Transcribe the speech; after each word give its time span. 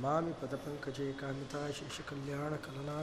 ನಮಾಮಿ 0.00 0.32
ಪದಪಂಕಜೆ 0.32 1.06
ಕಾಮಿತಾ 1.12 1.60
ಶೇಷಕಲ್ಯಾಣ 1.70 2.52
ಕಲನಾ 2.56 2.94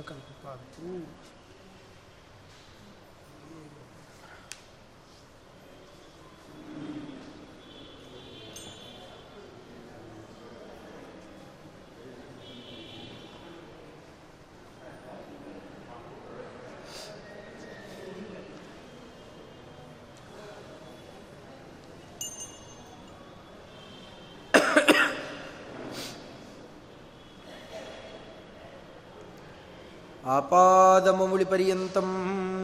आपादमौलिपर्यन्तं 30.36 32.08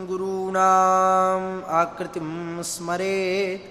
गुरूणाम् 0.09 1.49
आकृतिं 1.81 2.29
स्मरेत् 2.73 3.67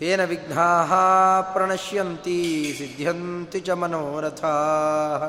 तेन 0.00 0.20
विघ्नाः 0.30 0.92
प्रणश्यन्ति 1.54 2.40
सिद्ध्यन्ति 2.78 3.60
च 3.66 3.68
मनोरथाः 3.80 5.22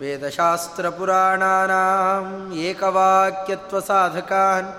वेदशास्त्रपुराणानाम् 0.00 2.32
एकवाक्यत्वसाधकान् 2.68 4.70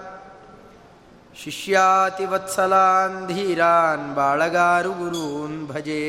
शिष्यातिवत्सलान् 1.41 3.17
धीरान् 3.28 4.14
बाळगारुगुरून् 4.16 5.58
भजे 5.67 6.08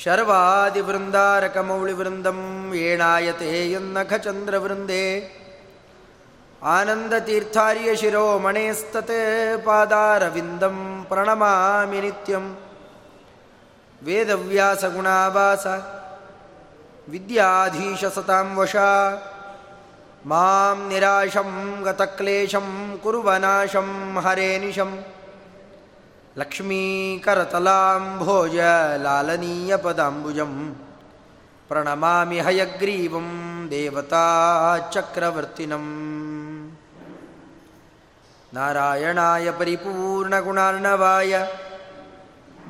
ಶರ್ವಾದಿವೃಂದಾರಕಮೌಳಿವೃಂದಂ 0.00 2.72
ಏಣಾಯತೆ 2.74 3.72
ಯನ್ನಖಚಂದ್ರವೃಂದೇ 3.72 5.34
ಆನಂದತೀರ್ಥಾರ್ಯ 6.62 7.96
ಶಿರೋ 7.96 8.38
ಮಣೇಸ್ತತೆ 8.38 9.56
ಪಾದಾರವಿಂದಂ 9.56 11.06
ಪ್ರಣಮಾಮಿ 11.08 12.00
ನಿತ್ಯಂ. 12.00 12.58
ವೇದವ್ಯಾಸಗುಣಾವಾಸ 14.02 15.66
ವಿದ್ಯಾಧೀಶ 17.08 18.04
ಸತಾಂ 18.04 18.56
ವಶ 18.56 18.76
ಮಾಂ 20.26 20.88
ನಿರಾಶಂ 20.88 21.82
ಗತಕ್ಲೇಶಂ 21.84 22.98
ಕುರುವನಾಶಂ 23.02 24.18
ಹರೇನಿಶಂ 24.24 25.04
ಲಕ್ಷ್ಮೀಕರತಲಾಂಭೋಜ 26.40 28.56
ಲಾಲನೀಯ 29.02 29.76
ಪದಾಂಬುಜಂ 29.76 30.76
ಪ್ರಣಮಾಮಿ 31.70 32.40
ಹಯಗ್ರೀವಂ 32.40 33.28
ದೇವತಾ 33.70 34.22
ಚಕ್ರವರ್ತಿನಂ 34.92 35.86
ನಾರಾಯಣಾಯ 38.52 39.52
ಪರಿಪೂರ್ಣಗುಣಾರ್ಣವಾಯ 39.58 41.46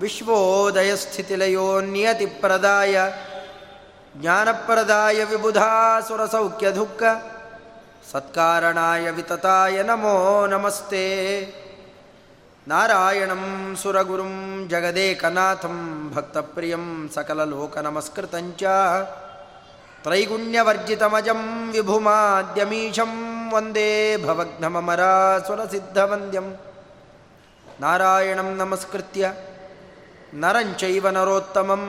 ವಿಶ್ವೋದಯಸ್ಥಿತಿಲಯೋನ್ಯತಿಪ್ರದಾಯ 0.00 2.96
ಜ್ಞಾನಪ್ರದಾಯ 4.16 5.24
ವಿಬುಧಾಸುರಸೌಖ್ಯದುಃಖ 5.24 7.02
ಸತ್ಕಾರಣಾಯ 8.12 9.10
ವಿತತಾಯ 9.10 9.82
ನಮೋ 9.82 10.46
ನಮಸ್ತೆ 10.46 11.69
ನಾರಾಯಣಂ 12.68 13.76
ಸುರಗುರುಂ 13.82 14.66
ಜಗದೇಕನಾಥಂ 14.68 16.10
ಭಕ್ತಪ್ರಿಯಂ 16.14 17.10
ಸಕಲಲೋಕನಮಸ್ಕೃತಂಚ 17.14 18.64
ತ್ರೈಗುಣ್ಯವರ್ಜಿತಮಜಂ 20.02 21.72
ವಿಭುಮಾದ್ಯಮೀಶಂ 21.72 23.12
ವಂದೇ 23.52 24.16
ಭವಘ್ನಮರಾಸುರಸಿದ್ಧವಂದ್ಯಂ 24.16 26.54
ನಾರಾಯಣಂ 27.80 28.56
ನಮಸ್ಕೃತ್ಯ. 28.56 29.32
ನರಂಚೈವ 30.34 31.08
ನರೋತ್ತಮಂ 31.08 31.84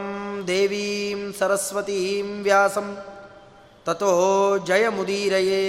ದೇವೀಂ 0.47 1.34
ಸರಸ್ವತೀಂ 1.40 2.44
ವ್ಯಾಸಂ. 2.44 2.97
ತತೋ 3.85 4.57
ಜಯಮುದೀರಯೇ. 4.57 5.62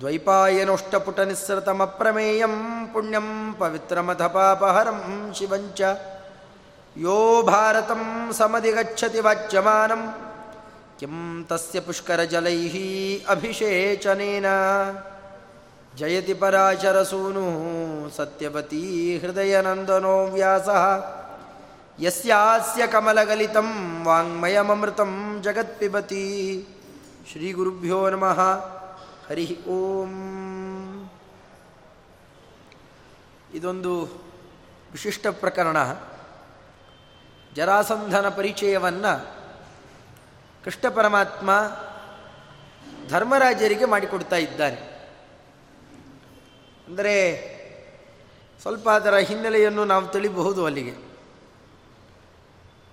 द्वैपायनोष्टपुटनिःसृतमप्रमेयं 0.00 2.54
पुण्यं 2.92 3.28
पवित्रमथ 3.60 4.22
पापहरं 4.34 5.00
शिवञ्च 5.38 5.80
यो 6.96 7.16
भारतं 7.50 8.02
समधिगच्छति 8.38 9.20
वाच्यमानं 9.26 10.02
किं 11.00 11.16
तस्य 11.50 11.76
पुष्करजलैः 11.86 12.76
अभिषेचनेन 13.34 14.46
जयति 15.98 16.34
पराशरसूनुः 16.40 17.60
सत्यवती 18.16 18.82
हृदयनन्दनो 19.22 20.16
व्यासः 20.34 20.84
यस्यास्य 22.06 22.82
कमलगलितं 22.92 23.68
वाङ्मयममृतं 24.06 25.12
जगत्पिबति 25.46 26.26
श्रीगुरुभ्यो 27.30 28.00
नमः 28.12 28.40
ಹರಿ 29.29 29.63
ಓಂ. 29.67 30.11
ಇದೊಂದು 33.53 34.05
ವಿಶಿಷ್ಟ 34.91 35.27
ಪ್ರಕರಣ. 35.27 35.77
ಜರಾಸಂಧನ 37.55 38.29
ಪರಿಚಯವನ್ನು 38.29 39.35
ಕೃಷ್ಣ 40.63 40.89
ಪರಮಾತ್ಮ 40.89 41.49
ಧರ್ಮರಾಜರಿಗೆ 43.09 43.85
ಮಾಡಿಕೊಡ್ತಾ 43.85 44.35
ಇದ್ದಾನೆ 44.35 45.09
ಅಂದರೆ 46.87 47.15
ಸ್ವಲ್ಪ 48.61 48.89
ಅದರ 48.89 49.15
ಹಿನ್ನೆಲೆಯನ್ನು 49.15 49.85
ನಾವು 49.85 50.07
ತಿಳಿಬಹುದು 50.07 50.65
ಅಲ್ಲಿಗೆ. 50.65 50.91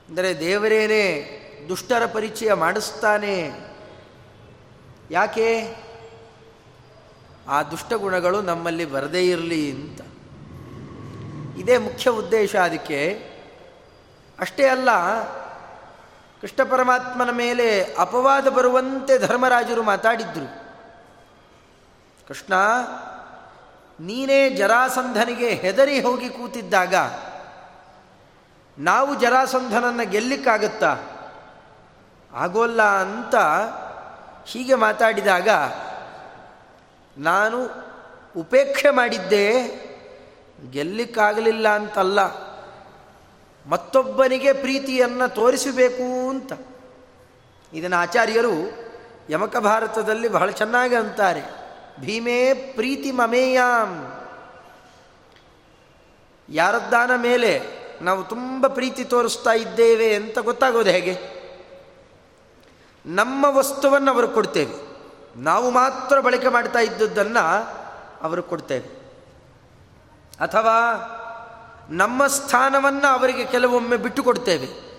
ಅಂದರೆ 0.09 0.41
ದೇವರೇನೇ 0.41 1.39
ದುಷ್ಟರ 1.69 2.07
ಪರಿಚಯ 2.07 2.53
ಮಾಡಿಸ್ತಾನೆ. 2.53 3.51
ಯಾಕೆ? 5.11 5.77
ಆ 7.49 7.63
ದುಷ್ಟಗುಣಗಳು 7.63 8.43
ನಮ್ಮಲ್ಲಿ 8.43 8.85
ಬರದೇ 8.85 9.29
ಇರಲಿ 9.29 9.73
ಅಂತ. 9.73 10.01
ಇದೇ 11.59 11.79
ಮುಖ್ಯ 11.79 12.11
ಉದ್ದೇಶ 12.11 12.57
ಅದಕ್ಕೆ. 12.57 13.31
ಅಷ್ಟೇ 14.41 14.69
ಅಲ್ಲ, 14.69 14.89
ಕೃಷ್ಣ 16.41 16.71
ಪರಮಾತ್ಮನ 16.71 17.31
ಮೇಲೆ 17.31 17.97
ಅಪವಾದ 17.99 18.49
ಬರುವಂತೆ 18.49 19.19
ಧರ್ಮರಾಜರು 19.19 19.83
ಮಾತಾಡಿದ್ರು. 19.83 20.63
ಕೃಷ್ಣ, 22.29 22.55
ನೀನೇ 24.01 24.51
ಜರಾಸಂಧನಿಗೆ 24.51 25.51
ಹೆದರಿ 25.51 26.01
ಹೋಗಿ 26.01 26.29
ಕೂತಿದ್ದಾಗ 26.29 26.95
ನಾವು 28.79 29.15
ಜರಾಸಂಧನನ್ನು 29.15 30.11
ಗೆಲ್ಲಿಕ್ಕಾಗತ್ತಾ? 30.11 30.97
ಆಗೋಲ್ಲ 32.35 32.83
ಅಂತ 32.83 33.35
ಹೀಗೆ 34.45 34.75
ಮಾತಾಡಿದಾಗ 34.75 35.49
ನಾನು 37.19 37.71
ಉಪೇಕ್ಷೆ 38.41 38.91
ಮಾಡಿದ್ದೆ, 38.91 39.53
ಗೆಲ್ಲಿಕ್ಕಾಗಲಿಲ್ಲ 40.71 41.69
ಅಂತಲ್ಲ. 41.69 42.53
ಮತ್ತೊಬ್ಬನಿಗೆ 43.67 44.53
ಪ್ರೀತಿಯನ್ನು 44.53 45.35
ತೋರಿಸಬೇಕು 45.35 46.29
ಅಂತ. 46.29 46.53
ಇದನ್ನು 47.73 47.97
ಆಚಾರ್ಯರು 47.97 48.83
ಯಮಕ 49.31 49.57
ಭಾರತದಲ್ಲಿ 49.57 50.29
ಬಹಳ 50.29 50.51
ಚೆನ್ನಾಗಿ 50.51 50.95
ಅಂತಾರೆ. 50.95 51.43
ಭೀಮೇ 52.01 52.55
ಪ್ರೀತಿ 52.55 53.11
ಮಮೇಯಾಮ್ 53.11 54.13
ಯಾರದ್ದಾನ 56.49 57.11
ಮೇಲೆ 57.17 57.63
ನಾವು 58.03 58.25
ತುಂಬ 58.25 58.67
ಪ್ರೀತಿ 58.67 59.05
ತೋರಿಸ್ತಾ 59.05 59.53
ಇದ್ದೇವೆ 59.53 60.15
ಅಂತ 60.15 60.39
ಗೊತ್ತಾಗೋದು 60.39 60.91
ಹೇಗೆ? 60.91 61.19
ನಮ್ಮ 63.07 63.47
ವಸ್ತುವನ್ನು 63.49 64.11
ಅವರು 64.11 64.29
ಕೊಡ್ತೇವೆ. 64.29 64.92
ನಾವು 65.37 65.71
ಮಾತ್ರ 65.71 66.21
ಬಳಕೆ 66.21 66.49
ಮಾಡ್ತಾ 66.49 66.79
ಇದ್ದದ್ದನ್ನು 66.79 67.83
ಅವರು 68.23 68.43
ಕೊಡ್ತೇವೆ. 68.43 69.03
ಅಥವಾ 70.41 70.79
ನಮ್ಮ 71.91 72.27
ಸ್ಥಾನವನ್ನು 72.27 73.07
ಅವರಿಗೆ 73.07 73.45
ಕೆಲವೊಮ್ಮೆ 73.45 73.97
ಬಿಟ್ಟು 73.97 74.25
ಕೊಡ್ತೇವೆ. 74.25 74.93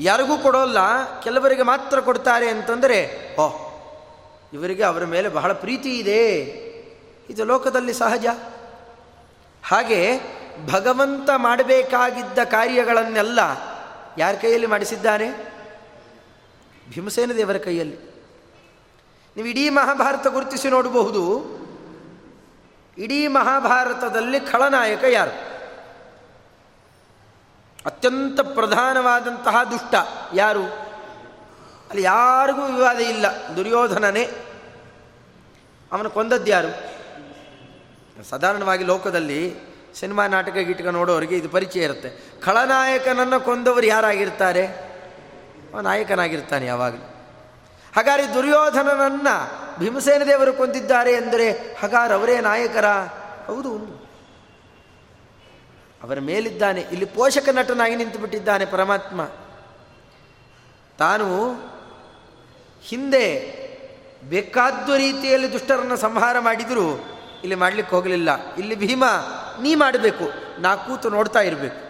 ಯಾರಿಗೂ 0.00 0.38
ಕೊಡೋಲ್ಲ, 0.38 0.78
ಕೆಲವರಿಗೆ 1.22 1.62
ಮಾತ್ರ 1.62 2.00
ಕೊಡ್ತಾರೆ 2.00 2.48
ಅಂತಂದರೆ 2.48 3.30
ಓಹ್ 3.40 3.70
ಇವರಿಗೆ 4.52 4.82
ಅವರ 4.82 5.04
ಮೇಲೆ 5.04 5.28
ಬಹಳ 5.28 5.52
ಪ್ರೀತಿ 5.52 5.98
ಇದೆ. 5.98 6.38
ಇದು 7.30 7.44
ಲೋಕದಲ್ಲಿ 7.44 7.92
ಸಹಜ. 7.92 8.26
ಹಾಗೆ 9.64 10.20
ಭಗವಂತ 10.72 11.30
ಮಾಡಬೇಕಾಗಿದ್ದ 11.36 12.38
ಕಾರ್ಯಗಳನ್ನೆಲ್ಲ 12.38 13.40
ಯಾರ 14.18 14.34
ಕೈಯಲ್ಲಿ 14.34 14.66
ಮಾಡಿಸಿದ್ದಾನೆ 14.66 15.52
ಭೀಮಸೇನ 16.90 17.32
ದೇವರ 17.32 17.56
ಕೈಯಲ್ಲಿ. 17.56 18.09
ನೀವು 19.36 19.48
ಇಡೀ 19.48 19.68
ಮಹಾಭಾರತ 19.68 20.26
ಗುರುತಿಸಿ 20.26 20.68
ನೋಡಬಹುದು. 20.68 21.60
ಇಡೀ 22.98 23.26
ಮಹಾಭಾರತದಲ್ಲಿ 23.26 24.40
ಖಳನಾಯಕ 24.40 25.04
ಯಾರು? 25.10 25.50
ಅತ್ಯಂತ 27.86 28.40
ಪ್ರಧಾನವಾದಂತಹ 28.40 29.62
ದುಷ್ಟ 29.62 29.94
ಯಾರು? 30.34 30.64
ಅಲ್ಲಿ 31.90 32.02
ಯಾರಿಗೂ 32.02 32.64
ವಿವಾದ 32.66 32.96
ಇಲ್ಲ. 32.96 33.26
ದುರ್ಯೋಧನನೇ. 33.56 34.30
ಅವನು 35.92 36.10
ಕೊಂದದ್ದು 36.10 36.50
ಯಾರು? 36.50 36.90
ಸಾಧಾರಣವಾಗಿ 38.24 38.84
ಲೋಕದಲ್ಲಿ 38.84 39.56
ಸಿನಿಮಾ 39.94 40.26
ನಾಟಕ 40.26 40.52
ಗೀಟಕ 40.52 40.86
ನೋಡೋರಿಗೆ 40.86 41.36
ಇದು 41.36 41.48
ಪರಿಚಯ 41.48 41.82
ಇರುತ್ತೆ. 41.82 42.40
ಖಳನಾಯಕನನ್ನು 42.40 43.40
ಕೊಂದವರು 43.40 43.86
ಯಾರಾಗಿರ್ತಾರೆ? 43.86 44.66
ನಾಯಕನಾಗಿರ್ತಾನೆ 45.82 46.66
ಯಾವಾಗಲೂ. 46.66 47.09
ಹಾಗಾದ್ರೆ 47.96 48.34
ದುರ್ಯೋಧನನನ್ನು 48.34 49.34
ಭೀಮಸೇನ 49.78 50.22
ದೇವರು 50.22 50.52
ಕೊಂದಿದ್ದಾರೆ 50.52 51.12
ಎಂದರೆ 51.12 51.52
ಹಾಗಾದ್ರೆ 51.52 52.14
ಅವರೇ 52.14 52.40
ನಾಯಕರ? 52.40 52.84
ಹೌದು 53.46 54.00
ಅವರ 56.02 56.18
ಮೇಲಿದ್ದಾನೆ, 56.20 56.80
ಇಲ್ಲಿ 56.80 57.04
ಪೋಷಕ 57.04 57.48
ನಟನಾಗಿ 57.48 57.96
ನಿಂತು 57.96 58.18
ಬಿಟ್ಟಿದ್ದಾನೆ 58.18 58.64
ಪರಮಾತ್ಮ. 58.64 59.24
ತಾನು 60.98 61.26
ಹಿಂದೆ 62.82 63.26
ಬೇಕಾದ 64.24 64.90
ರೀತಿಯಲ್ಲಿ 64.96 65.52
ದುಷ್ಟರನ್ನು 65.52 65.96
ಸಂಹಾರ 65.96 66.38
ಮಾಡಿದರೂ, 66.38 66.88
ಇಲ್ಲಿ 67.42 67.54
ಮಾಡಲಿಕ್ಕೆ 67.54 67.96
ಹೋಗಲಿಲ್ಲ. 67.96 68.54
ಇಲ್ಲಿ 68.54 68.74
ಭೀಮ, 68.74 69.04
ನೀ 69.60 69.74
ಮಾಡಬೇಕು, 69.74 70.26
ನಾ 70.60 70.76
ಕೂತು 70.76 71.10
ನೋಡ್ತಾ 71.10 71.40
ಇರಬೇಕು. 71.40 71.80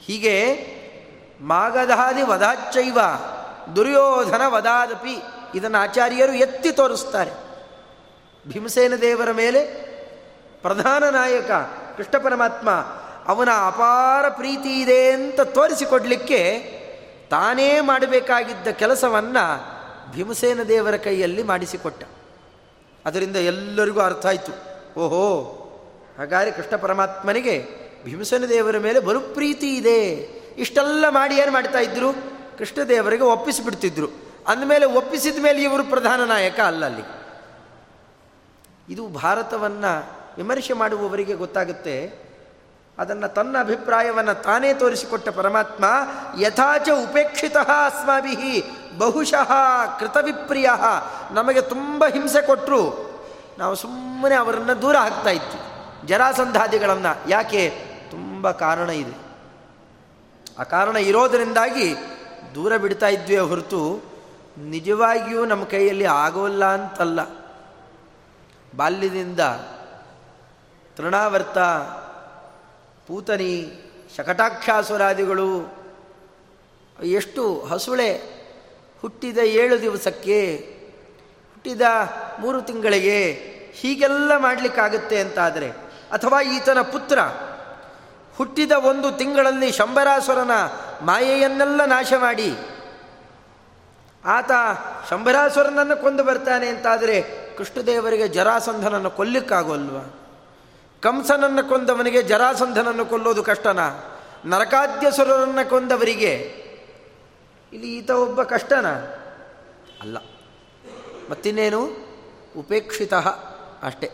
ಹೀಗೆ 0.00 0.34
ಮಾಗಧಾದಿ 1.40 2.22
ವದಾಚೈವ 2.22 2.98
ದುರ್ಯೋಧನ 3.76 4.42
ವದಾದಪಿ 4.46 5.22
ಇದನ್ನು 5.54 5.78
ಆಚಾರ್ಯರು 5.78 6.32
ಎತ್ತಿ 6.32 6.72
ತೋರಿಸ್ತಾರೆ. 6.72 7.30
ಭೀಮಸೇನ 8.48 8.94
ದೇವರ 8.94 9.30
ಮೇಲೆ 9.32 9.92
ಪ್ರಧಾನ 10.62 11.08
ನಾಯಕ 11.08 11.50
ಕೃಷ್ಣ 11.96 12.18
ಪರಮಾತ್ಮ 12.18 12.70
ಅವನ 13.26 13.48
ಅಪಾರ 13.66 14.28
ಪ್ರೀತಿ 14.28 14.80
ಇದೆ 14.80 15.10
ಅಂತ 15.10 15.40
ತೋರಿಸಿಕೊಡ್ಲಿಕ್ಕೆ 15.40 16.42
ತಾನೇ 17.30 17.80
ಮಾಡಬೇಕಾಗಿದ್ದ 17.80 18.68
ಕೆಲಸವನ್ನು 18.68 19.72
ಭೀಮಸೇನ 20.12 20.62
ದೇವರ 20.62 20.96
ಕೈಯಲ್ಲಿ 20.96 21.42
ಮಾಡಿಸಿಕೊಟ್ಟ. 21.42 22.04
ಅದರಿಂದ 23.06 23.36
ಎಲ್ಲರಿಗೂ 23.36 24.00
ಅರ್ಥ 24.00 24.26
ಆಯಿತು. 24.26 24.52
ಓಹೋ, 25.00 25.40
ಹಾಗಾದರೆ 26.18 26.50
ಕೃಷ್ಣ 26.50 26.76
ಪರಮಾತ್ಮನಿಗೆ 26.76 27.66
ಭೀಮಸೇನ 28.04 28.44
ದೇವರ 28.44 28.78
ಮೇಲೆ 28.78 29.00
ಬಲು 29.00 29.20
ಪ್ರೀತಿ 29.20 29.76
ಇದೆ. 29.76 30.04
ಇಷ್ಟೆಲ್ಲ 30.58 31.04
ಮಾಡಿ 31.08 31.36
ಏನು 31.36 31.52
ಮಾಡ್ತಾ 31.52 31.78
ಇದ್ರು? 31.78 32.08
ಕೃಷ್ಣದೇವರಿಗೆ 32.62 33.22
ಒಪ್ಪಿಸಿಬಿಡ್ತಿದ್ರು. 33.22 34.06
ಅಂದಮೇಲೆ 34.48 34.86
ಒಪ್ಪಿಸಿದ 34.86 35.42
ಮೇಲೆ 35.42 35.62
ಇವರು 35.62 35.84
ಪ್ರಧಾನ 35.84 36.24
ನಾಯಕ 36.24 36.60
ಅಲ್ಲ 36.60 36.84
ಅಲ್ಲಿ. 36.84 37.02
ಇದು 38.92 39.08
ಭಾರತವನ್ನು 39.08 40.12
ವಿಮರ್ಶೆ 40.36 40.72
ಮಾಡುವವರಿಗೆ 40.72 41.34
ಗೊತ್ತಾಗುತ್ತೆ. 41.34 42.18
ಅದನ್ನು 42.98 43.34
ತನ್ನ 43.34 43.56
ಅಭಿಪ್ರಾಯವನ್ನು 43.60 44.42
ತಾನೇ 44.42 44.74
ತೋರಿಸಿಕೊಟ್ಟ 44.74 45.28
ಪರಮಾತ್ಮ, 45.28 45.84
ಯಥಾಚ 46.40 46.88
ಉಪೇಕ್ಷಿತ 46.88 47.56
ಅಸ್ಮಾಭಿ 47.56 48.64
ಬಹುಶಃ 48.98 49.52
ಕೃತವಿಪ್ರಿಯ. 49.98 50.70
ನಮಗೆ 51.30 51.60
ತುಂಬ 51.60 52.04
ಹಿಂಸೆ 52.06 52.46
ಕೊಟ್ಟರು 52.46 53.10
ನಾವು 53.58 53.74
ಸುಮ್ಮನೆ 53.74 54.34
ಅವರನ್ನು 54.34 54.82
ದೂರ 54.82 54.96
ಹಾಕ್ತಾ 54.96 55.30
ಇತ್ತು 55.30 55.58
ಜರಾಸಂಧಾದಿಗಳನ್ನು. 56.06 57.30
ಯಾಕೆ? 57.30 57.70
ತುಂಬ 58.10 58.50
ಕಾರಣ 58.50 58.90
ಇದೆ. 58.90 59.22
ಆ 60.58 60.62
ಕಾರಣ 60.62 60.96
ಇರೋದರಿಂದಾಗಿ 60.96 62.11
ದೂರ 62.54 62.76
ಬಿಡ್ತಾ 62.76 63.08
ಇದ್ವಿ 63.08 63.38
ಹೊರತು 63.38 64.02
ನಿಜವಾಗಿಯೂ 64.58 65.44
ನಮ್ಮ 65.44 65.64
ಕೈಯಲ್ಲಿ 65.64 66.04
ಆಗೋಲ್ಲ 66.04 66.64
ಅಂತಲ್ಲ. 66.64 67.20
ಬಾಲ್ಯದಿಂದ 68.76 69.40
ತೃಣಾವರ್ತ, 70.96 71.58
ಪೂತನಿ, 73.06 73.72
ಶಕಟಾಕ್ಷಾಸುರಾದಿಗಳು 74.16 75.74
ಎಷ್ಟು 77.02 77.64
ಹಸುಳೆ 77.64 78.42
ಹುಟ್ಟಿದ 79.02 79.38
ಏಳು 79.38 79.80
ದಿವಸಕ್ಕೆ, 79.82 80.56
ಹುಟ್ಟಿದ 81.54 81.80
ಮೂರು 82.40 82.62
ತಿಂಗಳಿಗೆ 82.62 83.32
ಹೀಗೆಲ್ಲ 83.72 84.36
ಮಾಡಲಿಕ್ಕಾಗತ್ತೆ 84.36 85.20
ಅಂತಾದರೆ, 85.20 85.70
ಅಥವಾ 86.12 86.40
ಈತನ 86.40 86.80
ಪುತ್ರ 86.80 87.18
ಹುಟ್ಟಿದ 88.36 88.72
ಒಂದು 88.72 89.12
ತಿಂಗಳಲ್ಲಿ 89.12 89.72
ಶಂಬರಾಸುರನ 89.72 90.50
ಮಾಯೆಯನ್ನೆಲ್ಲ 91.02 91.84
ನಾಶ 91.84 92.12
ಮಾಡಿ 92.18 92.54
ಆತ 94.24 94.50
ಶಂಬರಾಸುರನನ್ನು 95.10 95.96
ಕೊಂದು 95.96 96.24
ಬರ್ತಾನೆ 96.24 96.68
ಅಂತಾದರೆ 96.68 97.42
ಕೃಷ್ಣದೇವರಿಗೆ 97.56 98.28
ಜರಾಸಂಧನನ್ನು 98.28 99.10
ಕೊಲ್ಲಿಕ್ಕಾಗೋಲ್ವ? 99.10 99.98
ಕಂಸನನ್ನು 101.00 101.68
ಕೊಂದವನಿಗೆ 101.68 102.22
ಜರಾಸಂಧನನ್ನು 102.22 103.06
ಕೊಲ್ಲೋದು 103.06 103.42
ಕಷ್ಟನಾ? 103.42 104.18
ನರಕಾದ್ಯಸುರರನ್ನು 104.46 105.70
ಕೊಂದವರಿಗೆ? 105.70 106.32
ಇಲ್ಲಿ 107.72 107.96
ಈತ 107.96 108.10
ಒಬ್ಬ 108.10 108.42
ಕಷ್ಟನ? 108.42 108.86
ಅಲ್ಲ. 110.00 110.18
ಮತ್ತಿನ್ನೇನು? 111.30 111.82
ಉಪೇಕ್ಷಿತ 112.56 113.14
ಅಷ್ಟೇ. 113.82 114.10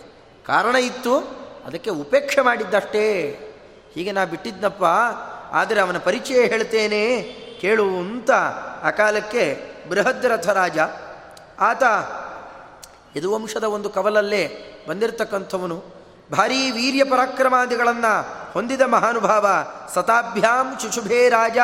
ಕಾರಣ 0.47 0.77
ಇತ್ತು, 0.77 1.19
ಅದಕ್ಕೆ 1.67 1.91
ಉಪೇಕ್ಷೆ 1.91 2.41
ಮಾಡಿದ್ದಷ್ಟೇ. 2.41 3.35
ಹೀಗೆ 3.99 4.13
ನಾ 4.13 4.25
ಬಿಟ್ಟಿದ್ನಪ್ಪ, 4.25 4.85
ಆದರೆ 5.53 5.79
ಅವನ 5.81 5.99
ಪರಿಚಯ 5.99 6.41
ಹೇಳ್ತೇನೆ, 6.47 7.03
ಕೇಳು 7.61 7.87
ಅಂತ 7.99 8.31
ಆ 8.83 8.91
ಕಾಲಕ್ಕೆ 8.91 9.45
ಬೃಹದ್ರಥರಾಜ. 9.89 10.79
ಆತ 11.61 11.83
ಯದುವಂಶದ 13.17 13.65
ಒಂದು 13.65 13.91
ಕವಲಲ್ಲೇ 13.91 14.43
ಬಂದಿರತಕ್ಕಂಥವನು. 14.89 15.79
ಭಾರೀ 16.33 16.71
ವೀರ್ಯ 16.71 17.05
ಪರಾಕ್ರಮಾದಿಗಳನ್ನು 17.05 18.13
ಹೊಂದಿದ 18.53 18.81
ಮಹಾನುಭಾವ, 18.81 19.45
ಸತಾಭ್ಯಾಂ 19.95 20.79
ಶುಶುಭೇ 20.79 21.29
ರಾಜ, 21.29 21.59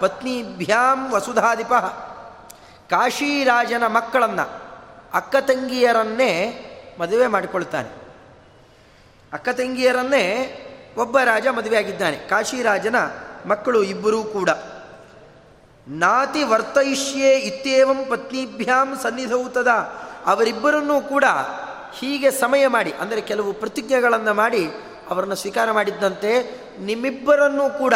ಪತ್ನಿಭ್ಯಾಂ 0.00 1.10
ವಸುಧಾಧಿಪ. 1.12 1.74
ಕಾಶಿರಾಜನ 2.90 3.84
ಮಕ್ಕಳನ್ನು, 3.86 4.46
ಅಕ್ಕ 5.14 5.36
ತಂಗಿಯರನ್ನೇ 5.40 6.32
ಮದುವೆ 7.00 7.26
ಮಾಡಿಕೊಳ್ತಾನೆ. 7.26 7.90
ಅಕ್ಕ 9.32 9.48
ತಂಗಿಯರನ್ನೇ 9.48 10.24
ಒಬ್ಬ 11.00 11.18
ರಾಜ 11.18 11.46
ಮದುವೆಯಾಗಿದ್ದಾನೆ 11.46 12.16
ಕಾಶಿರಾಜನ 12.16 12.96
ಮಕ್ಕಳು 13.46 13.82
ಇಬ್ಬರೂ 13.82 14.22
ಕೂಡ. 14.22 14.50
ನಾತಿ 15.88 16.42
ವರ್ತಯಿಷ್ಯೇ 16.42 17.30
ಇತ್ಯೇವಂ 17.38 18.00
ಪತ್ನಿಭ್ಯಾಂ 18.10 18.88
ಸನ್ನಿಧೌತದ. 19.02 19.68
ಅವರಿಬ್ಬರನ್ನೂ 20.26 21.00
ಕೂಡ 21.00 21.24
ಹೀಗೆ 21.98 22.30
ಸಮಯ 22.30 22.66
ಮಾಡಿ, 22.66 22.92
ಅಂದರೆ 22.92 23.20
ಕೆಲವು 23.20 23.52
ಪ್ರತಿಜ್ಞೆಗಳನ್ನು 23.52 24.34
ಮಾಡಿ 24.34 24.64
ಅವರನ್ನು 25.10 25.34
ಸ್ವೀಕಾರ 25.34 25.72
ಮಾಡಿದ್ದಂತೆ 25.72 26.32
ನಿಮ್ಮಿಬ್ಬರನ್ನೂ 26.80 27.70
ಕೂಡ 27.70 27.94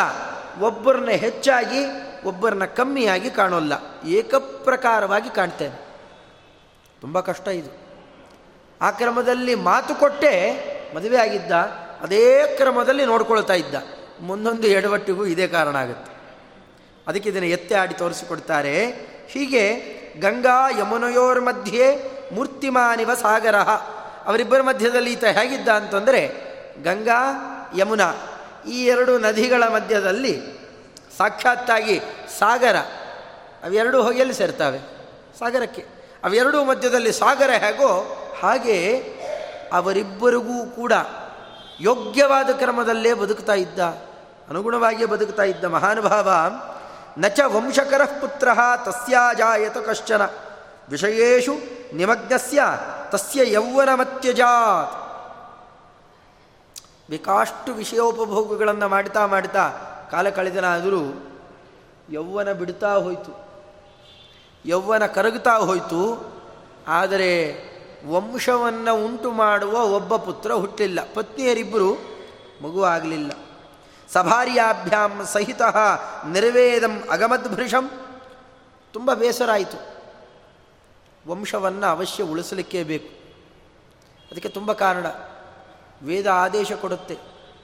ಒಬ್ಬರನ್ನ 0.61 1.11
ಹೆಚ್ಚಾಗಿ, 1.11 1.83
ಒಬ್ಬರನ್ನ 2.25 2.65
ಕಮ್ಮಿಯಾಗಿ 2.65 3.31
ಕಾಣೋಲ್ಲ. 3.31 3.73
ಏಕಪ್ರಕಾರವಾಗಿ 4.09 5.31
ಕಾಣ್ತೇನೆ. 5.31 5.79
ತುಂಬ 7.01 7.21
ಕಷ್ಟ 7.21 7.49
ಇದು. 7.49 7.71
ಆ 8.83 8.91
ಕ್ರಮದಲ್ಲಿ 8.91 9.55
ಮಾತು 9.55 9.95
ಕೊಟ್ಟೆ 9.95 10.33
ಮದುವೆ 10.97 11.17
ಆಗಿದ್ದ 11.17 11.53
ಅದೇ 12.05 12.55
ಕ್ರಮದಲ್ಲಿ 12.57 13.05
ನೋಡ್ಕೊಳ್ತಾ 13.05 13.53
ಇದ್ದ. 13.53 13.75
ಮುಂದೊಂದು 14.21 14.67
ಎಡವಟ್ಟಿಗೂ 14.67 15.27
ಇದೇ 15.27 15.49
ಕಾರಣ 15.49 15.77
ಆಗುತ್ತೆ. 15.77 16.13
ಅದಕ್ಕೆ 17.07 17.29
ಇದನ್ನು 17.29 17.49
ಎತ್ತೆ 17.49 17.75
ಆಡಿ 17.75 17.95
ತೋರಿಸಿಕೊಡ್ತಾರೆ. 17.95 18.87
ಹೀಗೆ 19.29 19.75
ಗಂಗಾ 20.21 20.71
ಯಮುನೆಯೋರ್ 20.79 21.41
ಮಧ್ಯೆ 21.41 21.97
ಮೂರ್ತಿಮಾನಿವ 22.35 23.15
ಸಾಗರ. 23.15 23.57
ಅವರಿಬ್ಬರ 24.25 24.63
ಮಧ್ಯದಲ್ಲಿ 24.63 25.13
ಈತ 25.13 25.25
ಹೇಗಿದ್ದ 25.25 25.69
ಅಂತಂದರೆ 25.69 26.29
ಗಂಗಾ, 26.83 27.21
ಯಮುನಾ 27.77 28.15
ಈ 28.69 28.85
ಎರಡು 28.85 29.19
ನದಿಗಳ 29.19 29.63
ಮಧ್ಯದಲ್ಲಿ 29.63 30.41
ಸಾಕ್ಷಾತ್ತಾಗಿ 31.19 32.01
ಸಾಗರ. 32.39 32.77
ಅವೆರಡೂ 33.65 34.03
ಹೋಗಿ 34.03 34.19
ಎಲ್ಲಿ 34.19 34.35
ಸೇರ್ತಾವೆ. 34.35 34.79
ಸಾಗರಕ್ಕೆ. 35.39 35.85
ಅವೆರಡೂ 36.25 36.65
ಮಧ್ಯದಲ್ಲಿ 36.65 37.13
ಸಾಗರ 37.13 37.51
ಹೇಗೋ 37.51 38.17
ಹಾಗೆ 38.41 38.99
ಅವರಿಬ್ಬರಿಗೂ 39.73 40.67
ಕೂಡ 40.67 40.93
ಯೋಗ್ಯವಾದ 41.81 42.51
ಕ್ರಮದಲ್ಲೇ 42.51 43.15
ಬದುಕ್ತಾ 43.15 43.53
ಇದ್ದ, 43.53 43.79
ಅನುಗುಣವಾಗಿಯೇ 44.49 45.07
ಬದುಕ್ತಾ 45.07 45.43
ಇದ್ದ 45.43 45.65
ಮಹಾನುಭಾವ, 45.65 46.29
ನಚ 47.19 47.41
ವಂಶಕರ 47.47 48.05
ಪುತ್ರ 48.05 48.49
ತಸ್ಯಾಜಾಯತ 48.85 49.79
ಕಶ್ಚನ. 49.79 50.23
ವಿಷಯೇಶು 50.89 51.53
ನಿಮಗ್ನಸ್ಯ 51.97 52.63
ತಸ್ಯ 53.11 53.53
ಯೌವನಮತ್ಯಜಾತ್. 53.53 55.05
ಬೇಕಾಷ್ಟು 57.11 57.75
ವಿಷಯೋಪಭೋಗಗಳನ್ನು 57.75 58.89
ಮಾಡ್ತಾ 58.89 59.27
ಮಾಡ್ತಾ 59.27 59.71
ಕಾಲ 60.11 60.29
ಕಳೆದನಾದರೂ 60.29 61.31
ಯೌವನ 62.11 62.53
ಬಿಡ್ತಾ 62.53 62.95
ಹೋಯಿತು. 62.95 63.45
ಯೌವನ 64.67 65.07
ಕರಗುತ್ತಾ 65.07 65.57
ಹೋಯಿತು. 65.57 66.35
ಆದರೆ 66.89 67.35
ವಂಶವನ್ನು 68.07 69.05
ಉಂಟು 69.05 69.31
ಮಾಡುವ 69.31 69.81
ಒಬ್ಬ 69.81 70.17
ಪುತ್ರ 70.17 70.53
ಹುಟ್ಟಲಿಲ್ಲ 70.53 70.99
ಪತ್ನಿಯರಿಬ್ಬರು 71.15 71.93
ಮಗು 72.63 72.85
ಆಗಲಿಲ್ಲ. 72.85 73.33
ಸಭಾರ್ಯಾಭ್ಯಾಂ 74.13 75.25
ಸಹಿತ 75.25 75.63
ನಿರ್ವೇದಂ 76.27 77.03
ಅಗಮದ್ಭೃಷಂ 77.11 77.91
ತುಂಬ 78.93 79.15
ಬೇಸರ 79.15 79.51
ಆಯಿತು 79.53 79.79
ವಂಶವನ್ನು 81.31 81.87
ಅವಶ್ಯ 81.87 82.23
ಉಳಿಸಲಿಕ್ಕೇ 82.23 82.83
ಬೇಕು. 82.83 83.09
ಅದಕ್ಕೆ 84.31 84.49
ತುಂಬ 84.49 84.73
ಕಾರಣ. 84.73 85.07
ವೇದ 86.07 86.27
ಆದೇಶ 86.27 86.73
ಕೊಡುತ್ತೆ. 86.73 87.19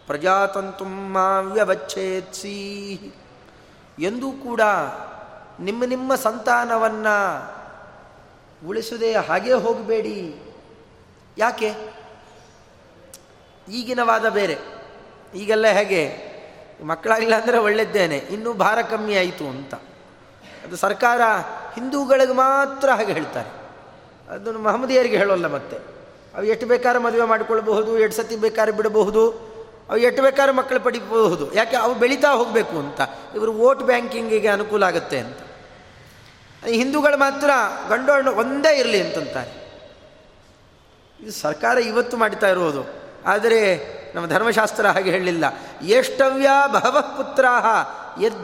ಪ್ರಜಾತಂತು 0.06 0.84
ಮಾವ್ಯವಚ್ಛೇತ್ಸಿ 0.84 2.54
ಎಂದೂ 3.98 4.32
ಕೂಡ 4.32 4.60
ನಿಮ್ಮ 5.60 5.84
ನಿಮ್ಮ 5.84 6.14
ಸಂತಾನವನ್ನು 6.14 7.16
ಉಳಿಸದೆ 8.68 9.16
ಹಾಗೇ 9.16 9.52
ಹೋಗಬೇಡಿ. 9.52 10.34
ಯಾಕೆ? 11.38 11.74
ಈಗಿನ 13.68 14.00
ವಾದ 14.02 14.28
ಬೇರೆ. 14.28 14.58
ಈಗೆಲ್ಲ 15.34 15.66
ಹೇಗೆ? 15.66 16.30
ಮಕ್ಕಳಾಗಿಲ್ಲ 16.84 17.34
ಅಂದರೆ 17.34 17.58
ಒಳ್ಳೆದ್ದೇನೆ, 17.58 18.16
ಇನ್ನೂ 18.16 18.52
ಭಾರ 18.52 18.82
ಕಮ್ಮಿ 18.82 19.16
ಆಯಿತು 19.16 19.48
ಅಂತ. 19.48 19.74
ಅದು 20.64 20.76
ಸರ್ಕಾರ 20.76 21.20
ಹಿಂದೂಗಳಿಗೆ 21.74 22.32
ಮಾತ್ರ 22.32 22.90
ಹಾಗೆ 22.90 23.12
ಹೇಳ್ತಾರೆ. 23.12 23.48
ಅದನ್ನು 24.34 24.60
ಮಹಮ್ಮದಿಯರಿಗೆ 24.60 25.16
ಹೇಳೋಲ್ಲ 25.16 25.46
ಮತ್ತೆ. 25.46 25.76
ಅವು 26.34 26.44
ಎಷ್ಟು 26.44 26.66
ಬೇಕಾದ್ರೆ 26.66 27.02
ಮದುವೆ 27.02 27.24
ಮಾಡಿಕೊಳ್ಬಹುದು, 27.24 27.98
ಎಷ್ಟು 27.98 28.22
ಸತಿ 28.22 28.36
ಬೇಕಾದ್ರೆ 28.36 28.76
ಬಿಡಬಹುದು, 28.76 29.30
ಅವು 29.88 29.98
ಎಷ್ಟು 29.98 30.22
ಬೇಕಾದ್ರೆ 30.22 30.56
ಮಕ್ಕಳು 30.56 30.80
ಪಡಿಬಹುದು. 30.80 31.54
ಯಾಕೆ? 31.54 31.76
ಅವು 31.76 31.94
ಬೆಳೀತಾ 31.94 32.32
ಹೋಗಬೇಕು 32.32 32.78
ಅಂತ. 32.78 33.00
ಇವರು 33.34 33.52
ವೋಟ್ 33.52 33.80
ಬ್ಯಾಂಕಿಂಗಿಗೆ 33.80 34.48
ಅನುಕೂಲ 34.48 34.82
ಆಗುತ್ತೆ 34.82 35.18
ಅಂತ. 35.18 35.38
ಹಿಂದೂಗಳು 36.62 37.18
ಮಾತ್ರ 37.18 37.50
ಗಂಡು 37.88 38.36
ಒಂದೇ 38.36 38.78
ಇರಲಿ 38.78 39.00
ಅಂತಂತಾರೆ. 39.02 39.52
ಇದು 41.20 41.32
ಸರ್ಕಾರ 41.32 41.78
ಇವತ್ತು 41.78 42.16
ಮಾಡ್ತಾ 42.16 42.48
ಇರೋದು 42.48 42.82
ಆದರೆ 43.26 43.60
ನಮ್ಮ 44.14 44.26
ಧರ್ಮಶಾಸ್ತ್ರ 44.26 44.86
ಹಾಗೆ 44.86 45.10
ಹೇಳಲಿಲ್ಲ. 45.10 45.44
ಎಷ್ಟವ್ಯ 45.82 46.48
ಬಹವ 46.72 47.00
ಪುತ್ರಾಹ 47.00 47.66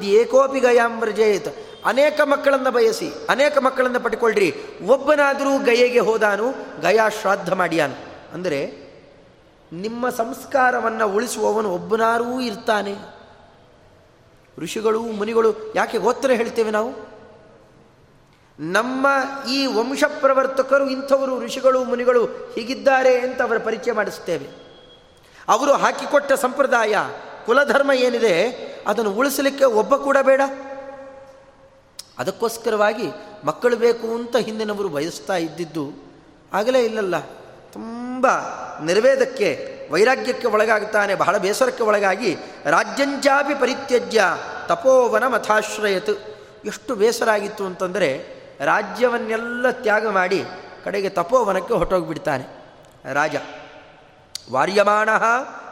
ಏಕೋಪಿ 0.03 0.61
ಗಯಾಂಬ್ರಜೇತ್ 0.61 1.49
ಅನೇಕ 1.87 2.21
ಮಕ್ಕಳನ್ನು 2.21 2.71
ಬಯಸಿ, 2.71 3.09
ಅನೇಕ 3.29 3.59
ಮಕ್ಕಳನ್ನು 3.59 4.01
ಪಟ್ಕೊಳ್ರಿ 4.01 4.55
ಒಬ್ಬನಾದರೂ 4.87 5.59
ಗಯೆಗೆ 5.59 5.99
ಹೋದಾನು, 5.99 6.55
ಗಯಾ 6.81 7.09
ಶ್ರಾದ್ದ 7.09 7.53
ಮಾಡಿಯಾನು. 7.53 7.95
ಅಂದರೆ 8.35 8.87
ನಿಮ್ಮ 9.73 10.09
ಸಂಸ್ಕಾರವನ್ನು 10.09 11.09
ಉಳಿಸುವವನು 11.09 11.71
ಒಬ್ಬನಾರೂ 11.71 12.41
ಇರ್ತಾನೆ. 12.41 12.95
ಋಷಿಗಳು 14.59 15.01
ಮುನಿಗಳು 15.01 15.73
ಯಾಕೆ 15.77 15.99
ಗೋತ್ರ 15.99 16.31
ಹೇಳ್ತೇವೆ 16.31 16.71
ನಾವು? 16.71 17.16
ನಮ್ಮ 18.61 19.07
ಈ 19.51 19.67
ವಂಶ 19.67 20.05
ಪ್ರವರ್ತಕರು 20.21 20.91
ಇಂಥವರು 20.91 21.41
ಋಷಿಗಳು, 21.41 21.85
ಮುನಿಗಳು 21.85 22.27
ಹೀಗಿದ್ದಾರೆ 22.27 23.21
ಅಂತ 23.21 23.43
ಅವರ 23.43 23.59
ಪರಿಚಯ 23.59 23.93
ಮಾಡಿಸ್ತೇವೆ 23.93 24.49
ಅವರು 25.49 25.73
ಹಾಕಿಕೊಟ್ಟ 25.73 26.33
ಸಂಪ್ರದಾಯ, 26.33 26.97
ಕುಲಧರ್ಮ 27.47 27.93
ಏನಿದೆ, 27.93 28.51
ಅದನ್ನು 28.87 29.11
ಉಳಿಸಲಿಕ್ಕೆ 29.11 29.65
ಒಬ್ಬ 29.65 29.97
ಕೂಡ 29.97 30.17
ಬೇಡ. 30.23 30.41
ಅದಕ್ಕೋಸ್ಕರವಾಗಿ 32.19 33.09
ಮಕ್ಕಳು 33.45 33.77
ಬೇಕು 33.77 34.15
ಅಂತ 34.15 34.37
ಹಿಂದಿನವರು 34.37 34.89
ಬಯಸ್ತಾ 34.89 35.37
ಇದ್ದಿದ್ದು, 35.37 35.93
ಆಗಲೇ 36.53 36.85
ಇಲ್ಲಲ್ಲ. 36.85 37.21
ತುಂಬ 37.73 38.27
ನಿರ್ವೇದಕ್ಕೆ, 38.85 39.49
ವೈರಾಗ್ಯಕ್ಕೆ 39.91 40.47
ಒಳಗಾಗ್ತಾನೆ, 40.47 41.15
ಬಹಳ 41.15 41.37
ಬೇಸರಕ್ಕೆ 41.37 41.83
ಒಳಗಾಗಿ 41.83 42.35
ರಾಜ್ಯಂಚಾಪಿ 42.65 43.55
ಪರಿತ್ಯಜ್ಯ 43.55 44.25
ತಪೋವನ 44.67 45.27
ಮಥಾಶ್ರಯತ್ 45.27 46.19
ಎಷ್ಟು 46.65 46.95
ಬೇಸರ 46.95 47.31
ಆಗಿತ್ತು 47.31 47.65
ಅಂತಂದರೆ 47.65 48.36
ರಾಜ್ಯವನ್ನೆಲ್ಲ 48.61 49.71
ತ್ಯಾಗ 49.71 50.09
ಮಾಡಿ 50.09 50.45
ಕಡೆಗೆ 50.85 51.09
ತಪೋವನಕ್ಕೆ 51.09 51.75
ಹೊಟ್ಟೋಗಿಬಿಡ್ತಾನೆ 51.75 52.67
ರಾಜ 53.13 53.37
ವಾರ್ಯಮಾಣ 54.53 55.11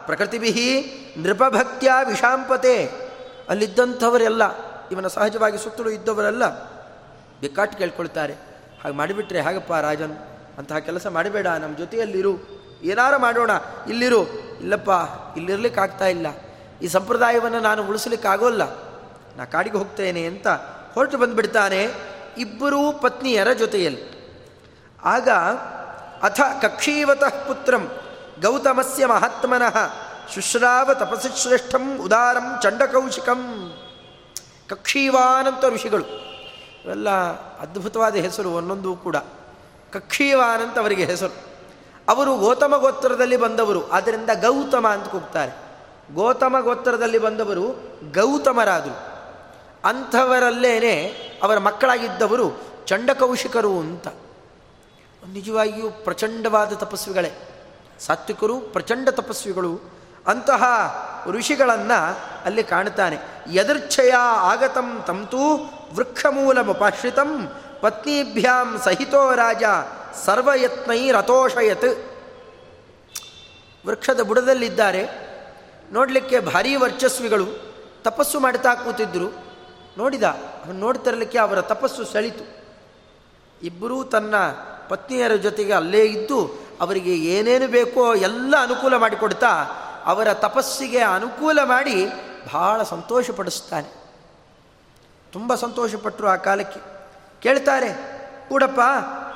ಪ್ರಕೃತಿಭಿ 0.05 0.85
ನೃಪಭಕ್ತಿಯ 1.17 1.91
ವಿಷಾಂಪತೆ. 2.03 2.91
ಅಲ್ಲಿದ್ದಂಥವರೆಲ್ಲ, 3.49 4.43
ಇವನ 4.91 5.07
ಸಹಜವಾಗಿ 5.07 5.57
ಸುತ್ತಲೂ 5.57 5.89
ಇದ್ದವರೆಲ್ಲ 5.89 6.47
ಬಿಕ್ಕಾಟು 7.41 7.77
ಕೇಳ್ಕೊಳ್ತಾರೆ. 7.77 8.33
ಹಾಗೆ 8.83 8.95
ಮಾಡಿಬಿಟ್ರೆ 8.95 9.41
ಹಾಗಪ್ಪ 9.41 9.73
ರಾಜನ್? 9.73 10.17
ಅಂತಹ 10.57 10.77
ಕೆಲಸ 10.77 11.07
ಮಾಡಬೇಡ, 11.07 11.47
ನಮ್ಮ 11.47 11.77
ಜೊತೆಯಲ್ಲಿರು. 11.77 12.33
ಏನಾರು 12.83 13.19
ಮಾಡೋಣ, 13.19 13.51
ಇಲ್ಲಿರು. 13.89 14.23
ಇಲ್ಲಪ್ಪ, 14.59 14.89
ಇಲ್ಲಿರ್ಲಿಕ್ಕೆ 15.37 15.81
ಆಗ್ತಾ 15.81 16.05
ಇಲ್ಲ. 16.05 16.27
ಈ 16.81 16.87
ಸಂಪ್ರದಾಯವನ್ನು 16.87 17.59
ನಾನು 17.59 17.87
ಉಳಿಸ್ಲಿಕ್ಕಾಗೋಲ್ಲ. 17.87 18.61
ನಾ 19.37 19.45
ಕಾಡಿಗೆ 19.45 19.77
ಹೋಗ್ತೇನೆ 19.77 20.25
ಅಂತ 20.25 20.47
ಹೊರಟು 20.93 21.17
ಬಂದುಬಿಡ್ತಾನೆ. 21.17 21.87
ಇಬ್ಬರೂ 22.37 22.91
ಪತ್ನಿಯರ 22.91 23.51
ಜೊತೆಯಲ್ಲಿ. 23.51 24.15
ಆಗ 25.03 25.29
ಅಥ 26.23 26.41
ಕಕ್ಷೀವತಃ 26.61 27.45
ಪುತ್ರಂ 27.47 27.91
ಗೌತಮಸ್ಯ 28.41 29.05
ಮಹಾತ್ಮನಃ 29.05 29.77
ಶುಶ್ರಾವ 30.33 30.93
ತಪಸಿ 30.93 31.41
ಶ್ರೇಷ್ಠಂ 31.41 31.97
ಉದಾರಂ 31.97 32.59
ಚಂಡಕೌಶಿಕಂ. 32.61 33.73
ಕಕ್ಷೀವಾನಂತ 34.69 35.65
ಋಷಿಗಳು. 35.65 36.03
ಇವೆಲ್ಲ 36.85 37.09
ಅದ್ಭುತವಾದ 37.59 38.15
ಹೆಸರು 38.15 38.49
ಒಂದೊಂದು 38.49 38.95
ಕೂಡ. 38.95 39.15
ಕಕ್ಷೀವಾನಂತ 39.93 40.79
ಅವರಿಗೆ 40.79 41.05
ಹೆಸರು. 41.05 41.35
ಅವರು 42.09 42.37
ಗೌತಮ 42.37 42.77
ಗೋತ್ರದಲ್ಲಿ 42.77 43.37
ಬಂದವರು 43.37 43.89
ಆದ್ದರಿಂದ 43.89 44.29
ಗೌತಮ 44.41 44.87
ಅಂತ 44.87 45.07
ಕೂಗ್ತಾರೆ. 45.07 45.51
ಗೌತಮ 46.15 46.55
ಗೋತ್ರದಲ್ಲಿ 46.59 47.17
ಬಂದವರು 47.17 47.67
ಗೌತಮರಾದರು. 48.11 49.14
ಅಂಥವರಲ್ಲೇನೆ 49.85 51.07
ಅವರ 51.43 51.57
ಮಕ್ಕಳಾಗಿದ್ದವರು 51.57 52.61
ಚಂಡಕೌಶಿಕರು 52.85 53.79
ಅಂತ. 53.79 54.07
ನಿಜವಾಗಿಯೂ 55.27 55.89
ಪ್ರಚಂಡವಾದ 55.89 56.73
ತಪಸ್ವಿಗಳೇ. 56.73 57.31
ಸಾತ್ವಿಕರು 57.99 58.59
ಪ್ರಚಂಡ 58.59 59.09
ತಪಸ್ವಿಗಳು. 59.09 59.79
ಅಂತಹ 60.27 60.63
ಋಷಿಗಳನ್ನು 61.27 62.19
ಅಲ್ಲಿ 62.45 62.63
ಕಾಣುತ್ತಾನೆ. 62.63 63.17
ಯದರ್ಚ್ಛೆಯ 63.53 64.11
ಆಗತಂ 64.17 65.03
ತಂತೂ 65.07 65.55
ವೃಕ್ಷಮೂಲಮುಪಾಶ್ರಿತಂ 65.93 67.51
ಪತ್ನಿಭ್ಯಾಂ 67.81 68.81
ಸಹಿತೋ 68.83 69.35
ರಾಜ 69.35 69.63
ಸರ್ವಯತ್ನೈ 70.25 71.11
ರಥೋಷಯತ್ 71.11 72.05
ವೃಕ್ಷದ 73.87 74.21
ಬುಡದಲ್ಲಿದ್ದಾರೆ. 74.21 75.09
ನೋಡಲಿಕ್ಕೆ 75.91 76.39
ಭಾರೀ 76.39 76.75
ವರ್ಚಸ್ವಿಗಳು. 76.75 77.45
ತಪಸ್ಸು 78.03 78.39
ಮಾಡುತ್ತಾ 78.39 78.73
ಕೂತಿದ್ದರು 78.73 79.44
ನೋಡಿದ 79.97 80.23
ನೋಡ್ತಿರಲಿಕ್ಕೆ 80.73 81.37
ಅವರ 81.37 81.61
ತಪಸ್ಸು 81.61 82.05
ಸೆಳಿತು. 82.05 82.55
ಇಬ್ಬರೂ 83.65 84.03
ತನ್ನ 84.03 84.35
ಪತ್ನಿಯರ 84.89 85.35
ಜೊತೆಗೆ 85.35 85.73
ಅಲ್ಲೇ 85.73 86.05
ಇದ್ದು, 86.05 86.51
ಅವರಿಗೆ 86.81 87.15
ಏನೇನು 87.15 87.67
ಬೇಕೋ 87.67 88.15
ಎಲ್ಲ 88.15 88.55
ಅನುಕೂಲ 88.61 88.95
ಮಾಡಿಕೊಡ್ತಾ, 88.95 89.51
ಅವರ 90.05 90.33
ತಪಸ್ಸಿಗೆ 90.33 90.99
ಅನುಕೂಲ 90.99 91.59
ಮಾಡಿ 91.63 92.05
ಬಹಳ 92.53 92.83
ಸಂತೋಷಪಡಿಸ್ತಾನೆ. 92.83 94.05
ತುಂಬ 95.31 95.55
ಸಂತೋಷಪಟ್ಟರು 95.55 96.27
ಆ 96.27 96.35
ಕಾಲಕ್ಕೆ. 96.35 96.79
ಕೇಳ್ತಾರೆ, 97.41 98.15
ಕೂಡಪ್ಪ 98.49 98.79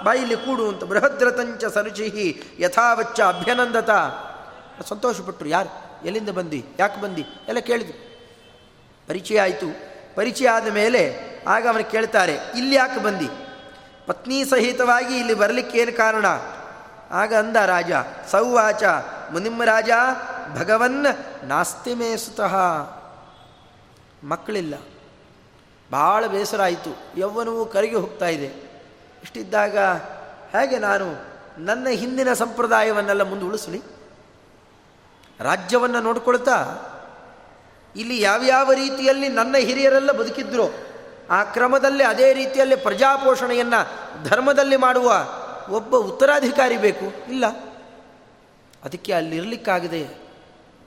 ಬಾಯಿಲಿ 0.03 0.35
ಕೂಡು 0.35 0.67
ಅಂತ 0.67 0.83
ಬೃಹದ್ರತಂಚ 0.83 1.65
ಸರುಚಿಹಿ 1.65 2.43
ಯಥಾವಚ್ಚ 2.59 3.21
ಅಭ್ಯನಂದತ. 3.21 3.89
ಸಂತೋಷಪಟ್ಟರು 4.87 5.49
ಯಾರು? 5.49 6.05
ಎಲ್ಲಿಂದ 6.05 6.29
ಬಂದಿ? 6.29 6.65
ಯಾಕೆ 6.79 7.01
ಬಂದಿ? 7.01 7.25
ಎಲ್ಲ 7.47 7.59
ಕೇಳಿದ್ರು. 7.59 8.19
ಪರಿಚಯ 9.07 9.41
ಆಯಿತು. 9.41 9.89
ಪರಿಚಯ 10.19 10.47
ಆದ 10.49 10.67
ಮೇಲೆ 10.67 11.01
ಆಗ 11.47 11.67
ಅವನು 11.67 11.91
ಕೇಳ್ತಾರೆ, 11.91 12.33
ಇಲ್ಲಿ 12.55 12.75
ಯಾಕೆ 12.75 12.99
ಬಂದಿ? 12.99 13.29
ಪತ್ನಿ 14.07 14.45
ಸಹಿತವಾಗಿ 14.45 15.13
ಇಲ್ಲಿ 15.17 15.33
ಬರಲಿಕ್ಕೇನು 15.33 15.93
ಕಾರಣ? 15.97 16.25
ಆಗ 17.11 17.33
ಅಂದ 17.33 17.55
ರಾಜ, 17.55 17.91
ಸೌವಾಚ, 18.31 18.83
ಮುನಿಮ್ಮ 19.31 19.63
ರಾಜ, 19.63 19.89
ಭಗವನ್ 20.59 21.05
ನಾಸ್ತಿ 21.43 21.93
ಮೇಸುತಃ 21.93 22.55
ಮಕ್ಕಳಿಲ್ಲ. 24.23 24.75
ಭಾಳ 25.91 26.25
ಬೇಸರ 26.25 26.61
ಆಯಿತು 26.61 26.91
ಯೌವನವು 27.17 27.65
ಕರಗಿ 27.65 27.95
ಹೋಗ್ತಾ 27.95 28.27
ಇದೆ. 28.27 28.49
ಇಷ್ಟಿದ್ದಾಗ, 29.23 29.77
ಹೇಗೆ 30.51 30.79
ನಾನು 30.79 31.07
ನನ್ನ 31.65 31.87
ಹಿಂದಿನ 31.91 32.33
ಸಂಪ್ರದಾಯವನ್ನೆಲ್ಲ 32.33 33.21
ಮುಂದುವಳಿಸಲಿ 33.21 33.81
ರಾಜ್ಯವನ್ನು 35.39 36.01
ನೋಡ್ಕೊಳ್ತಾ 36.01 36.57
ಇಲ್ಲಿ 37.95 38.21
ಯಾವ್ಯಾವ 38.21 38.71
ರೀತಿಯಲ್ಲಿ 38.71 39.27
ನನ್ನ 39.27 39.55
ಹಿರಿಯರೆಲ್ಲ 39.57 40.11
ಬದುಕಿದ್ರು, 40.11 40.89
ಆ 41.29 41.43
ಕ್ರಮದಲ್ಲಿ 41.43 42.03
ಅದೇ 42.03 42.33
ರೀತಿಯಲ್ಲಿ 42.33 42.75
ಪ್ರಜಾಪೋಷಣೆಯನ್ನು 42.75 43.81
ಧರ್ಮದಲ್ಲಿ 44.23 44.77
ಮಾಡುವ 44.77 45.13
ಒಬ್ಬ 45.69 45.95
ಉತ್ತರಾಧಿಕಾರಿ 45.95 46.77
ಬೇಕು? 46.77 47.31
ಇಲ್ಲ. 47.31 47.45
ಅದಕ್ಕೆ 48.83 49.13
ಅಲ್ಲಿರಲಿಕ್ಕಾಗದೆ 49.13 50.07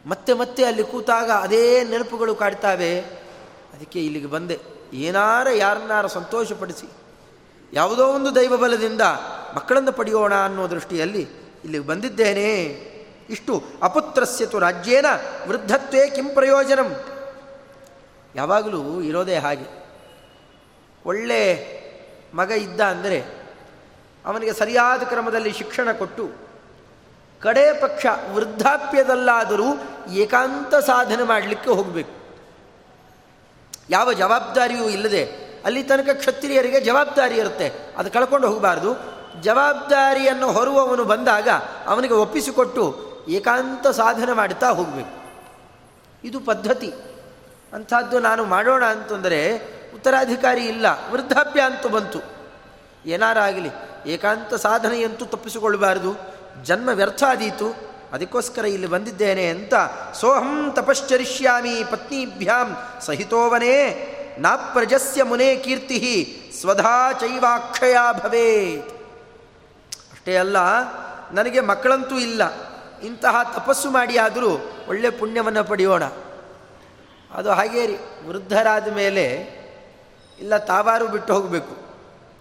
ಮತ್ತೆ 0.07 0.33
ಮತ್ತೆ 0.33 0.65
ಅಲ್ಲಿ 0.65 0.85
ಕೂತಾಗ 0.85 1.31
ಅದೇ 1.31 1.85
ನೆನಪುಗಳು 1.85 2.35
ಕಾಡ್ತಾವೆ. 2.35 3.01
ಅದಕ್ಕೆ 3.75 4.05
ಇಲ್ಲಿಗೆ 4.05 4.27
ಬಂದೆ. 4.27 4.59
ಏನಾರ 4.93 5.49
ಯಾರನ್ನಾರ 5.57 6.07
ಸಂತೋಷಪಡಿಸಿ, 6.07 6.91
ಯಾವುದೋ 7.73 8.07
ಒಂದು 8.07 8.35
ದೈವ 8.35 8.57
ಬಲದಿಂದ 8.57 9.01
ಮಕ್ಕಳನ್ನು 9.55 9.93
ಪಡೆಯೋಣ 9.93 10.35
ಅನ್ನೋ 10.35 10.71
ದೃಷ್ಟಿಯಲ್ಲಿ 10.71 11.29
ಇಲ್ಲಿಗೆ 11.65 11.87
ಬಂದಿದ್ದೇನೆ. 11.87 12.92
ಇಷ್ಟು 13.31 13.63
ಅಪುತ್ರಸ್ಯತು 13.83 14.59
ರಾಜ್ಯೇನ 14.59 15.07
ವೃದ್ಧತ್ವೇ 15.49 16.11
ಕಿಂ 16.11 16.29
ಪ್ರಯೋಜನಂ. 16.29 16.97
ಯಾವಾಗಲೂ 18.35 19.01
ಇರೋದೇ 19.01 19.37
ಹಾಗೆ. 19.37 19.83
ಒಳ್ಳೆ 21.07 21.67
ಮಗ 22.35 22.51
ಇದ್ದ 22.51 22.81
ಅಂದರೆ 22.81 23.25
ಅವನಿಗೆ 24.27 24.53
ಸರಿಯಾದ 24.53 25.03
ಕ್ರಮದಲ್ಲಿ 25.03 25.53
ಶಿಕ್ಷಣ 25.53 25.93
ಕೊಟ್ಟು 25.93 26.31
ಕಡೇ 27.41 27.79
ಪಕ್ಷ 27.81 28.07
ವೃದ್ಧಾಪ್ಯದಲ್ಲಾದರೂ 28.33 29.65
ಏಕಾಂತ 30.13 30.75
ಸಾಧನೆ 30.75 31.23
ಮಾಡಲಿಕ್ಕೆ 31.23 31.71
ಹೋಗಬೇಕು. 31.71 32.11
ಯಾವ 33.91 34.13
ಜವಾಬ್ದಾರಿಯೂ 34.13 34.89
ಇಲ್ಲದೆ 34.89 35.25
ಅಲ್ಲಿ 35.65 35.83
ತನಕ 35.83 36.09
ಕ್ಷತ್ರಿಯರಿಗೆ 36.13 36.81
ಜವಾಬ್ದಾರಿ 36.81 37.35
ಇರುತ್ತೆ. 37.35 37.73
ಅದು 37.97 38.11
ಕಳ್ಕೊಂಡು 38.11 38.49
ಹೋಗಬಾರ್ದು. 38.49 39.13
ಜವಾಬ್ದಾರಿಯನ್ನು 39.43 40.53
ಹೊರುವವನು 40.53 41.05
ಬಂದಾಗ 41.05 41.49
ಅವನಿಗೆ 41.87 42.15
ಒಪ್ಪಿಸಿಕೊಟ್ಟು 42.15 43.12
ಏಕಾಂತ 43.29 43.87
ಸಾಧನೆ 43.87 44.33
ಮಾಡ್ತಾ 44.33 44.71
ಹೋಗಬೇಕು. 44.71 45.17
ಇದು 46.25 46.41
ಪದ್ಧತಿ. 46.41 46.93
ಅಂಥದ್ದು 47.73 48.19
ನಾನು 48.19 48.45
ಮಾಡೋಣ 48.45 48.85
ಅಂತಂದರೆ 48.85 49.57
ಉತ್ತರಾಧಿಕಾರಿ 49.95 50.65
ಇಲ್ಲ, 50.67 50.87
ವೃದ್ಧಾಪ್ಯ 51.11 51.61
ಅಂತೂ 51.61 51.89
ಬಂತು. 51.89 52.21
ಏನಾರಾಗಲಿ 53.07 53.71
ಏಕಾಂತ 54.07 54.55
ಸಾಧನೆಯಂತೂ 54.55 55.25
ತಪ್ಪಿಸಿಕೊಳ್ಳಬಾರದು. 55.25 56.17
ಜನ್ಮ 56.65 56.89
ವ್ಯರ್ಥ 56.89 57.25
ಆದೀತು, 57.29 57.93
ಅದಕ್ಕೋಸ್ಕರ 58.13 58.65
ಇಲ್ಲಿ 58.65 58.87
ಬಂದಿದ್ದೇನೆ 58.87 59.47
ಅಂತ 59.49 59.75
ಸೋಹಂ 60.15 60.73
ತಪಶ್ಚರಿಷ್ಯಾಮಿ 60.77 61.85
ಪತ್ನಿಭ್ಯಾಂ 61.85 62.77
ಸಹಿತೋವನೇ 63.01 64.09
ನಾಪ್ರಜಸ್ಯ 64.39 65.23
ಮುನೇ 65.23 65.57
ಕೀರ್ತಿ 65.57 65.99
ಸ್ವಧಾ 66.61 67.13
ಚೈವಾಕ್ಷಯ 67.13 67.97
ಭವೇ 68.23 68.77
ಅಷ್ಟೇ 70.13 70.37
ಅಲ್ಲ, 70.37 70.57
ನನಗೆ 71.33 71.61
ಮಕ್ಕಳಂತೂ 71.61 72.19
ಇಲ್ಲ. 72.19 72.72
ಇಂತಹ 73.03 73.59
ತಪಸ್ಸು 73.59 73.91
ಮಾಡಿ 73.91 74.19
ಆದರೂ 74.19 74.49
ಒಳ್ಳೆ 74.89 75.11
ಪುಣ್ಯವನ್ನು 75.11 75.65
ಪಡೆಯೋಣ. 75.65 76.05
ಅದು 77.31 77.51
ಹಾಗೇ 77.51 77.87
ರೀ, 77.87 77.97
ವೃದ್ಧರಾದ 78.27 78.93
ಮೇಲೆ 78.93 79.25
ಇಲ್ಲ 80.39 80.57
ತಾವಾರು 80.57 81.09
ಬಿಟ್ಟು 81.09 81.35
ಹೋಗಬೇಕು. 81.35 81.77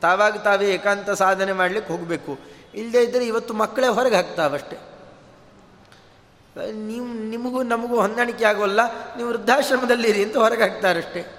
ತಾವಾಗ 0.02 0.38
ತಾವೇ 0.38 0.66
ಏಕಾಂತ 0.66 1.10
ಸಾಧನೆ 1.10 1.52
ಮಾಡಲಿಕ್ಕೆ 1.52 1.94
ಹೋಗಬೇಕು. 1.94 2.40
ಇಲ್ಲದೇ 2.74 3.02
ಇದ್ದರೆ 3.02 3.28
ಇವತ್ತು 3.28 3.54
ಮಕ್ಕಳೇ 3.54 3.88
ಹೊರಗೆ 3.88 4.16
ಹಾಕ್ತಾವಷ್ಟೆ. 4.16 4.78
ನೀವು, 6.72 7.08
ನಿಮಗೂ 7.08 7.64
ನಮಗೂ 7.64 7.96
ಹೊಂದಾಣಿಕೆ 7.96 8.46
ಆಗೋಲ್ಲ, 8.46 8.80
ನೀವು 9.18 9.30
ವೃದ್ಧಾಶ್ರಮದಲ್ಲಿರಿ 9.30 10.24
ಅಂತ 10.24 10.38
ಹೊರಗೆ 10.38 10.62
ಹಾಕ್ತಾರಷ್ಟೇ. 10.62 11.38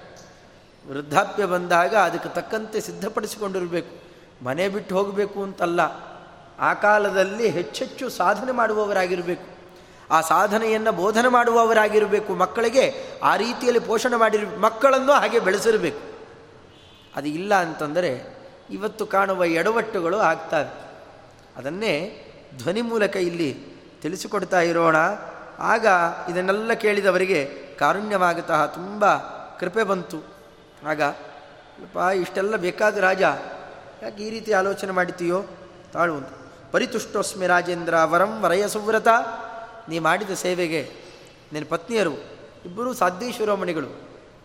ವೃದ್ಧಾಪ್ಯ 0.88 1.46
ಬಂದಾಗ 1.46 1.96
ಅದಕ್ಕೆ 1.96 2.28
ತಕ್ಕಂತೆ 2.28 2.80
ಸಿದ್ಧಪಡಿಸಿಕೊಂಡಿರಬೇಕು. 2.80 4.12
ಮನೆ 4.44 4.68
ಬಿಟ್ಟು 4.68 4.94
ಹೋಗಬೇಕು 4.94 5.42
ಅಂತಲ್ಲ. 5.42 6.11
ಆ 6.60 6.74
ಕಾಲದಲ್ಲಿ 6.74 7.48
ಹೆಚ್ಚೆಚ್ಚು 7.48 8.08
ಸಾಧನೆ 8.08 8.52
ಮಾಡುವವರಾಗಿರಬೇಕು. 8.52 9.52
ಆ 10.10 10.20
ಸಾಧನೆಯನ್ನು 10.20 10.92
ಬೋಧನೆ 10.92 11.28
ಮಾಡುವವರಾಗಿರಬೇಕು. 11.28 12.34
ಮಕ್ಕಳಿಗೆ 12.34 12.94
ಆ 13.22 13.36
ರೀತಿಯಲ್ಲಿ 13.36 13.80
ಪೋಷಣೆ 13.80 14.16
ಮಾಡಿರ, 14.16 14.44
ಮಕ್ಕಳನ್ನು 14.60 15.12
ಹಾಗೆ 15.12 15.38
ಬೆಳೆಸಿರಬೇಕು. 15.38 15.98
ಅದು 17.16 17.28
ಇಲ್ಲ 17.28 17.54
ಅಂತಂದರೆ 17.54 18.36
ಇವತ್ತು 18.70 19.06
ಕಾಣುವ 19.06 19.44
ಎಡವಟ್ಟುಗಳು 19.44 20.18
ಆಗ್ತವೆ. 20.18 20.74
ಅದನ್ನೇ 21.56 22.24
ಧ್ವನಿ 22.58 22.82
ಮೂಲಕ 22.82 23.16
ಇಲ್ಲಿ 23.16 23.66
ತಿಳಿಸಿಕೊಡ್ತಾ 24.02 24.60
ಇರೋಣ. 24.60 24.96
ಆಗ 25.58 25.86
ಇದನ್ನೆಲ್ಲ 26.30 26.72
ಕೇಳಿದವರಿಗೆ 26.72 27.50
ಕಾರುಣ್ಯವಾಗತಃ 27.78 28.66
ತುಂಬ 28.66 29.14
ಕೃಪೆ 29.60 29.82
ಬಂತು. 29.82 30.24
ಆಗ 30.86 31.00
ಇಷ್ಟೆಲ್ಲ 32.16 32.56
ಬೇಕಾದ 32.56 32.96
ರಾಜ, 32.96 33.22
ಯಾಕೆ 34.02 34.22
ಈ 34.22 34.30
ರೀತಿ 34.30 34.52
ಆಲೋಚನೆ 34.52 34.90
ಮಾಡಿತೀಯೋ 34.90 35.44
ತಾಳು 35.92 36.41
ಪರಿತುಷ್ಟೋಸ್ಮಿ 36.72 37.46
ರಾಜೇಂದ್ರ 37.46 37.94
ವರಂ 38.04 38.40
ವರಯ 38.40 38.68
ಸುವ್ರತ. 38.68 39.08
ನೀ 39.88 39.98
ಮಾಡಿದ 39.98 40.30
ಸೇವೆಗೆ 40.30 40.90
ನಿನ್ನ 41.52 41.66
ಪತ್ನಿಯರು 41.70 42.14
ಇಬ್ಬರೂ 42.64 42.94
ಸಾಧ್ಯೇಶ್ವರಮಣಿಗಳು 42.94 43.88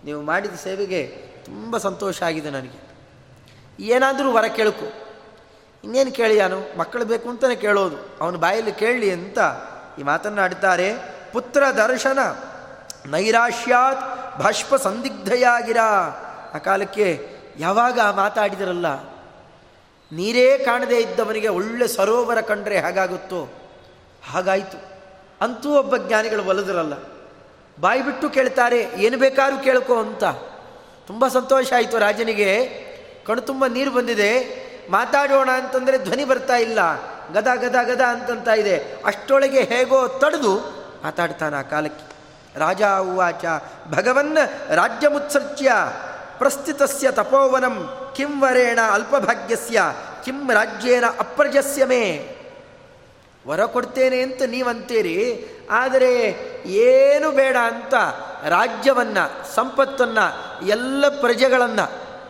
ನೀವು 0.06 0.22
ಮಾಡಿದ 0.22 0.56
ಸೇವೆಗೆ 0.56 1.08
ತುಂಬ 1.46 1.78
ಸಂತೋಷ 1.78 2.24
ಆಗಿದೆ 2.24 2.50
ನನಗೆ. 2.50 2.88
ಏನಾದರೂ 3.80 4.32
ವರ 4.32 4.46
ಕೇಳಕು. 4.46 5.08
ಇನ್ನೇನು 5.84 6.12
ಕೇಳಿಯಾನು 6.12 6.80
ಮಕ್ಕಳು 6.80 7.06
ಬೇಕು 7.06 7.30
ಅಂತಲೇ 7.30 7.56
ಕೇಳೋದು. 7.56 7.98
ಅವನು 8.22 8.38
ಬಾಯಲ್ಲಿ 8.38 8.72
ಕೇಳಲಿ 8.72 9.12
ಅಂತ 9.12 9.40
ಈ 10.00 10.04
ಮಾತನ್ನಾಡ್ತಾರೆ 10.04 10.94
ಪುತ್ರ 11.34 11.64
ದರ್ಶನ 11.78 12.20
ನೈರಾಶ್ಯಾತ್ 13.06 14.02
ಭಾಷ್ಪ 14.40 14.76
ಸಂದಿಗ್ಧಯಾಗಿರ. 14.76 15.78
ಆ 16.54 16.58
ಕಾಲಕ್ಕೆ 16.58 17.30
ಯಾವಾಗ 17.58 18.00
ಮಾತಾಡಿದರಲ್ಲ? 18.12 19.17
ನೀರೇ 20.12 20.58
ಕಾಣದೇ 20.58 21.00
ಇದ್ದವನಿಗೆ 21.00 21.48
ಒಳ್ಳೆ 21.48 21.88
ಸರೋವರ 21.88 22.42
ಕಂಡ್ರೆ 22.42 22.80
ಹಾಗಾಗುತ್ತೋ? 22.80 23.50
ಹಾಗಾಯಿತು. 24.32 24.82
ಅಂತೂ 25.42 25.76
ಒಬ್ಬ 25.76 25.98
ಜ್ಞಾನಿಗಳು 25.98 26.46
ಒಲದಿರಲ್ಲ. 26.46 26.94
ಬಾಯಿ 27.82 28.06
ಬಿಟ್ಟು 28.06 28.30
ಕೇಳ್ತಾರೆ, 28.30 28.90
ಏನು 28.98 29.18
ಬೇಕಾದ್ರೂ 29.18 29.64
ಕೇಳ್ಕೋ 29.64 30.00
ಅಂತ. 30.00 30.24
ತುಂಬ 31.08 31.28
ಸಂತೋಷ 31.28 31.74
ಆಯಿತು 31.74 32.00
ರಾಜನಿಗೆ. 32.00 32.66
ಕಣ್ಣು 33.26 33.42
ತುಂಬ 33.42 33.66
ನೀರು 33.66 33.92
ಬಂದಿದೆ. 33.92 34.58
ಮಾತಾಡೋಣ 34.92 35.50
ಅಂತಂದರೆ 35.52 35.98
ಧ್ವನಿ 35.98 36.26
ಬರ್ತಾ 36.26 36.56
ಇಲ್ಲ. 36.56 36.80
ಗದ 37.34 37.48
ಗದ 37.56 37.76
ಗದ 37.84 38.02
ಅಂತಂತ 38.02 38.48
ಇದೆ. 38.48 38.84
ಅಷ್ಟೊಳಗೆ 39.06 39.62
ಹೇಗೋ 39.62 40.08
ತಡೆದು 40.08 40.56
ಮಾತಾಡ್ತಾನೆ 41.04 41.56
ಆ 41.56 41.62
ಕಾಲಕ್ಕೆ. 41.62 42.08
ರಾಜ, 42.60 42.82
ಉವಾಚ 42.84 43.46
ಭಗವನ್ 43.90 44.38
ರಾಜ್ಯಮುತ್ಸರ್ಚ್ಯ. 44.76 45.72
ಪ್ರಸ್ಥಿತಸ್ಯ 46.38 47.12
ತಪೋವನಂ, 47.12 47.76
ಕಿಂ 48.16 48.42
ವರೇಣ 48.42 48.80
ಅಲ್ಪಭಾಗ್ಯಸ್ಯ, 48.92 49.84
ಕಿಂ 50.26 50.52
ರಾಜ್ಯೇನ 50.52 51.06
ಅಪ್ರಜಸ್ಯ 51.20 51.86
ಮೇ. 51.86 52.34
ವರ 53.48 53.66
ಕೊಡ್ತೇನೆ 53.66 54.22
ಅಂತ 54.22 54.42
ನೀವಂತೀರಿ, 54.42 55.46
ಆದರೆ 55.72 56.12
ಏನು 56.66 57.32
ಬೇಡ 57.32 57.58
ಅಂತ 57.58 57.94
ರಾಜ್ಯವನ್ನು, 58.48 59.56
ಸಂಪತ್ತನ್ನು, 59.56 60.26
ಎಲ್ಲ 60.68 61.22
ಪ್ರಜೆಗಳನ್ನು, 61.22 61.86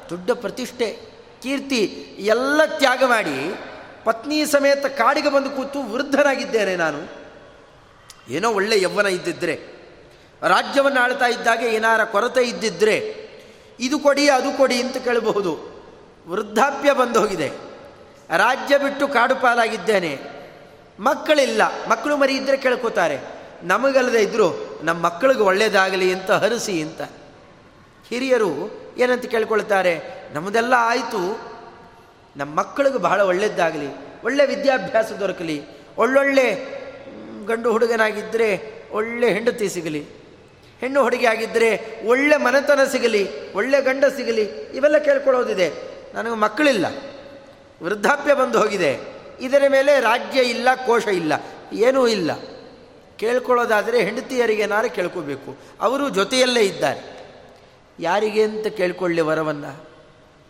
ದೊಡ್ಡ 0.09 0.31
ಪ್ರತಿಷ್ಠೆ, 0.31 0.97
ಕೀರ್ತಿ, 1.43 1.81
ಎಲ್ಲ 2.19 2.61
ತ್ಯಾಗ 2.65 3.03
ಮಾಡಿ, 3.03 3.55
ಪತ್ನಿ 4.03 4.45
ಸಮೇತ 4.45 4.85
ಕಾಡಿಗೆ 4.85 5.29
ಬಂದು 5.29 5.49
ಕೂತು 5.49 5.81
ವೃದ್ಧನಾಗಿದ್ದೇನೆ 5.83 6.75
ನಾನು. 6.75 6.99
ಏನೋ 8.29 8.51
ಒಳ್ಳೆ 8.51 8.81
ಯೌವನ 8.81 9.05
ಇದ್ದಿದ್ದರೆ 9.05 9.55
ರಾಜ್ಯವನ್ನು 10.47 10.99
ಆಳ್ತಾ 11.01 11.25
ಇದ್ದಾಗ 11.25 11.63
ಏನಾರ 11.63 12.03
ಕೊರತೆ 12.03 12.41
ಇದ್ದಿದ್ದರೆ 12.41 13.26
ಇದು 13.79 13.99
ಕೊಡಿ, 13.99 14.29
ಅದು 14.29 14.57
ಕೊಡಿ 14.57 14.81
ಅಂತ 14.81 14.97
ಕೇಳಬಹುದು. 14.97 15.77
ವೃದ್ಧಾಪ್ಯ 16.27 16.93
ಬಂದು 16.93 17.19
ಹೋಗಿದೆ 17.19 17.51
ರಾಜ್ಯ 18.37 18.77
ಬಿಟ್ಟು 18.77 19.07
ಕಾಡುಪಾಲಾಗಿದ್ದೇನೆ 19.07 20.19
ಮಕ್ಕಳಿಲ್ಲ. 20.99 21.61
ಮಕ್ಕಳು 21.87 22.17
ಮರಿ 22.17 22.35
ಇದ್ದರೆ 22.35 22.57
ಕೇಳ್ಕೋತಾರೆ. 22.57 23.19
ನಮಗಲ್ಲದೆ 23.63 24.23
ಇದ್ದರೂ 24.23 24.79
ನಮ್ಮ 24.83 25.05
ಮಕ್ಕಳಿಗೆ 25.05 25.39
ಒಳ್ಳೆಯದಾಗಲಿ 25.39 26.13
ಅಂತ 26.13 26.31
ಹರಿಸಿ 26.31 26.81
ಅಂತ. 26.81 27.01
ಹಿರಿಯರು 28.09 28.51
ಏನಂತ 28.97 29.25
ಕೇಳ್ಕೊಳ್ತಾರೆ? 29.25 30.01
ನಮ್ಮದೆಲ್ಲ 30.33 30.73
ಆಯಿತು. 30.77 31.39
ನಮ್ಮ 32.37 32.59
ಮಕ್ಕಳಿಗೆ 32.59 32.97
ಬಹಳ 32.97 33.21
ಒಳ್ಳೆಯದಾಗಲಿ 33.21 33.87
ಒಳ್ಳೆ 34.23 34.45
ವಿದ್ಯಾಭ್ಯಾಸ 34.45 35.11
ದೊರಕಲಿ. 35.11 35.63
ಒಳ್ಳೊಳ್ಳೆ 35.97 36.77
ಗಂಡು 37.45 37.71
ಹುಡುಗನಾಗಿದ್ದರೆ 37.71 38.73
ಒಳ್ಳೆ 38.91 39.33
ಹೆಂಡತಿ 39.33 39.69
ಸಿಗಲಿ. 39.69 40.07
ಹೆಣ್ಣು 40.81 41.03
ಹುಡುಗಿ 41.03 41.25
ಆಗಿದ್ದರೆ 41.25 42.01
ಒಳ್ಳೆ 42.07 42.37
ಮನೆತನ 42.37 42.79
ಸಿಗಲಿ, 42.91 43.53
ಒಳ್ಳೆ 43.53 43.81
ಗಂಡ 43.81 44.05
ಸಿಗಲಿ, 44.15 44.41
ಇವೆಲ್ಲ 44.41 44.97
ಕೇಳ್ಕೊಳ್ಳೋದಿದೆ. 44.97 45.69
ನನಗೆ 46.13 46.35
ಮಕ್ಕಳಿಲ್ಲ. 46.35 46.85
ವೃದ್ಧಾಪ್ಯ 47.83 48.33
ಬಂದು 48.33 48.59
ಹೋಗಿದೆ. 48.59 48.99
ಇದರ 49.39 49.63
ಮೇಲೆ 49.69 49.99
ರಾಜ್ಯ 49.99 50.41
ಇಲ್ಲ, 50.41 50.67
ಕೋಶ 50.85 51.07
ಇಲ್ಲ, 51.07 51.33
ಏನೂ 51.73 52.07
ಇಲ್ಲ. 52.07 52.31
ಕೇಳ್ಕೊಳ್ಳೋದಾದರೆ 53.17 54.01
ಹೆಂಡತಿಯರಿಗೇನಾರು 54.01 54.89
ಕೇಳ್ಕೋಬೇಕು. 54.89 55.57
ಅವರು 55.81 56.09
ಜೊತೆಯಲ್ಲೇ 56.09 56.61
ಇದ್ದಾರೆ. 56.61 57.17
ಯಾರಿಗೆ 57.99 58.43
ಅಂತ 58.43 58.67
ಕೇಳ್ಕೊಳ್ಳಿ 58.67 59.21
ವರವನ್ನು? 59.21 59.89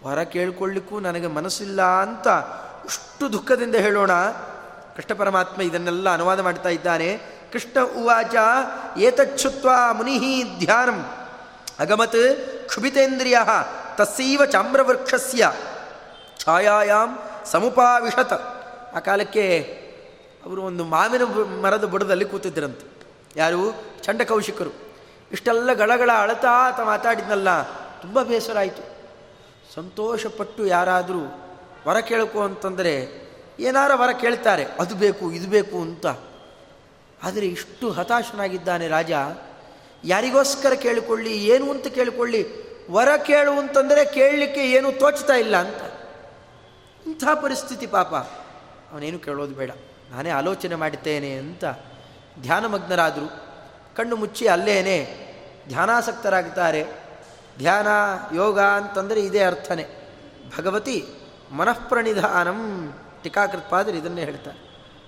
ವರ 0.04 0.24
ಕೇಳ್ಕೊಳ್ಳಿಕ್ಕೂ 0.24 1.00
ನನಗೆ 1.00 1.28
ಮನಸ್ಸಿಲ್ಲ 1.28 1.82
ಅಂತ 1.82 2.28
ಅಷ್ಟು 2.28 3.34
ದುಃಖದಿಂದ 3.34 3.76
ಹೇಳೋಣ. 3.76 4.12
ಕೃಷ್ಣ 4.96 5.14
ಪರಮಾತ್ಮ 5.14 5.62
ಇದನ್ನೆಲ್ಲ 5.62 6.14
ಅನುವಾದ 6.14 6.40
ಮಾಡ್ತಾ 6.40 6.70
ಇದ್ದಾನೆ. 6.70 7.20
ಕೃಷ್ಣ 7.52 7.78
ಉವಾಚ 7.98 8.36
ಏತಚ್ಛುತ್ವ 8.98 9.70
ಮುನಿ 9.94 10.16
ಧ್ಯಾನಂ. 10.60 11.00
ಅಗಮತ್ 11.80 12.22
ಕ್ಷುಭಿತೇಂದ್ರಿಯ 12.68 13.38
ತಸ್ಸೈವ 13.98 14.46
ಚಾಮ್ರವೃಕ್ಷಸ್ಯ. 14.46 15.52
ಛಾಯಾಯಾಮ್ 16.40 17.14
ಸಮುಪಾವಿಷತ 17.46 18.34
ಆ 18.96 19.00
ಕಾಲಕ್ಕೆ 19.00 19.46
ಅವರು 20.46 20.62
ಒಂದು 20.64 20.84
ಮಾವಿನ 20.86 21.24
ಮರದ 21.62 21.86
ಬುಡದಲ್ಲಿ 21.86 22.26
ಕೂತಿದ್ದರಂತೆ 22.26 22.86
ಯಾರು? 23.36 23.62
ಚಂಡಕೌಶಿಕರು. 24.04 24.72
ಇಷ್ಟೆಲ್ಲ 25.32 25.74
ಗಳಗಳ 25.74 26.10
ಅಳತಾ 26.18 26.52
ಆತ 26.68 26.80
ಮಾತಾಡಿದ್ನಲ್ಲ, 26.80 27.50
ತುಂಬ 28.02 28.18
ಬೇಸರ 28.22 28.58
ಆಯಿತು 28.58 28.84
ಸಂತೋಷಪಟ್ಟು 29.76 30.62
ಯಾರಾದರೂ 30.66 31.24
ವರ 31.88 31.98
ಕೇಳಕು 32.00 32.40
ಅಂತಂದರೆ 32.42 32.94
ಏನಾರ 33.60 33.92
ವರ 33.96 34.12
ಕೇಳ್ತಾರೆ, 34.12 34.64
ಅದು 34.80 34.96
ಬೇಕು, 34.96 35.26
ಇದು 35.32 35.48
ಬೇಕು 35.50 35.78
ಅಂತ. 35.78 36.06
ಆದರೆ 37.24 37.46
ಇಷ್ಟು 37.46 37.92
ಹತಾಶನಾಗಿದ್ದಾನೆ 37.92 38.88
ರಾಜ. 38.88 39.12
ಯಾರಿಗೋಸ್ಕರ 40.04 40.74
ಕೇಳಿಕೊಳ್ಳಿ, 40.74 41.46
ಏನು 41.46 41.72
ಅಂತ 41.72 41.88
ಕೇಳಿಕೊಳ್ಳಿ, 41.88 42.68
ವರ 42.92 43.08
ಕೇಳು 43.18 43.52
ಅಂತಂದರೆ 43.52 44.06
ಕೇಳಲಿಕ್ಕೆ 44.06 44.62
ಏನೂ 44.72 44.92
ತೋಚ್ತಾ 44.92 45.34
ಇಲ್ಲ 45.34 45.58
ಅಂತ. 45.58 45.94
ಇಂಥ 47.08 47.24
ಪರಿಸ್ಥಿತಿ 47.42 47.88
ಪಾಪ. 47.88 48.16
ಅವನೇನು 48.92 49.20
ಕೇಳೋದು 49.20 49.56
ಬೇಡ. 49.56 49.72
ನಾನೇ 50.12 50.30
ಆಲೋಚನೆ 50.30 50.76
ಮಾಡುತ್ತೇನೆ 50.76 51.34
ಅಂತ 51.34 51.66
ಧ್ಯಾನಮಗ್ನರಾದರು 52.42 53.48
ಕಣ್ಣು 53.96 54.16
ಮುಚ್ಚಿ 54.16 54.48
ಅಲ್ಲೇನೆ 54.48 55.28
ಧ್ಯಾನಾಸಕ್ತರಾಗ್ತಾರೆ. 55.68 56.86
ಧ್ಯಾನ, 57.58 57.88
ಯೋಗ 58.36 58.60
ಅಂತಂದರೆ 58.60 59.22
ಇದೇ 59.22 59.40
ಅರ್ಥನೇ. 59.40 59.86
ಭಗವತಿ 60.58 61.06
ಮನಃಪ್ರಣಿಧಾನಂ 61.52 62.94
ಟೀಕಾಕೃತ್ಪಾದರೆ 63.24 63.98
ಇದನ್ನೇ 63.98 64.24
ಹೇಳ್ತಾರೆ. 64.24 64.67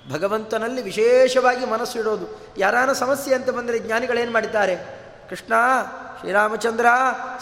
ಭಗವಂತನಲ್ಲಿ 0.10 0.82
ವಿಶೇಷವಾಗಿ 0.82 1.66
ಮನಸ್ಸು 1.66 2.00
ಇಡೋದು. 2.00 2.54
ಯಾರಾನ 2.58 2.92
ಸಮಸ್ಯೆ 2.92 3.36
ಅಂತ 3.36 3.50
ಬಂದರೆ 3.50 3.80
ಜ್ಞಾನಿಗಳೇನು 3.80 4.32
ಮಾಡಿದ್ದಾರೆ? 4.32 4.76
ಕೃಷ್ಣ, 5.30 5.54
ಶ್ರೀರಾಮಚಂದ್ರ, 6.20 6.86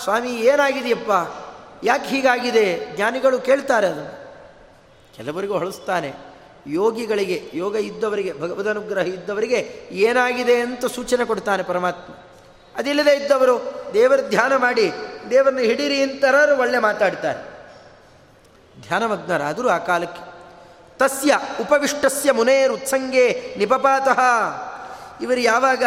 ಸ್ವಾಮಿ, 0.03 0.29
ಏನಾಗಿದೆಯಪ್ಪ? 0.29 1.11
ಯಾಕೆ 1.83 2.07
ಹೀಗಾಗಿದೆ? 2.07 2.95
ಜ್ಞಾನಿಗಳು 2.95 3.39
ಕೇಳ್ತಾರೆ 3.39 3.87
ಅದು 3.87 4.27
ಕೆಲವರಿಗೂ 5.15 5.57
ಹೊಳಿಸ್ತಾನೆ. 5.57 6.13
ಯೋಗಿಗಳಿಗೆ, 6.67 7.51
ಯೋಗ 7.53 7.75
ಇದ್ದವರಿಗೆ 7.75 8.41
ಭಗವದನುಗ್ರಹ 8.41 9.07
ಇದ್ದವರಿಗೆ 9.07 9.89
ಏನಾಗಿದೆ 9.91 10.61
ಅಂತ 10.61 10.85
ಸೂಚನೆ 10.85 11.25
ಕೊಡ್ತಾನೆ 11.25 11.63
ಪರಮಾತ್ಮ. 11.63 12.13
ಅದಿಲ್ಲದೆ 12.75 13.23
ಇದ್ದವರು 13.23 13.83
ದೇವರ 13.93 14.19
ಧ್ಯಾನ 14.29 14.55
ಮಾಡಿ, 14.55 14.91
ದೇವರನ್ನು 15.29 15.59
ಹಿಡೀರಿ 15.59 16.01
ಅಂತಾರು 16.01 16.59
ಒಳ್ಳೆ 16.59 16.79
ಮಾತಾಡ್ತಾರೆ. 16.79 17.57
ಧ್ಯಾನಮಗ್ನರಾದರೂ 18.87 19.69
ಆ 19.69 19.77
ಕಾಲಕ್ಕೆ 19.77 20.26
ತಸ್ಯ 20.97 21.39
ಉಪವಿಷ್ಟಸ್ಯ 21.61 22.31
ಮುನೇರುತ್ಸಂಗೆ 22.31 23.55
ನಿಪಪಾತಃ. 23.57 24.19
ಇವರು 25.21 25.39
ಯಾವಾಗ 25.39 25.83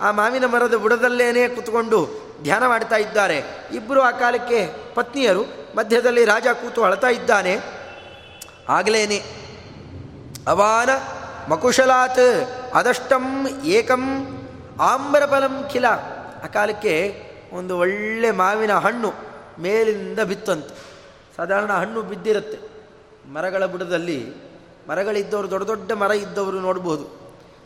ಆ 0.00 0.10
ಮಾವಿನ 0.10 0.46
ಮರದ 0.46 0.74
ಬುಡದಲ್ಲೇನೇ 0.74 1.48
ಕೂತ್ಕೊಂಡು 1.48 2.08
ಧ್ಯಾನ 2.42 2.66
ಮಾಡ್ತಾ 2.66 2.96
ಇದ್ದಾರೆ. 2.96 3.44
ಇಬ್ಬರು 3.72 4.00
ಆ 4.00 4.10
ಕಾಲಕ್ಕೆ 4.10 4.66
ಪತ್ನಿಯರು, 4.94 5.42
ಮಧ್ಯದಲ್ಲಿ 5.76 6.24
ರಾಜ 6.24 6.46
ಕೂತು 6.52 6.84
ಅಳ್ತಾ 6.84 7.08
ಇದ್ದಾನೆ. 7.08 7.58
ಆಗಲೇನೆ, 8.68 9.22
ಅವಾನ 10.48 10.90
ಮಕುಶಲಾತ್ 11.50 12.48
ಅದಷ್ಟಂ 12.74 13.46
ಏಕಂ 13.64 14.02
ಆಮ್ರಫಲಂ 14.80 15.64
ಖಿಲ. 15.72 15.86
ಆ 16.44 16.46
ಕಾಲಕ್ಕೆ 16.46 17.22
ಒಂದು 17.52 17.78
ಒಳ್ಳೆ 17.78 18.30
ಮಾವಿನ 18.30 18.72
ಹಣ್ಣು 18.72 19.12
ಮೇಲಿಂದ 19.58 20.20
ಬಿತ್ತಂತೆ. 20.20 20.74
ಸಾಧಾರಣ 21.36 21.72
ಹಣ್ಣು 21.72 22.02
ಬಿದ್ದಿರುತ್ತೆ. 22.02 22.69
ಮರಗಳ 23.32 23.66
ಬುಡದಲ್ಲಿ 23.66 24.32
ಮರಗಳಿದ್ದವರು, 24.88 25.50
ದೊಡ್ಡ 25.50 25.66
ದೊಡ್ಡ 25.66 25.92
ಮರ 25.92 26.10
ಇದ್ದವರು 26.10 26.60
ನೋಡ್ಬೋದು. 26.60 27.04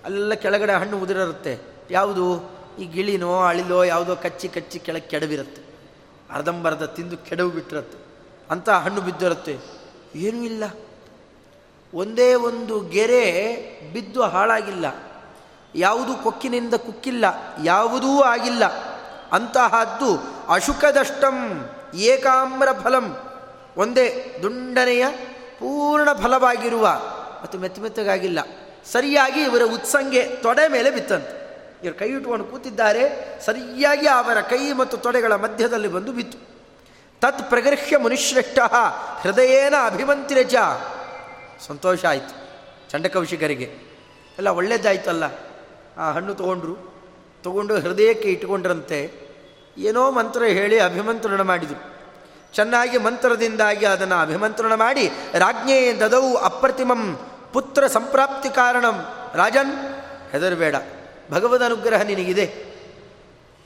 ಅಲ್ಲೆಲ್ಲ 0.05 0.35
ಕೆಳಗಡೆ 0.35 0.73
ಹಣ್ಣು 0.73 0.99
ಉದುರಿರುತ್ತೆ. 0.99 1.59
ಯಾವುದು? 1.91 2.51
ಈ 2.79 2.85
ಗಿಳಿನೋ, 2.85 3.41
ಅಳಿಲೋ, 3.41 3.85
ಯಾವುದೋ 3.85 4.17
ಕಚ್ಚಿ 4.17 4.49
ಕಚ್ಚಿ 4.49 4.79
ಕೆಳಗೆ 4.79 5.09
ಕೆಡವಿರುತ್ತೆ. 5.09 5.63
ಅರ್ಧಂಬರ್ಧ 6.31 6.83
ತಿಂದು 6.83 7.17
ಕೆಡವು 7.17 7.51
ಬಿಟ್ಟಿರುತ್ತೆ. 7.51 7.99
ಅಂತ 8.51 8.71
ಹಣ್ಣು 8.71 9.01
ಬಿದ್ದಿರುತ್ತೆ. 9.01 9.59
ಏನೂ 10.15 10.45
ಇಲ್ಲ. 10.45 10.65
ಒಂದೇ 11.95 12.35
ಒಂದು 12.35 12.81
ಗೆರೆ 12.81 13.55
ಬಿದ್ದು 13.93 14.23
ಹಾಳಾಗಿಲ್ಲ. 14.23 14.85
ಯಾವುದು 15.75 16.23
ಕೊಕ್ಕಿನಿಂದ 16.23 16.75
ಕುಕ್ಕಿಲ್ಲ. 16.75 17.25
ಯಾವುದೂ 17.65 18.23
ಆಗಿಲ್ಲ. 18.23 18.67
ಅಂತಹದ್ದು 19.33 20.23
ಅಶುಕದಷ್ಟಂ 20.49 21.69
ಏಕಾಮ್ರ 21.95 22.69
ಫಲಂ 22.73 23.17
ಒಂದೇ 23.77 24.37
ದುಂಡನೆಯ 24.43 25.05
ಪೂರ್ಣ 25.59 26.13
ಫಲವಾಗಿರುವ 26.13 26.83
ಮತ್ತು 27.43 27.59
ಮೆತ್ತ 27.59 27.79
ಮೆತ್ತಗಾಗಿಲ್ಲ. 27.79 28.39
ಸರಿಯಾಗಿ 28.93 29.43
ಇವರ 29.43 29.63
ಉತ್ಸಂಗೆ 29.63 30.23
ತೊಡೆ 30.23 30.69
ಮೇಲೆ 30.69 30.91
ಬಿತ್ತಂತೆ. 30.91 31.45
ಇವರು 31.85 31.99
ಕೈ 31.99 32.09
ಇಟ್ಕೊಂಡು 32.09 32.45
ಕೂತಿದ್ದಾರೆ. 32.45 33.35
ಸರಿಯಾಗಿ 33.45 34.07
ಅವರ 34.09 34.41
ಕೈ 34.41 34.73
ಮತ್ತು 34.73 34.97
ತೊಡೆಗಳ 34.97 35.35
ಮಧ್ಯದಲ್ಲಿ 35.35 35.89
ಬಂದು 35.89 36.13
ಬಿತ್ತು. 36.13 36.39
ತತ್ 37.21 37.51
ಪ್ರಗೃಹ್ಯ 37.51 37.97
ಮುನಿಶ್ರೇಷ್ಠ 37.97 38.59
ಹೃದಯೇನ 39.21 39.75
ಅಭಿಮಂತಿರಜ 39.87 40.55
ಸಂತೋಷ 41.67 42.05
ಆಯಿತು 42.05 42.49
ಚಂಡಕೌಶಿಕರಿಗೆ. 42.91 43.65
ಎಲ್ಲ 44.39 44.49
ಒಳ್ಳೇದಾಯ್ತಲ್ಲ. 44.49 45.25
ಆ 45.99 46.13
ಹಣ್ಣು 46.13 46.35
ತಗೊಂಡ್ರು. 46.35 46.95
ತಗೊಂಡು 47.43 47.81
ಹೃದಯಕ್ಕೆ 47.81 48.29
ಇಟ್ಟುಕೊಂಡ್ರಂತೆ 48.29 49.13
ಏನೋ 49.79 50.11
ಮಂತ್ರ 50.11 50.43
ಹೇಳಿ 50.43 50.79
ಅಭಿಮಂತ್ರಣ 50.79 51.41
ಮಾಡಿದರು. 51.41 51.94
ಚೆನ್ನಾಗಿ 52.55 52.99
ಮಂತ್ರದಿಂದಾಗಿ 52.99 53.87
ಅದನ್ನು 53.87 54.17
ಅಭಿಮಂತ್ರಣ 54.23 54.75
ಮಾಡಿ, 54.75 55.09
ರಾಜ್ಞೆ 55.35 55.93
ದದೌ 55.93 56.35
ಅಪ್ರತಿಮಂ 56.35 57.03
ಪುತ್ರ 57.53 57.87
ಸಂಪ್ರಾಪ್ತಿ 57.87 58.49
ಕಾರಣಂ. 58.49 58.97
ರಾಜನ್, 59.35 59.73
ಹೆದರಬೇಡ. 60.33 60.77
ಭಗವದ್ 61.31 61.63
ಅನುಗ್ರಹ 61.63 62.03
ನಿನಗಿದೆ. 62.03 62.47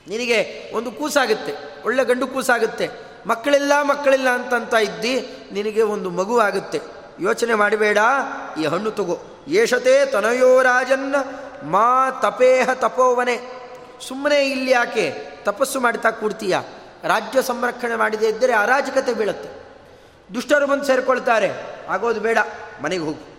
ನಿನಗೆ 0.09 0.38
ಒಂದು 0.74 0.90
ಕೂಸಾಗುತ್ತೆ, 0.90 1.55
ಒಳ್ಳೆ 1.85 2.05
ಗಂಡು 2.05 2.27
ಕೂಸಾಗುತ್ತೆ. 2.27 2.88
ಮಕ್ಕಳಿಲ್ಲ 3.27 3.72
ಮಕ್ಕಳಿಲ್ಲ 3.83 4.29
ಅಂತಂತ 4.29 4.74
ಇದ್ದಿ, 4.74 5.14
ನಿನಗೆ 5.53 5.83
ಒಂದು 5.83 6.11
ಮಗು 6.11 6.38
ಆಗುತ್ತೆ. 6.38 6.81
ಯೋಚನೆ 7.20 7.55
ಮಾಡಬೇಡ, 7.55 7.98
ಈ 8.61 8.64
ಹಣ್ಣು 8.64 8.90
ತಗೋ. 8.90 9.18
ಏಷತೆ 9.48 10.07
ತನಯೋ 10.07 10.62
ರಾಜನ್ನ 10.62 11.16
ಮಾ 11.62 12.11
ತಪೇಹ 12.22 12.68
ತಪೋವನೆ. 12.74 13.37
ಸುಮ್ಮನೆ 14.09 14.38
ಇಲ್ಲಿ 14.51 14.70
ಯಾಕೆ 14.70 15.07
ತಪಸ್ಸು 15.44 15.81
ಮಾಡ್ತಾ 15.81 16.11
ಕೂಡ್ತೀಯ? 16.11 16.59
ರಾಜ್ಯ 17.05 17.43
ಸಂರಕ್ಷಣೆ 17.43 17.97
ಮಾಡದೇ 17.97 18.29
ಇದ್ದರೆ 18.29 18.53
ಅರಾಜಕತೆ 18.53 19.15
ಬೀಳುತ್ತೆ. 19.15 19.49
ದುಷ್ಟರು 20.35 20.67
ಬಂದು 20.67 20.85
ಸೇರಿಕೊಳ್ತಾರೆ. 20.85 21.51
ಆಗೋದು 21.89 22.21
ಬೇಡ, 22.21 22.39
ಮನೆಗೆ 22.83 23.03
ಹೋಗು. 23.03 23.39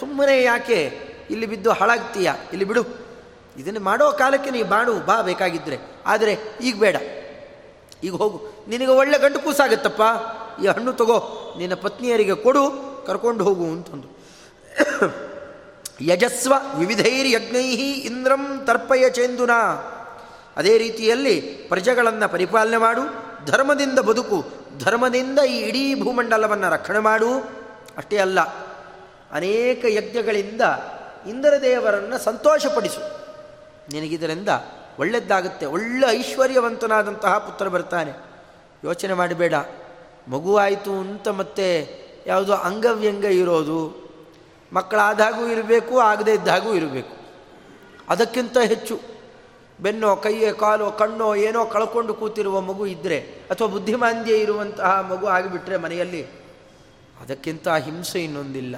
ಸುಮ್ಮನೆ 0.00 0.42
ಯಾಕೆ? 0.42 1.08
ಇಲ್ಲಿ 1.30 1.46
ಬಿದ್ದು 1.46 1.72
ಹಾಳಾಗ್ತೀಯ? 1.72 2.32
ಇಲ್ಲಿ 2.52 2.64
ಬಿಡು. 2.64 3.08
ಇದನ್ನು 3.56 3.80
ಮಾಡೋ 3.80 4.12
ಕಾಲಕ್ಕೆ 4.12 4.50
ನೀ 4.50 4.62
ಬಾಡು 4.62 4.94
ಬಾ 4.94 5.22
ಬೇಕಾಗಿದ್ದರೆ 5.22 5.78
ಆದರೆ 6.06 6.38
ಈಗ 6.62 6.78
ಬೇಡ. 6.78 6.96
ಈಗ 8.04 8.14
ಹೋಗು. 8.14 8.64
ನಿನಗೆ 8.68 8.90
ಒಳ್ಳೆ 8.90 9.18
ಗಂಟು 9.18 9.40
ಕೂಸಾಗತ್ತಪ್ಪ. 9.40 10.02
ಈ 10.62 10.66
ಹಣ್ಣು 10.66 10.92
ತಗೋ. 10.92 11.54
ನಿನ್ನ 11.58 11.74
ಪತ್ನಿಯರಿಗೆ 11.74 12.34
ಕೊಡು, 12.34 12.70
ಕರ್ಕೊಂಡು 13.06 13.44
ಹೋಗು 13.44 13.64
ಅಂತಂದು. 13.64 14.18
ಯಜಸ್ವ 16.00 16.52
ವಿವಿಧೈರ್ಯಜ್ಞೈ 16.78 17.70
ಇಂದ್ರಂ 17.82 18.62
ತರ್ಪಯ 18.64 19.10
ಚೇಂದುನ 19.10 19.50
ಅದೇ 20.58 20.78
ರೀತಿಯಲ್ಲಿ 20.78 21.40
ಪ್ರಜೆಗಳನ್ನು 21.40 22.32
ಪರಿಪಾಲನೆ 22.32 22.76
ಮಾಡು, 22.76 23.02
ಧರ್ಮದಿಂದ 23.46 23.98
ಬದುಕು, 23.98 24.44
ಧರ್ಮದಿಂದ 24.78 25.38
ಈ 25.38 25.56
ಇಡೀ 25.58 26.02
ಭೂಮಂಡಲವನ್ನು 26.02 26.70
ರಕ್ಷಣೆ 26.70 26.98
ಮಾಡು. 26.98 27.30
ಅಷ್ಟೇ 27.96 28.16
ಅಲ್ಲ, 28.16 28.40
ಅನೇಕ 29.32 29.84
ಯಜ್ಞಗಳಿಂದ 29.88 30.60
ಇಂದ್ರದೇವರನ್ನು 31.28 32.18
ಸಂತೋಷಪಡಿಸು. 32.18 33.00
ನಿನಗಿದರಿಂದ 33.92 34.48
ಒಳ್ಳೆಯದಾಗುತ್ತೆ 34.98 35.66
ಒಳ್ಳೆ 35.66 36.06
ಐಶ್ವರ್ಯವಂತನಾದಂತಹ 36.10 37.38
ಪುತ್ರ 37.38 37.68
ಬರ್ತಾನೆ. 37.68 38.12
ಯೋಚನೆ 38.84 39.14
ಮಾಡಬೇಡ, 39.14 39.54
ಮಗುವಾಯಿತು 40.28 40.92
ಅಂತ 40.92 41.28
ಮತ್ತೆ 41.28 41.68
ಯಾವುದೋ 42.26 42.52
ಅಂಗವ್ಯಂಗ 42.52 43.24
ಇರೋದು, 43.24 43.80
ಮಕ್ಕಳಾದಾಗೂ 44.72 45.46
ಇರಬೇಕು, 45.46 46.00
ಆಗದೇ 46.00 46.32
ಇದ್ದಾಗೂ 46.34 46.74
ಇರಬೇಕು. 46.74 47.14
ಅದಕ್ಕಿಂತ 48.08 48.58
ಹೆಚ್ಚು. 48.58 49.17
ಬೆನ್ನೋ 49.80 50.16
ಕೈಯೋ 50.16 50.54
ಕಾಲೋ 50.54 50.90
ಕಣ್ಣೋ 50.90 51.34
ಏನೋ 51.34 51.66
ಕಳ್ಕೊಂಡು 51.66 52.14
ಕೂತಿರುವ 52.14 52.60
ಮಗು 52.60 52.86
ಇದ್ದರೆ 52.86 53.18
ಅಥವಾ 53.50 53.68
ಬುದ್ಧಿಮಾಂದ್ಯ 53.68 54.34
ಇರುವಂತಹ 54.34 55.06
ಮಗು 55.10 55.26
ಆಗಿಬಿಟ್ರೆ 55.26 55.76
ಮನೆಯಲ್ಲಿ 55.76 56.26
ಅದಕ್ಕಿಂತ 57.22 57.68
ಹಿಂಸೆ 57.68 58.24
ಇನ್ನೊಂದಿಲ್ಲ. 58.24 58.76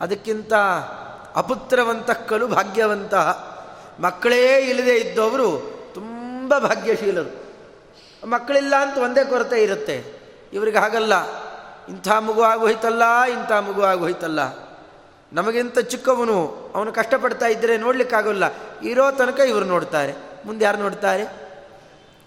ಅದಕ್ಕಿಂತ 0.00 0.54
ಅಪುತ್ರವಂತಕ್ಕಲು 1.36 2.48
ಭಾಗ್ಯವಂತಹ 2.48 3.58
ಮಕ್ಕಳೇ 4.00 4.56
ಇಲ್ಲದೆ 4.56 4.96
ಇದ್ದವರು 4.96 5.78
ತುಂಬ 5.94 6.58
ಭಾಗ್ಯಶೀಲರು. 6.58 7.48
ಮಕ್ಕಳಿಲ್ಲ 8.26 8.74
ಅಂತ 8.76 8.98
ಒಂದೇ 8.98 9.24
ಕೊರತೆ 9.24 9.62
ಇರುತ್ತೆ. 9.62 10.20
ಇವರಿಗೆ 10.52 10.78
ಹಾಗಲ್ಲ. 10.78 11.12
ಇಂಥ 11.88 12.08
ಮಗು 12.08 12.42
ಆಗೋಯ್ತಲ್ಲ, 12.42 13.02
ಇಂಥ 13.22 13.52
ಮಗು 13.52 13.82
ಆಗೋಯ್ತಲ್ಲ. 13.82 14.40
ನಮಗಿಂತ 15.32 15.78
ಚಿಕ್ಕವನು, 15.78 16.72
ಅವನು 16.74 16.92
ಕಷ್ಟಪಡ್ತಾ 16.92 17.46
ಇದ್ದರೆ 17.46 17.76
ನೋಡಲಿಕ್ಕಾಗೋಲ್ಲ. 17.76 18.44
ಇರೋ 18.82 19.10
ತನಕ 19.10 19.40
ಇವರು 19.40 19.64
ನೋಡ್ತಾರೆ. 19.64 20.14
ಮುಂದೆ 20.46 20.64
ಯಾರು 20.64 20.78
ನೋಡ್ತಾರೆ? 20.78 21.22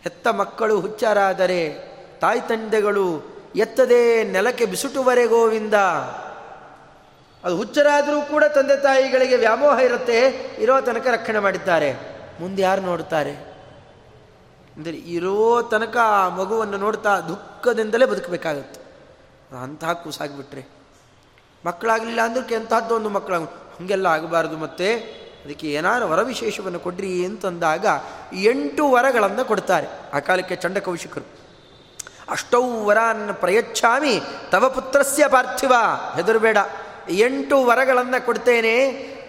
ಹೆತ್ತ 0.03 0.27
ಮಕ್ಕಳು 0.27 0.79
ಹುಚ್ಚಾರಾದರೆ 0.79 1.91
ತಾಯಿ 2.21 2.41
ತಂದೆಗಳು 2.41 3.35
ಎತ್ತದೇ 3.55 4.23
ನೆಲಕ್ಕೆ 4.23 4.65
ಬಿಸುಟುವರೆ 4.65 5.27
ಗೋವಿಂದ. 5.27 5.73
ಅದು 7.43 7.57
ಹುಚ್ಚರಾದರೂ 7.57 8.21
ಕೂಡ 8.21 8.43
ತಂದೆ 8.43 8.77
ತಾಯಿಗಳಿಗೆ 8.77 9.35
ವ್ಯಾಮೋಹ 9.35 9.79
ಇರುತ್ತೆ. 9.79 10.19
ಇರೋ 10.59 10.81
ತನಕ 10.81 11.07
ರಕ್ಷಣೆ 11.07 11.39
ಮಾಡಿದ್ದಾರೆ. 11.39 11.93
ಮುಂದೆ 12.39 12.61
ಯಾರು 12.61 12.81
ನೋಡ್ತಾರೆ? 12.81 13.31
ಅಂದರೆ 14.77 14.97
ಇರೋ 14.97 15.61
ತನಕ 15.71 15.97
ಆ 15.97 16.29
ಮಗುವನ್ನು 16.29 16.77
ನೋಡ್ತಾ 16.77 17.19
ದುಃಖದಿಂದಲೇ 17.19 18.05
ಬದುಕಬೇಕಾಗುತ್ತೆ. 18.05 18.81
ಅಂತಹ 19.63 19.93
ಕೂಸಾಗಿಬಿಟ್ರೆ. 19.93 20.67
ಮಕ್ಕಳಾಗಲಿಲ್ಲ 21.65 22.21
ಅಂದ್ರೆ 22.21 22.55
ಎಂತಹದ್ದು 22.55 22.95
ಒಂದು 22.95 23.09
ಮಕ್ಕಳಾಗ 23.09 23.43
ಹಾಗೆಲ್ಲ 23.43 24.05
ಆಗಬಾರ್ದು 24.05 24.57
ಮತ್ತೆ. 24.57 25.20
ಅದಕ್ಕೆ 25.45 25.67
ಏನಾರು 25.67 26.09
ವರವಿಶೇಷವನ್ನು 26.09 26.79
ಕೊಡ್ರಿ 26.79 27.25
ಅಂತಂದಾಗ 27.25 27.85
ಎಂಟು 28.33 28.91
ವರಗಳನ್ನು 28.91 29.45
ಕೊಡ್ತಾರೆ 29.45 29.87
ಆ 30.13 30.19
ಕಾಲಕ್ಕೆ 30.19 30.55
ಚಂಡಕೌಶಿಕರು. 30.55 31.27
ಅಷ್ಟೌ 32.29 32.83
ವರಾನ್ 32.83 33.33
ಪ್ರಯಚ್ಛಾಮಿ 33.33 34.21
ತವ 34.51 34.69
ಪುತ್ರಸ್ಯ 34.69 35.27
ಪಾರ್ಥಿವ, 35.27 35.73
ಹೆದರಬೇಡ. 36.15 36.57
ಎಂಟು 37.09 37.65
ವರಗಳನ್ನು 37.65 38.25
ಕೊಡ್ತೇನೆ, 38.25 38.75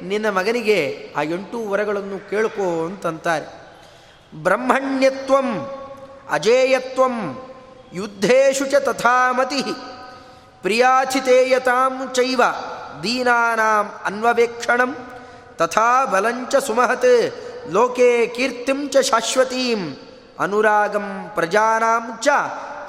ನಿನ್ನ 0.02 0.30
ಮಗನಿಗೆ 0.30 1.12
ಆ 1.16 1.22
ಎಂಟು 1.22 1.70
ವರಗಳನ್ನು 1.70 2.30
ಕೇಳ್ಕೋ 2.30 2.86
ಅಂತಂತಾರೆ. 2.86 3.46
ಬ್ರಹ್ಮಣ್ಯತ್ವಂ, 4.42 5.48
ಅಜೇಯತ್ವಂ, 6.30 7.16
ಯುದ್ಧೇಶು 7.92 8.66
ಚ 8.66 8.74
ತಥಾಮತಿ 8.74 9.62
ಪ್ರಿಯಾಚಿತೇಯತಾಂ 10.62 12.12
ಚೈವ, 12.12 12.42
ದೀನಾನಾಂ 13.02 13.86
ಅನ್ವವೇಕ್ಷಣಂ. 14.04 14.96
ತಥಾ 15.58 16.04
ಬಲಂಚ 16.04 16.54
ಸುಮಹತ್ 16.56 17.12
ಲೋಕೆ 17.70 18.26
ಕೀರ್ತಿಂ 18.26 18.88
ಚ 18.88 18.96
ಶಾಶ್ವತೀಂ 18.96 19.82
ಅನುರಾಗಂ 20.38 21.08
ಪ್ರಜಾನಾಂ 21.34 22.06
ಚ 22.22 22.28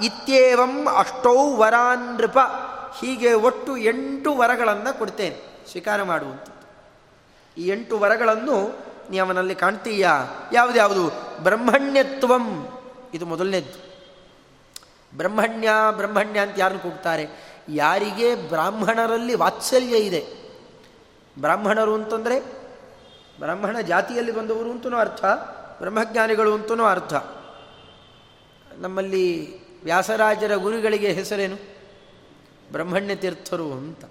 ಇತ್ಯೇವಂ 0.01 0.73
ಅಷ್ಟೌ 0.97 1.37
ವರಾನ್ 1.55 2.05
ನೃಪ 2.17 2.39
ಹೀಗೆ 2.99 3.33
ಒಟ್ಟು 3.47 3.77
ಎಂಟು 3.77 4.29
ವರಗಳನ್ನು 4.35 4.91
ಕೊಡ್ತೇನೆ, 4.99 5.37
ಸ್ವೀಕಾರ 5.71 6.03
ಮಾಡುವಂಥದ್ದು. 6.03 6.63
ಈ 7.61 7.67
ಎಂಟು 7.67 7.95
ವರಗಳನ್ನು 7.99 8.57
ನೀ 9.09 9.17
ಅವನಲ್ಲಿ 9.17 9.55
ಕಾಣ್ತೀಯ? 9.55 10.07
ಯಾವುದ್ಯಾವುದು 10.53 11.05
ಬ್ರಹ್ಮಣ್ಯತ್ವಂ, 11.43 12.45
ಇದು 13.13 13.25
ಮೊದಲನೇದ್ದು. 13.25 13.79
ಬ್ರಹ್ಮಣ್ಯ 15.17 15.69
ಬ್ರಹ್ಮಣ್ಯ 15.91 16.39
ಅಂತ 16.39 16.55
ಯಾರನ್ನು 16.57 16.81
ಕೂಗ್ತಾರೆ? 16.81 17.25
ಯಾರಿಗೆ 17.69 18.29
ಬ್ರಾಹ್ಮಣರಲ್ಲಿ 18.35 19.35
ವಾತ್ಸಲ್ಯ 19.35 19.97
ಇದೆ. 20.09 20.21
ಬ್ರಾಹ್ಮಣರು 21.39 21.93
ಅಂತಂದರೆ 21.93 22.39
ಬ್ರಾಹ್ಮಣ 23.39 23.79
ಜಾತಿಯಲ್ಲಿ 23.79 24.31
ಬಂದವರು 24.31 24.71
ಅಂತನೂ 24.71 24.97
ಅರ್ಥ, 24.97 25.25
ಬ್ರಹ್ಮಜ್ಞಾನಿಗಳು 25.79 26.53
ಅಂತಲೂ 26.53 26.83
ಅರ್ಥ. 26.83 27.13
ನಮ್ಮಲ್ಲಿ 28.77 29.59
ವ್ಯಾಸರಾಜರ 29.83 30.55
ಗುರುಗಳಿಗೆ 30.55 31.11
ಹೆಸರೇನು? 31.11 31.55
ಬ್ರಹ್ಮಣ್ಯ 32.71 33.15
ತೀರ್ಥರು 33.15 33.71
ಅಂತ. 33.71 34.05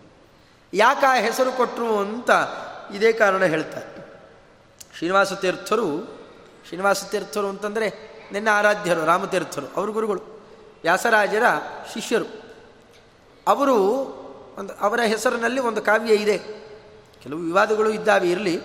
ಯಾಕೆ 0.75 1.07
ಆ 1.07 1.15
ಹೆಸರು 1.15 1.53
ಕೊಟ್ಟರು 1.53 1.99
ಅಂತ 1.99 2.31
ಇದೇ 2.95 3.13
ಕಾರಣ 3.13 3.45
ಹೇಳ್ತಾರೆ. 3.45 3.87
ಶ್ರೀನಿವಾಸ 4.97 5.33
ತೀರ್ಥರು 5.33 6.23
ಶ್ರೀನಿವಾಸ 6.67 7.05
ತೀರ್ಥರು 7.05 7.49
ಅಂತಂದರೆ 7.49 8.13
ನಿನ್ನ 8.33 8.49
ಆರಾಧ್ಯರು, 8.53 9.05
ರಾಮತೀರ್ಥರು, 9.05 9.67
ಅವ್ರ 9.77 9.91
ಗುರುಗಳು, 9.91 10.23
ವ್ಯಾಸರಾಜರ 10.83 11.43
ಶಿಷ್ಯರು. 11.95 12.25
ಅವರು 13.47 13.77
ಒಂದು, 14.59 14.75
ಅವರ 14.75 15.01
ಹೆಸರಿನಲ್ಲಿ 15.01 15.61
ಒಂದು 15.61 15.83
ಕಾವ್ಯ 15.83 16.15
ಇದೆ. 16.15 16.62
ಕೆಲವು 17.23 17.41
ವಿವಾದಗಳು 17.41 17.91
ಇದ್ದಾವೆ, 17.91 18.31
ಇರಲಿ. 18.31 18.61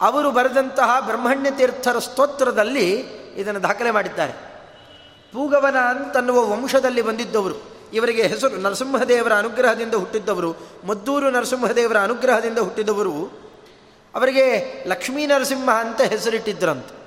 ಅವರು 0.00 0.30
ಬರೆದಂತಹ 0.30 1.00
ಬ್ರಹ್ಮಣ್ಯ 1.00 1.50
ತೀರ್ಥರ 1.50 1.98
ಸ್ತೋತ್ರದಲ್ಲಿ 1.98 2.90
ಇದನ್ನು 3.36 3.62
ದಾಖಲೆ 3.62 3.90
ಮಾಡಿದ್ದಾರೆ. 3.90 4.32
ಪೂಗವನ 5.32 5.76
ಅಂತನ್ನುವ 5.76 6.50
ವಂಶದಲ್ಲಿ 6.50 7.02
ಬಂದಿದ್ದವರು. 7.02 7.54
ಇವರಿಗೆ 7.92 8.22
ಹೆಸರು 8.22 8.56
ನರಸಿಂಹದೇವರ 8.56 9.32
ಅನುಗ್ರಹದಿಂದ 9.32 9.94
ಹುಟ್ಟಿದ್ದವರು, 9.94 10.56
ಮದ್ದೂರು 10.86 11.30
ನರಸಿಂಹದೇವರ 11.30 11.96
ಅನುಗ್ರಹದಿಂದ 11.98 12.58
ಹುಟ್ಟಿದವರು, 12.58 13.30
ಅವರಿಗೆ 14.14 14.74
ಲಕ್ಷ್ಮೀ 14.86 15.26
ನರಸಿಂಹ 15.26 15.70
ಅಂತ 15.70 16.00
ಹೆಸರಿಟ್ಟಿದ್ದರಂತೆ 16.00 17.00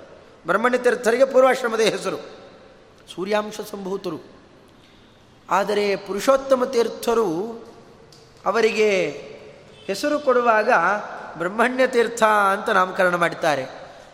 ಬ್ರಹ್ಮಣ್ಯ 0.47 0.77
ತೀರ್ಥರಿಗೆ 0.77 1.25
ಪೂರ್ವಾಶ್ರಮದ 1.25 1.79
ಹೆಸರು. 1.79 2.17
ಸೂರ್ಯಾಂಶ 3.15 3.61
ಸಂಭೂತರು. 3.71 4.19
ಆದರೆ 5.49 5.95
ಪುರುಷೋತ್ತಮ 5.95 6.63
ತೀರ್ಥರು 6.63 7.63
ಅವರಿಗೆ 8.45 9.11
ಹೆಸರು 9.87 10.19
ಕೊಡುವಾಗ 10.19 10.71
ಬ್ರಹ್ಮಣ್ಯ 11.37 11.87
ತೀರ್ಥ 11.87 12.23
ಅಂತ 12.23 12.69
ನಾಮಕರಣ 12.69 13.15
ಮಾಡ್ತಾರೆ 13.15 13.65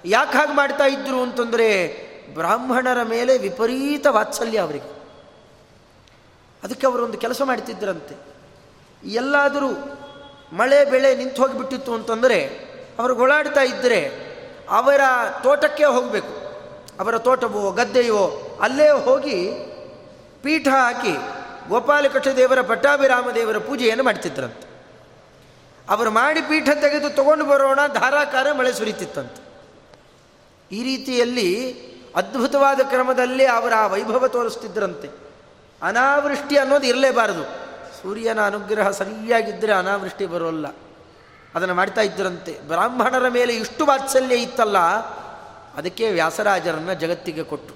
ಯಾಕೆ 0.06 0.38
ಹಾಗೆ 0.38 0.54
ಮಾಡ್ತಾ 0.54 0.86
ಇದ್ರು 0.86 1.22
ಅಂತಂದರೆ 1.22 1.70
ಬ್ರಾಹ್ಮಣರ 2.34 3.04
ಮೇಲೆ 3.04 3.38
ವಿಪರೀತ 3.38 4.08
ವಾತ್ಸಲ್ಯ 4.10 4.60
ಅವರಿಗೆ. 4.60 5.00
ಅದಕ್ಕೆ 6.64 6.88
ಅವರೊಂದು 6.88 7.18
ಕೆಲಸ 7.18 7.42
ಮಾಡ್ತಿದ್ದರಂತೆ. 7.46 8.16
ಎಲ್ಲಾದರೂ 9.04 9.68
ಮಳೆ, 10.58 10.86
ಬೆಳೆ 10.86 11.16
ನಿಂತು 11.16 11.42
ಹೋಗಿಬಿಟ್ಟಿತ್ತು 11.42 11.94
ಅಂತಂದರೆ 11.94 12.46
ಅವರು 13.00 13.16
ಗೋಳಾಡ್ತಾ 13.16 13.62
ಇದ್ದರೆ 13.62 14.30
ಅವರ 14.70 15.02
ತೋಟಕ್ಕೆ 15.44 15.86
ಹೋಗಬೇಕು. 15.86 16.50
ಅವರ 17.00 17.18
ತೋಟವೋ, 17.18 17.72
ಗದ್ದೆಯೋ, 17.72 18.58
ಅಲ್ಲೇ 18.62 18.90
ಹೋಗಿ 18.90 19.50
ಪೀಠ 20.44 20.68
ಹಾಕಿ 20.68 21.18
ಗೋಪಾಲಕೃಷ್ಣ 21.70 22.32
ದೇವರ 22.32 22.62
ಪಟ್ಟಾಭಿರಾಮ 22.62 23.32
ದೇವರ 23.32 23.58
ಪೂಜೆಯನ್ನು 23.58 24.04
ಮಾಡ್ತಿದ್ರಂತೆ 24.04 24.69
ಅವರು 25.90 26.12
ಮಾಡಿ 26.12 26.42
ಪೀಠ 26.42 26.70
ತೆಗೆದು 26.82 27.10
ತಗೊಂಡು 27.10 27.46
ಬರೋಣ, 27.46 27.80
ಧಾರಾಕಾರ 27.88 28.48
ಮಳೆ 28.52 28.74
ಸುರಿತಿತ್ತಂತೆ. 28.74 29.42
ಈ 30.72 30.84
ರೀತಿಯಲ್ಲಿ 30.84 31.50
ಅದ್ಭುತವಾದ 32.16 32.80
ಕ್ರಮದಲ್ಲಿ 32.90 33.46
ಅವರ 33.46 33.74
ಆ 33.78 33.88
ವೈಭವ 33.88 34.28
ತೋರಿಸ್ತಿದ್ರಂತೆ. 34.28 35.10
ಅನಾವೃಷ್ಟಿ 35.82 36.56
ಅನ್ನೋದು 36.58 36.88
ಇರಲೇಬಾರದು. 36.88 37.44
ಸೂರ್ಯನ 38.02 38.46
ಅನುಗ್ರಹ 38.46 38.90
ಸರಿಯಾಗಿದ್ದರೆ 38.92 39.74
ಅನಾವೃಷ್ಟಿ 39.74 40.26
ಬರೋಲ್ಲ. 40.26 40.68
ಅದನ್ನು 41.56 41.76
ಮಾಡ್ತಾ 41.76 42.02
ಇದ್ದರಂತೆ 42.02 42.54
ಬ್ರಾಹ್ಮಣರ 42.68 43.28
ಮೇಲೆ 43.28 43.54
ಇಷ್ಟು 43.56 43.86
ವಾತ್ಸಲ್ಯ 43.86 44.36
ಇತ್ತಲ್ಲ, 44.36 44.78
ಅದಕ್ಕೆ 45.78 46.06
ವ್ಯಾಸರಾಜರನ್ನು 46.12 46.94
ಜಗತ್ತಿಗೆ 46.94 47.44
ಕೊಟ್ಟು 47.44 47.74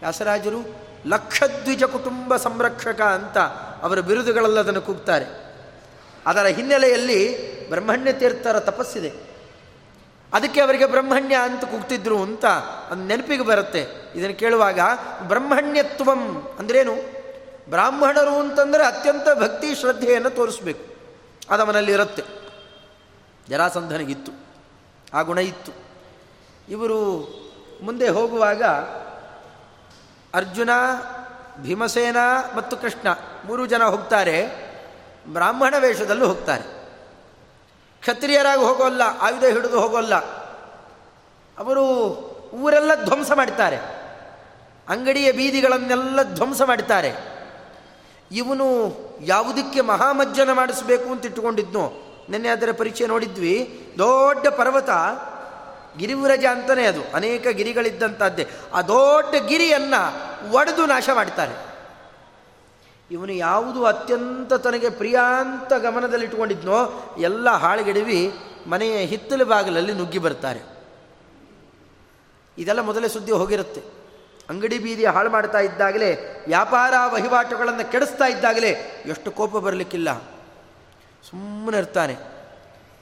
ವ್ಯಾಸರಾಜರು 0.00 0.60
ಲಕ್ಷದ್ವಿಜ 1.06 1.84
ಕುಟುಂಬ 1.84 2.36
ಸಂರಕ್ಷಕ 2.36 3.00
ಅಂತ 3.00 3.38
ಅವರ 3.86 4.00
ಬಿರುದುಗಳೆಲ್ಲದನ್ನು 4.00 4.82
ಕೂಗ್ತಾರೆ. 4.82 5.49
ಅದರ 6.26 6.46
ಹಿನ್ನೆಲೆಯಲ್ಲಿ 6.46 7.50
ಬ್ರಹ್ಮಣ್ಯ 7.68 8.12
ತೀರ್ಥರ 8.12 8.60
ತಪಸ್ಸಿದೆ. 8.60 9.12
ಅದಕ್ಕೆ 10.32 10.60
ಅವರಿಗೆ 10.60 10.86
ಬ್ರಹ್ಮಣ್ಯ 10.86 11.36
ಅಂತ 11.36 11.64
ಕೂಗ್ತಿದ್ರು 11.64 12.22
ಅಂತ 12.22 12.44
ಅದು 12.90 13.06
ನೆನಪಿಗೆ 13.06 13.42
ಬರುತ್ತೆ. 13.42 13.86
ಇದನ್ನು 14.14 14.36
ಕೇಳುವಾಗ 14.36 14.80
ಬ್ರಹ್ಮಣ್ಯತ್ವಂ 15.22 16.48
ಅಂದ್ರೇನು? 16.58 16.94
ಬ್ರಾಹ್ಮಣರು 17.70 18.34
ಅಂತಂದರೆ 18.34 18.86
ಅತ್ಯಂತ 18.86 19.38
ಭಕ್ತಿ 19.38 19.74
ಶ್ರದ್ಧೆಯನ್ನು 19.74 20.30
ತೋರಿಸ್ಬೇಕು. 20.30 20.94
ಅದು 21.50 21.62
ಅವನಲ್ಲಿ 21.62 21.92
ಇರುತ್ತೆ. 21.92 22.22
ಜರಾಸಂಧನಿಗಿತ್ತು. 23.48 24.32
ಆ 25.14 25.22
ಗುಣ 25.22 25.38
ಇತ್ತು. 25.38 25.72
ಇವರು 26.68 27.20
ಮುಂದೆ 27.82 28.08
ಹೋಗುವಾಗ 28.08 28.62
ಅರ್ಜುನ, 30.34 30.70
ಭೀಮಸೇನ 31.62 32.16
ಮತ್ತು 32.56 32.76
ಕೃಷ್ಣ 32.76 33.08
ಮೂರು 33.44 33.66
ಜನ 33.66 33.82
ಹೋಗ್ತಾರೆ. 33.82 34.69
ಬ್ರಾಹ್ಮಣ 35.26 35.74
ವೇಷದಲ್ಲೂ 35.78 36.26
ಹೋಗ್ತಾರೆ. 36.26 36.62
ಕ್ಷತ್ರಿಯರಾಗಿ 38.00 38.62
ಹೋಗೋಲ್ಲ, 38.62 39.02
ಆಯುಧ 39.20 39.44
ಹಿಡಿದು 39.44 39.80
ಹೋಗೋಲ್ಲ. 39.80 40.14
ಅವರು 41.58 41.84
ಊರೆಲ್ಲ 42.54 43.04
ಧ್ವಂಸ 43.04 43.32
ಮಾಡ್ತಾರೆ. 43.32 43.76
ಅಂಗಡಿಯ 44.88 45.32
ಬೀದಿಗಳನ್ನೆಲ್ಲ 45.32 46.22
ಧ್ವಂಸ 46.22 46.62
ಮಾಡ್ತಾರೆ. 46.62 47.40
ಇವನು 48.32 48.94
ಯಾವುದಕ್ಕೆ 49.20 49.80
ಮಹಾಮಜ್ಜನ 49.80 50.52
ಮಾಡಿಸಬೇಕು 50.52 51.10
ಅಂತ 51.10 51.26
ಇಟ್ಟುಕೊಂಡಿದ್ನೋ, 51.26 51.92
ನಿನ್ನೆ 52.28 52.48
ಅದರ 52.48 52.68
ಪರಿಚಯ 52.72 53.06
ನೋಡಿದ್ವಿ. 53.06 53.86
ದೊಡ್ಡ 53.98 54.48
ಪರ್ವತ, 54.48 54.90
ಗಿರಿವ್ರಜ 55.96 56.44
ಅಂತಲೇ 56.44 56.86
ಅದು, 56.86 57.00
ಅನೇಕ 57.14 57.46
ಗಿರಿಗಳಿದ್ದಂಥದ್ದೇ 57.48 58.48
ಆ 58.74 58.82
ದೊಡ್ಡ 58.82 59.34
ಗಿರಿಯನ್ನು 59.46 60.52
ಒಡೆದು 60.52 60.86
ನಾಶ 60.86 61.10
ಮಾಡ್ತಾರೆ. 61.14 61.69
ಇವನು 63.10 63.32
ಯಾವುದು 63.32 63.84
ಅತ್ಯಂತ 63.84 64.52
ತನಗೆ 64.52 64.90
ಪ್ರಿಯಾಂತ 64.90 65.72
ಗಮನದಲ್ಲಿಟ್ಟುಕೊಂಡಿದ್ನೋ 65.72 66.76
ಎಲ್ಲ 67.18 67.50
ಹಾಳುಗೆಡವಿ 67.50 68.32
ಮನೆಯ 68.66 68.98
ಹಿತ್ತಲು 68.98 69.44
ಬಾಗಿಲಲ್ಲಿ 69.44 69.92
ನುಗ್ಗಿ 69.92 70.18
ಬರ್ತಾರೆ. 70.18 70.60
ಇದೆಲ್ಲ 72.58 72.80
ಮೊದಲೇ 72.80 73.08
ಸುದ್ದಿ 73.08 73.32
ಹೋಗಿರುತ್ತೆ. 73.32 73.82
ಅಂಗಡಿ 74.48 74.78
ಬೀದಿ 74.78 75.04
ಹಾಳು 75.04 75.30
ಮಾಡ್ತಾ 75.30 75.58
ಇದ್ದಾಗಲೇ, 75.58 76.42
ವ್ಯಾಪಾರ 76.46 76.94
ವಹಿವಾಟುಗಳನ್ನು 77.12 77.92
ಕೆಡಿಸ್ತಾ 77.92 78.26
ಇದ್ದಾಗಲೇ 78.26 79.02
ಎಷ್ಟು 79.06 79.30
ಕೋಪ 79.30 79.56
ಬರಲಿಕ್ಕಿಲ್ಲ. 79.56 80.18
ಸುಮ್ಮನೆ 81.30 81.78
ಇರ್ತಾನೆ. 81.78 82.16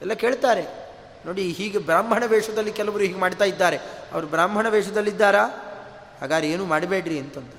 ಎಲ್ಲ 0.01 0.13
ಕೇಳ್ತಾರೆ. 0.13 0.89
ನೋಡಿ, 1.25 1.51
ಹೀಗೆ 1.51 1.77
ಬ್ರಾಹ್ಮಣ 1.77 2.23
ವೇಷದಲ್ಲಿ 2.25 2.71
ಕೆಲವರು 2.71 2.99
ಹೀಗೆ 2.99 3.19
ಮಾಡ್ತಾ 3.19 3.45
ಇದ್ದಾರೆ. 3.45 3.77
ಅವರು 4.13 4.27
ಬ್ರಾಹ್ಮಣ 4.27 4.67
ವೇಷದಲ್ಲಿದ್ದಾರಾ? 4.69 5.45
ಹಾಗಾದ್ರೆ 6.21 6.49
ಏನು 6.49 6.65
ಮಾಡಬೇಡ್ರಿ 6.65 7.19
ಅಂತಂದ 7.19 7.58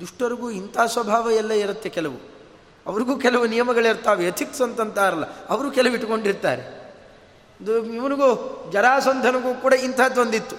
ದುಷ್ಟರಿಗೂ 0.00 0.50
ಇಂಥ 0.50 0.78
ಸ್ವಭಾವ 0.86 1.30
ಎಲ್ಲ 1.30 1.52
ಇರುತ್ತೆ 1.52 1.88
ಕೆಲವು. 1.88 2.18
ಅವ್ರಿಗೂ 2.86 3.18
ಕೆಲವು 3.18 3.46
ನಿಯಮಗಳಿರ್ತಾವೆ 3.46 4.26
ಎಥಿಕ್ಸ್ 4.26 4.62
ಅಂತಂತಾರಲ್ಲ 4.62 5.46
ಅವರು 5.46 5.70
ಕೆಲವು 5.70 5.94
ಇಟ್ಕೊಂಡಿರ್ತಾರೆ. 5.94 6.62
ಇವನಿಗೂ, 7.94 8.28
ಜರಾಸಂಧನಿಗೂ 8.72 9.54
ಕೂಡ 9.54 9.72
ಇಂಥದ್ದೊಂದಿತ್ತು 9.72 10.56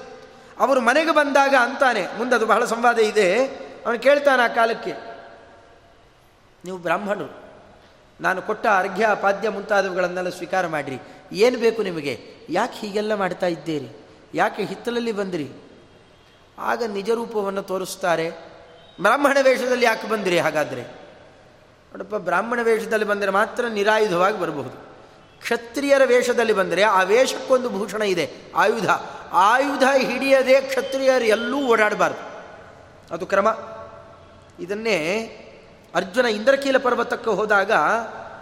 ಅವರು 0.59 0.81
ಮನೆಗೆ 0.81 1.11
ಬಂದಾಗ 1.11 1.55
ಅಂತಾನೆ, 1.59 2.17
ಮುಂದೆ 2.17 2.35
ಅದು 2.35 2.45
ಬಹಳ 2.45 2.65
ಸಂವಾದ 2.65 2.99
ಇದೆ. 2.99 3.45
ಅವನು 3.85 3.99
ಕೇಳ್ತಾನೆ 3.99 4.41
ಆ 4.43 4.47
ಕಾಲಕ್ಕೆ, 4.47 4.93
ನೀವು 6.65 6.77
ಬ್ರಾಹ್ಮಣರು. 6.77 7.43
ನಾನು 8.21 8.41
ಕೊಟ್ಟ 8.41 8.67
ಅರ್ಘ್ಯ, 8.67 9.09
ಪಾದ್ಯ 9.21 9.49
ಮುಂತಾದವುಗಳನ್ನೆಲ್ಲ 9.49 10.29
ಸ್ವೀಕಾರ 10.29 10.67
ಮಾಡಿರಿ. 10.67 10.99
ಏನು 11.31 11.59
ಬೇಕು 11.59 11.83
ನಿಮಗೆ? 11.83 12.13
ಯಾಕೆ 12.49 12.77
ಹೀಗೆಲ್ಲ 12.79 13.15
ಮಾಡ್ತಾ 13.15 13.47
ಇದ್ದೀರಿ? 13.47 13.89
ಯಾಕೆ 14.33 14.63
ಹಿತ್ತಲಲ್ಲಿ 14.63 15.11
ಬಂದಿರಿ? 15.11 15.51
ಆಗ 16.57 16.83
ನಿಜರೂಪವನ್ನು 16.83 17.61
ತೋರಿಸ್ತಾರೆ. 17.61 18.52
ಬ್ರಾಹ್ಮಣ 19.01 19.37
ವೇಷದಲ್ಲಿ 19.41 19.85
ಯಾಕೆ 19.85 20.07
ಬಂದಿರಿ 20.07 20.39
ಹಾಗಾದರೆ? 20.39 20.81
ನೋಡಪ್ಪ, 21.91 22.15
ಬ್ರಾಹ್ಮಣ 22.15 22.59
ವೇಷದಲ್ಲಿ 22.61 23.05
ಬಂದರೆ 23.05 23.31
ಮಾತ್ರ 23.31 23.65
ನಿರಾಯುಧವಾಗಿ 23.67 24.39
ಬರಬಹುದು. 24.39 24.77
ಕ್ಷತ್ರಿಯರ 25.41 26.01
ವೇಷದಲ್ಲಿ 26.05 26.53
ಬಂದರೆ 26.53 26.83
ಆ 26.83 27.01
ವೇಷಕ್ಕೊಂದು 27.01 27.69
ಭೂಷಣ 27.69 28.01
ಇದೆ, 28.01 28.25
ಆಯುಧ. 28.55 28.89
ಆಯುಧ 29.31 29.83
ಹಿಡಿಯದೆ 29.97 30.61
ಕ್ಷತ್ರಿಯರು 30.61 31.25
ಎಲ್ಲೂ 31.25 31.59
ಓಡಾಡಬಾರ್ದು. 31.65 32.21
ಅದು 33.13 33.25
ಕ್ರಮ. 33.25 33.47
ಇದನ್ನೇ 34.59 34.97
ಅರ್ಜುನ 35.95 36.25
ಇಂದ್ರಕೀಲ 36.25 36.77
ಪರ್ವತಕ್ಕೆ 36.77 37.29
ಹೋದಾಗ 37.29 37.71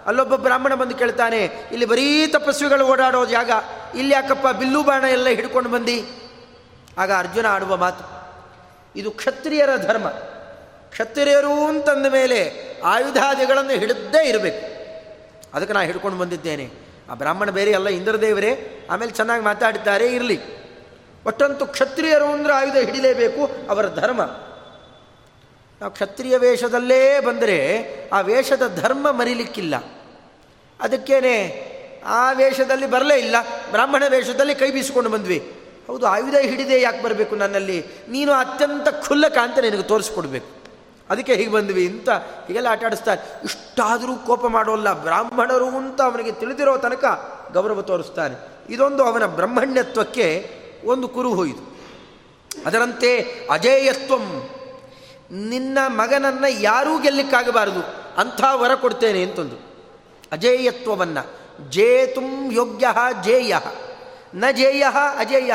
ಅಲ್ಲೊಬ್ಬ 0.05 0.35
ಬ್ರಾಹ್ಮಣ 0.35 0.73
ಬಂದು 0.73 0.95
ಕೇಳ್ತಾನೆ, 0.95 1.41
ಇಲ್ಲಿ 1.71 1.85
ಬರೀ 1.85 2.27
ತಪಸ್ವಿಗಳು 2.27 2.85
ಓಡಾಡೋ 2.87 3.25
ಜಾಗ, 3.25 3.51
ಇಲ್ಲಿ 3.95 4.13
ಯಾಕಪ್ಪ 4.13 4.47
ಬಿಲ್ಲು 4.47 4.83
ಬಾಣ 4.83 5.03
ಎಲ್ಲ 5.03 5.27
ಹಿಡ್ಕೊಂಡು 5.29 5.69
ಬಂದು? 5.69 5.97
ಆಗ 6.97 7.11
ಅರ್ಜುನ 7.17 7.45
ಆಡುವ 7.45 7.77
ಮಾತು, 7.77 8.05
ಇದು 8.95 9.11
ಕ್ಷತ್ರಿಯರ 9.11 9.75
ಧರ್ಮ. 9.75 10.07
ಕ್ಷತ್ರಿಯರು 10.91 11.65
ಅಂತಂದ 11.65 12.05
ಮೇಲೆ 12.05 12.53
ಆಯುಧಾದಿಗಳನ್ನು 12.83 13.79
ಹಿಡಿದೇ 13.79 14.27
ಇರಬೇಕು. 14.27 14.81
ಅದಕ್ಕೆ 15.53 15.73
ನಾನು 15.73 15.85
ಹಿಡ್ಕೊಂಡು 15.85 16.17
ಬಂದಿದ್ದೇನೆ. 16.17 16.69
ಆ 17.09 17.13
ಬ್ರಾಹ್ಮಣ 17.13 17.49
ಬೇರೆ 17.49 17.71
ಎಲ್ಲ 17.71 17.89
ಇಂದ್ರದೇವರೇ. 17.89 18.85
ಆಮೇಲೆ 18.91 19.11
ಚೆನ್ನಾಗಿ 19.11 19.43
ಮಾತಾಡ್ತಾರೆ 19.43 20.07
ಇರಲಿ. 20.07 20.39
ಒಟ್ಟಂತೂ 21.25 21.65
ಕ್ಷತ್ರಿಯರು 21.65 22.25
ಅಂದರೆ 22.25 22.53
ಆಯುಧ 22.53 22.75
ಹಿಡಿಲೇಬೇಕು, 22.75 23.69
ಅವರ 23.69 23.87
ಧರ್ಮ. 23.87 24.21
ನಾವು 25.81 25.91
ಕ್ಷತ್ರಿಯ 25.91 26.37
ವೇಷದಲ್ಲೇ 26.37 27.19
ಬಂದರೆ 27.19 27.57
ಆ 28.09 28.21
ವೇಷದ 28.21 28.79
ಧರ್ಮ 28.81 29.11
ಮರಿಲಿಕ್ಕಿಲ್ಲ. 29.11 29.75
ಅದಕ್ಕೇನೆ 30.79 31.67
ಆ 32.05 32.31
ವೇಷದಲ್ಲಿ 32.31 32.85
ಬರಲೇ 32.85 33.19
ಇಲ್ಲ. 33.19 33.35
ಬ್ರಾಹ್ಮಣ 33.71 34.03
ವೇಷದಲ್ಲಿ 34.07 34.55
ಕೈ 34.55 34.71
ಬೀಸಿಕೊಂಡು 34.71 35.09
ಬಂದ್ವಿ. 35.09 35.53
ಹೌದು, 35.87 36.07
ಆಯುಧ 36.07 36.35
ಹಿಡಿದೇ 36.35 36.81
ಯಾಕೆ 36.81 37.01
ಬರಬೇಕು 37.01 37.35
ನನ್ನಲ್ಲಿ? 37.35 37.85
ನೀನು 38.09 38.31
ಅತ್ಯಂತ 38.31 39.07
ಖುಲ್ಲಕ 39.07 39.37
ಅಂತ 39.41 39.59
ನಿನಗೆ 39.59 39.83
ತೋರಿಸ್ಕೊಡ್ಬೇಕು. 39.83 40.60
ಅದಕ್ಕೆ 41.11 41.33
ಹೀಗೆ 41.39 41.51
ಬಂದ್ವಿ 41.51 41.83
ಅಂತ 41.87 42.09
ಹೀಗೆಲ್ಲ 42.47 42.69
ಆಟ 42.71 42.83
ಆಡಿಸ್ತಾರೆ 42.85 43.21
ಇಷ್ಟಾದರೂ 43.43 44.13
ಕೋಪ 44.27 44.43
ಮಾಡೋಲ್ಲ, 44.55 44.89
ಬ್ರಾಹ್ಮಣರು 45.03 45.67
ಅಂತ 45.79 45.99
ಅವನಿಗೆ 46.01 46.31
ತಿಳಿದಿರೋ 46.31 46.73
ತನಕ 46.77 47.05
ಗೌರವ 47.53 47.81
ತೋರಿಸ್ತಾನೆ. 47.81 48.35
ಇದೊಂದು 48.69 49.03
ಅವನ 49.03 49.25
ಬ್ರಹ್ಮಣ್ಯತ್ವಕ್ಕೆ 49.37 50.27
ಒಂದು 50.85 51.07
ಕುರು 51.07 51.31
ಹೋಯಿತು 51.33 51.63
ಅದರಂತೆ 52.65 53.11
ಅಜೇಯತ್ವಂ, 53.51 54.25
ನಿನ್ನ 55.49 55.77
ಮಗನನ್ನು 55.87 56.49
ಯಾರೂ 56.61 56.93
ಗೆಲ್ಲಿಕ್ಕಾಗಬಾರದು, 56.99 57.81
ಅಂಥ 58.17 58.41
ವರ 58.53 58.73
ಕೊಡ್ತೇನೆ 58.75 59.21
ಅಂತಂದು 59.23 59.57
ಅಜೇಯತ್ವವನ್ನು, 60.31 61.23
ಜೇತುಂ 61.69 62.29
ಯೋಗ್ಯ 62.51 62.87
ಜೇಯ, 63.23 63.53
ನ 64.35 64.51
ಜೇಯ 64.51 64.83
ಅಜೇಯ, 65.17 65.51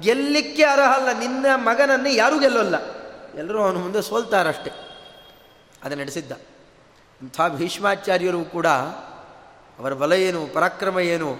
ಗೆಲ್ಲಿಕ್ಕೆ 0.00 0.64
ಅರ್ಹ 0.64 0.90
ಅಲ್ಲ 0.94 1.12
ನಿನ್ನ 1.18 1.46
ಮಗನನ್ನು 1.56 2.10
ಯಾರೂ 2.14 2.38
ಗೆಲ್ಲೋಲ್ಲ. 2.38 2.76
ಎಲ್ಲರೂ 3.38 3.62
ಅವನ 3.62 3.76
ಮುಂದೆ 3.76 4.02
ಸೋಲ್ತಾರಷ್ಟೆ. 4.02 4.70
ಅದು 5.84 5.94
ನಡೆಸಿದ್ದ. 5.94 6.32
ಇಂಥ 7.22 7.40
ಭೀಷ್ಮಾಚಾರ್ಯರು 7.56 8.44
ಕೂಡ 8.44 8.66
ಅವರ 9.78 9.92
ಬಲ 9.92 10.12
ಏನು, 10.12 10.46
ಪರಾಕ್ರಮ 10.46 11.00
ಏನು, 11.00 11.38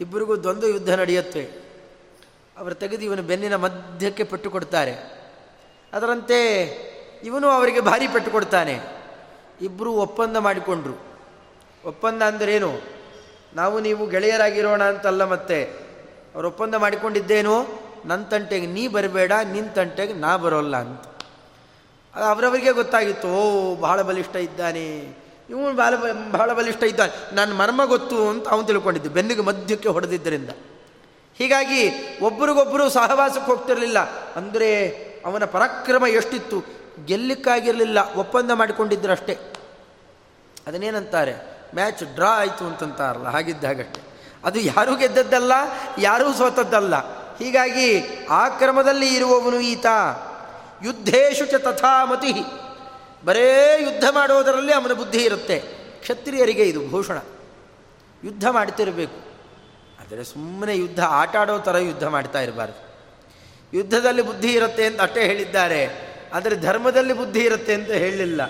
ಇಬ್ಬರಿಗೂ 0.00 0.36
ದ್ವಂದ್ವ 0.36 0.66
ಯುದ್ಧ 0.66 0.94
ನಡೆಯುತ್ತೆ. 0.94 1.66
ಅವರು 2.58 2.74
ತೆಗೆದು 2.74 3.04
ಇವನು 3.04 3.22
ಬೆನ್ನಿನ 3.22 3.56
ಮಧ್ಯಕ್ಕೆ 3.56 4.24
ಪೆಟ್ಟು 4.24 4.50
ಕೊಡ್ತಾರೆ 4.50 4.92
ಅದರಂತೆ 5.92 6.62
ಇವನು 7.24 7.48
ಅವರಿಗೆ 7.48 7.80
ಭಾರಿ 7.80 8.08
ಪೆಟ್ಟು 8.08 8.30
ಕೊಡ್ತಾನೆ 8.30 8.80
ಇಬ್ಬರು 9.60 9.92
ಒಪ್ಪಂದ 9.92 10.36
ಮಾಡಿಕೊಂಡ್ರು. 10.36 10.94
ಒಪ್ಪಂದ 11.84 12.22
ಅಂದರೇನು? 12.22 12.80
ನಾವು 13.54 13.80
ನೀವು 13.80 14.06
ಗೆಳೆಯರಾಗಿರೋಣ 14.06 14.82
ಅಂತಲ್ಲ 14.84 15.24
ಮತ್ತೆ. 15.24 15.64
ಅವರು 16.34 16.48
ಒಪ್ಪಂದ 16.48 16.74
ಮಾಡಿಕೊಂಡಿದ್ದೇನು? 16.74 17.66
ನನ್ನ 18.04 18.22
ತಂಟೆಗೆ 18.22 18.66
ನೀ 18.66 18.88
ಬರಬೇಡ 18.88 19.32
ನಿನ್ನ 19.44 19.70
ತಂಟೆಗೆ 19.70 20.12
ನಾ 20.12 20.36
ಬರೋಲ್ಲ 20.36 20.76
ಅಂತ. 20.76 21.15
ಅವರವರಿಗೆ 22.16 22.72
ಗೊತ್ತಾಗಿತ್ತು, 22.72 23.28
ಓ, 23.28 23.74
ಬಹಳ 23.76 24.02
ಬಲಿಷ್ಠ 24.02 24.36
ಇದ್ದಾನೆ. 24.36 24.86
ಇವನು 25.50 25.76
ಬಹಳ 25.76 25.94
ಬಹಳ 26.30 26.52
ಬಲಿಷ್ಠ 26.52 26.82
ಇದ್ದಾನೆ. 26.82 27.34
ನನ್ನ 27.34 27.52
ಮರ್ಮ 27.52 27.84
ಗೊತ್ತು 27.84 28.28
ಅಂತ 28.28 28.48
ಅವನು 28.48 28.66
ತಿಳ್ಕೊಂಡಿದ್ದು, 28.66 29.10
ಬೆನ್ನಿಗೆ 29.10 29.40
ಮಧ್ಯಕ್ಕೆ 29.40 29.88
ಹೊಡೆದಿದ್ದರಿಂದ. 29.88 30.50
ಹೀಗಾಗಿ 31.34 31.82
ಒಬ್ಬರಿಗೊಬ್ಬರು 32.22 32.88
ಸಹವಾಸಕ್ಕೆ 32.88 33.46
ಹೋಗ್ತಿರಲಿಲ್ಲ. 33.46 33.98
ಅಂದರೆ 34.36 34.88
ಅವನ 35.26 35.44
ಪರಾಕ್ರಮ 35.44 36.06
ಎಷ್ಟಿತ್ತು? 36.06 36.64
ಗೆಲ್ಲಿಕ್ಕಾಗಿರಲಿಲ್ಲ, 37.04 37.98
ಒಪ್ಪಂದ 38.16 38.50
ಮಾಡಿಕೊಂಡಿದ್ದರಷ್ಟೇ 38.50 39.52
ಅದನ್ನೇನಂತಾರೆ? 40.66 41.56
ಮ್ಯಾಚ್ 41.74 42.14
ಡ್ರಾ 42.14 42.28
ಆಯಿತು 42.28 42.64
ಅಂತಂತಾರಲ್ಲ 42.64 43.28
ಹಾಗಿದ್ದ 43.28 43.64
ಹಾಗಷ್ಟೆ 43.64 44.00
ಅದು 44.44 44.58
ಯಾರೂ 44.60 44.96
ಗೆದ್ದದ್ದಲ್ಲ, 44.96 45.52
ಯಾರೂ 45.98 46.32
ಸೋತದ್ದಲ್ಲ. 46.32 46.96
ಹೀಗಾಗಿ 47.36 47.88
ಆ 48.30 48.48
ಕ್ರಮದಲ್ಲಿ 48.48 49.14
ಇರುವವನು 49.14 49.60
ಈತ. 49.60 49.86
ಯುದ್ಧೇಶು 50.84 51.46
ಚ 51.46 51.54
ತಥಾಮತಿ 51.54 52.32
ಬರೇ 53.26 53.78
ಯುದ್ಧ 53.80 54.04
ಮಾಡೋದರಲ್ಲಿ 54.10 54.72
ಅವನ 54.72 54.92
ಬುದ್ಧಿ 54.92 55.24
ಇರುತ್ತೆ. 55.24 55.58
ಕ್ಷತ್ರಿಯರಿಗೆ 56.00 56.62
ಇದು 56.62 56.90
ಭೂಷಣ. 56.90 57.18
ಯುದ್ಧ 58.24 58.48
ಮಾಡ್ತಿರಬೇಕು. 58.50 59.26
ಆದರೆ 60.00 60.24
ಸುಮ್ಮನೆ 60.24 60.76
ಯುದ್ಧ 60.76 61.04
ಆಟಾಡೋ 61.04 61.58
ಥರ 61.58 61.76
ಯುದ್ಧ 61.76 62.04
ಮಾಡ್ತಾ 62.04 62.40
ಇರಬಾರ್ದು. 62.40 62.86
ಯುದ್ಧದಲ್ಲಿ 63.76 64.22
ಬುದ್ಧಿ 64.22 64.52
ಇರುತ್ತೆ 64.52 64.84
ಅಂತ 64.84 65.00
ಅಷ್ಟೇ 65.00 65.26
ಹೇಳಿದ್ದಾರೆ. 65.26 66.06
ಆದರೆ 66.34 66.56
ಧರ್ಮದಲ್ಲಿ 66.56 67.12
ಬುದ್ಧಿ 67.12 67.40
ಇರುತ್ತೆ 67.40 67.74
ಅಂತ 67.74 67.90
ಹೇಳಲಿಲ್ಲ 67.90 68.42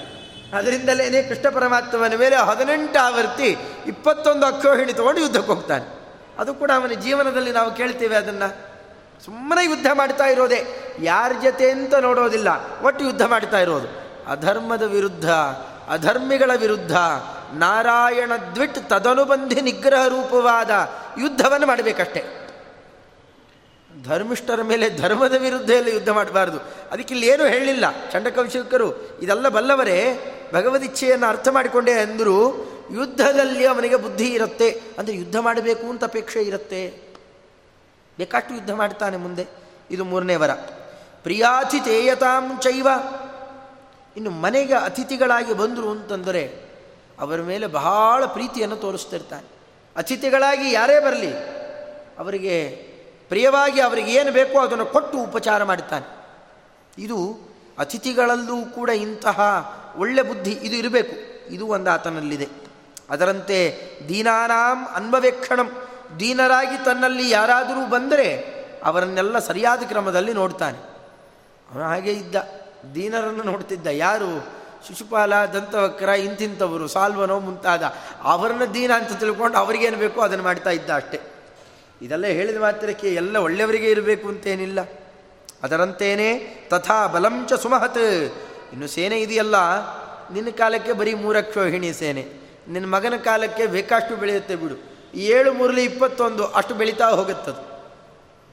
ಅದರಿಂದಲೇ 0.53 1.23
ಕೃಷ್ಣ 1.23 1.49
ಪರಮಾತ್ಮನ 1.49 2.15
ಮೇಲೆ 2.17 2.37
ಹದಿನೆಂಟು 2.37 2.99
ಆವರ್ತಿ 2.99 3.57
ಇಪ್ಪತ್ತೊಂದು 3.87 4.47
ಅಕ್ಷೋಹಿಣಿ 4.47 4.93
ತಗೊಂಡು 4.93 5.21
ಯುದ್ಧಕ್ಕೆ 5.21 5.53
ಹೋಗ್ತಾನೆ. 5.53 6.07
ಅದು 6.39 6.55
ಕೂಡ 6.55 6.71
ಅವನ 6.77 6.89
ಜೀವನದಲ್ಲಿ 6.89 7.53
ನಾವು 7.53 7.75
ಕೇಳ್ತೇವೆ 7.75 8.17
ಅದನ್ನು. 8.17 8.77
ಸುಮ್ಮನೆ 9.25 9.65
ಯುದ್ಧ 9.65 9.87
ಮಾಡ್ತಾ 9.95 10.25
ಇರೋದೇ. 10.25 10.86
ಯಾರ 11.01 11.33
ಜೊತೆ 11.43 11.71
ಅಂತ 11.71 11.95
ನೋಡೋದಿಲ್ಲ, 11.95 12.49
ಒಟ್ಟು 12.83 13.05
ಯುದ್ಧ 13.05 13.23
ಮಾಡ್ತಾ 13.23 13.59
ಇರೋದು. 13.59 13.89
ಅಧರ್ಮದ 14.27 14.83
ವಿರುದ್ಧ, 14.83 15.31
ಅಧರ್ಮಿಗಳ 15.89 16.51
ವಿರುದ್ಧ, 16.55 16.97
ನಾರಾಯಣ 17.55 18.33
ದ್ವಿಟ್ 18.55 18.79
ತದನುಬಂಧಿ 18.89 19.61
ನಿಗ್ರಹ 19.61 20.07
ರೂಪವಾದ 20.07 20.71
ಯುದ್ಧವನ್ನು 21.19 21.67
ಮಾಡಬೇಕಷ್ಟೆ. 21.67 22.23
ಧರ್ಮಿಷ್ಠರ 24.05 24.63
ಮೇಲೆ 24.63 24.91
ಧರ್ಮದ 24.91 25.35
ವಿರುದ್ಧ 25.39 25.71
ಎಲ್ಲ 25.71 25.89
ಯುದ್ಧ 25.89 26.09
ಮಾಡಬಾರ್ದು. 26.09 26.59
ಅದಕ್ಕೆ 26.91 27.15
ಇಲ್ಲಿ 27.15 27.27
ಏನೂ 27.27 27.45
ಹೇಳಲಿಲ್ಲ 27.45 27.85
ಚಂಡಕೌಶಿಕರು 28.13 28.89
ಇದೆಲ್ಲ 29.23 29.49
ಬಲ್ಲವರೇ 29.49 29.99
ಭಗವದಿಚ್ಛೆಯನ್ನು 30.55 31.27
ಅರ್ಥ 31.27 31.49
ಮಾಡಿಕೊಂಡೇ 31.49 31.93
ಅಂದರೂ, 31.93 32.39
ಯುದ್ಧದಲ್ಲಿ 32.93 33.67
ಅವನಿಗೆ 33.67 33.97
ಬುದ್ಧಿ 33.97 34.27
ಇರುತ್ತೆ, 34.27 34.71
ಅಂದರೆ 34.99 35.15
ಯುದ್ಧ 35.15 35.37
ಮಾಡಬೇಕು 35.37 35.87
ಅಂತ 35.91 36.05
ಅಪೇಕ್ಷೆ 36.05 36.43
ಇರುತ್ತೆ. 36.43 36.83
ಬೇಕಾಷ್ಟು 38.19 38.55
ಯುದ್ಧ 38.55 38.73
ಮಾಡ್ತಾನೆ 38.73 39.17
ಮುಂದೆ. 39.17 39.47
ಇದು 39.91 40.05
ಮೂರನೇ 40.05 40.37
ವರ. 40.37 40.51
ಪ್ರಿಯಾತಿಥೇಯತಾಂ 41.27 42.61
ಚೈವ. 42.61 42.89
ಇನ್ನು 44.17 44.31
ಮನೆಗೆ 44.31 44.75
ಅತಿಥಿಗಳಾಗಿ 44.75 45.55
ಬಂದರು 45.55 45.91
ಅಂತಂದರೆ 45.91 46.43
ಅವರ 47.21 47.41
ಮೇಲೆ 47.41 47.67
ಬಹಳ 47.67 48.25
ಪ್ರೀತಿಯನ್ನು 48.25 48.77
ತೋರಿಸ್ತಿರ್ತಾನೆ. 48.77 49.49
ಅತಿಥಿಗಳಾಗಿ 49.97 50.73
ಯಾರೇ 50.73 51.01
ಬರಲಿ, 51.01 51.33
ಅವರಿಗೆ 52.19 52.71
ಪ್ರಿಯವಾಗಿ 53.29 53.81
ಅವರಿಗೆ 53.81 54.13
ಏನು 54.13 54.33
ಬೇಕೋ 54.33 54.61
ಅದನ್ನು 54.61 54.87
ಕೊಟ್ಟು 54.87 55.19
ಉಪಚಾರ 55.19 55.65
ಮಾಡ್ತಾನೆ 55.65 56.27
ಇದು 56.99 57.39
ಅತಿಥಿಗಳಲ್ಲೂ 57.79 58.65
ಕೂಡ 58.65 58.89
ಇಂತಹ 58.89 59.39
ಒಳ್ಳೆ 59.99 60.23
ಬುದ್ಧಿ 60.23 60.51
ಇದು 60.51 60.77
ಇರಬೇಕು. 60.77 61.17
ಇದು 61.55 61.67
ಒಂದು 61.67 61.91
ಆತನಲ್ಲಿದೆ. 61.91 62.49
ಅದರಂತೆ 63.11 63.91
ದೀನಾನಾಂ 64.09 64.87
ಅನ್ವವೇಕ್ಷಣಂ. 64.95 65.89
ದೀನರಾಗಿ 66.21 66.85
ತನ್ನಲ್ಲಿ 66.85 67.31
ಯಾರಾದರೂ 67.31 67.87
ಬಂದರೆ 67.87 68.55
ಅವರನ್ನೆಲ್ಲ 68.85 69.39
ಸರಿಯಾದ 69.39 69.83
ಕ್ರಮದಲ್ಲಿ 69.83 70.35
ನೋಡ್ತಾನೆ. 70.35 70.96
ಅವನು 71.73 71.85
ಹಾಗೆ 71.85 72.13
ಇದ್ದ. 72.13 72.35
ದೀನರನ್ನು 72.95 73.43
ನೋಡ್ತಿದ್ದ. 73.43 73.87
ಯಾರು? 73.87 74.57
ಶಿಶುಪಾಲ, 74.89 75.33
ದಂತವಕ್ರ, 75.45 76.09
ಇಂತಿಂಥವರು, 76.09 76.89
ಸಾಲ್ವನೋ 76.89 77.41
ಮುಂತಾದ. 77.41 77.95
ಅವರನ್ನ 78.23 78.65
ದೀನ 78.65 78.91
ಅಂತ 78.95 79.13
ತಿಳ್ಕೊಂಡು 79.13 79.59
ಅವರಿಗೇನು 79.59 79.97
ಬೇಕೋ 79.97 80.21
ಅದನ್ನು 80.21 80.45
ಮಾಡ್ತಾ 80.45 80.71
ಇದ್ದ 80.71 80.91
ಅಷ್ಟೇ. 80.91 81.21
ಇದೆಲ್ಲ 82.03 82.27
ಹೇಳಿದ 82.27 82.57
ಮಾತ್ರಕ್ಕೆ 82.57 83.09
ಎಲ್ಲ 83.09 83.37
ಒಳ್ಳೆಯವರಿಗೆ 83.37 83.91
ಇರಬೇಕು 83.91 84.29
ಅಂತೇನಿಲ್ಲ. 84.29 84.81
ಅದರಂತೇನೆ 85.63 86.39
ತಥಾ 86.71 87.07
ಬಲಂಚ 87.07 87.53
ಸುಮಹತ್. 87.53 87.99
ಇನ್ನು 88.73 88.87
ಸೇನೆ 88.87 89.21
ಇದೆಯಲ್ಲ? 89.21 89.55
ನಿನ್ನ 90.33 90.51
ಕಾಲಕ್ಕೆ 90.51 90.93
ಬರೀ 90.93 91.15
ಮೂರಕ್ಷೋಹಿಣಿ 91.15 91.93
ಸೇನೆ. 91.93 92.27
ನಿನ್ನ 92.69 92.95
ಮಗನ 92.95 93.17
ಕಾಲಕ್ಕೆ 93.17 93.67
ಬೇಕಷ್ಟು 93.67 94.17
ಬೆಳೆಯುತ್ತೆ 94.17 94.57
ಬಿಡು. 94.57 94.97
ಏಳು 95.15 95.53
ಮೂರಲಿ 95.53 95.85
ಇಪ್ಪತ್ತೊಂದು 95.85 96.47
ಅಷ್ಟು 96.47 96.75
ಬೆಳೀತಾ 96.75 97.09
ಹೋಗುತ್ತದು. 97.09 97.76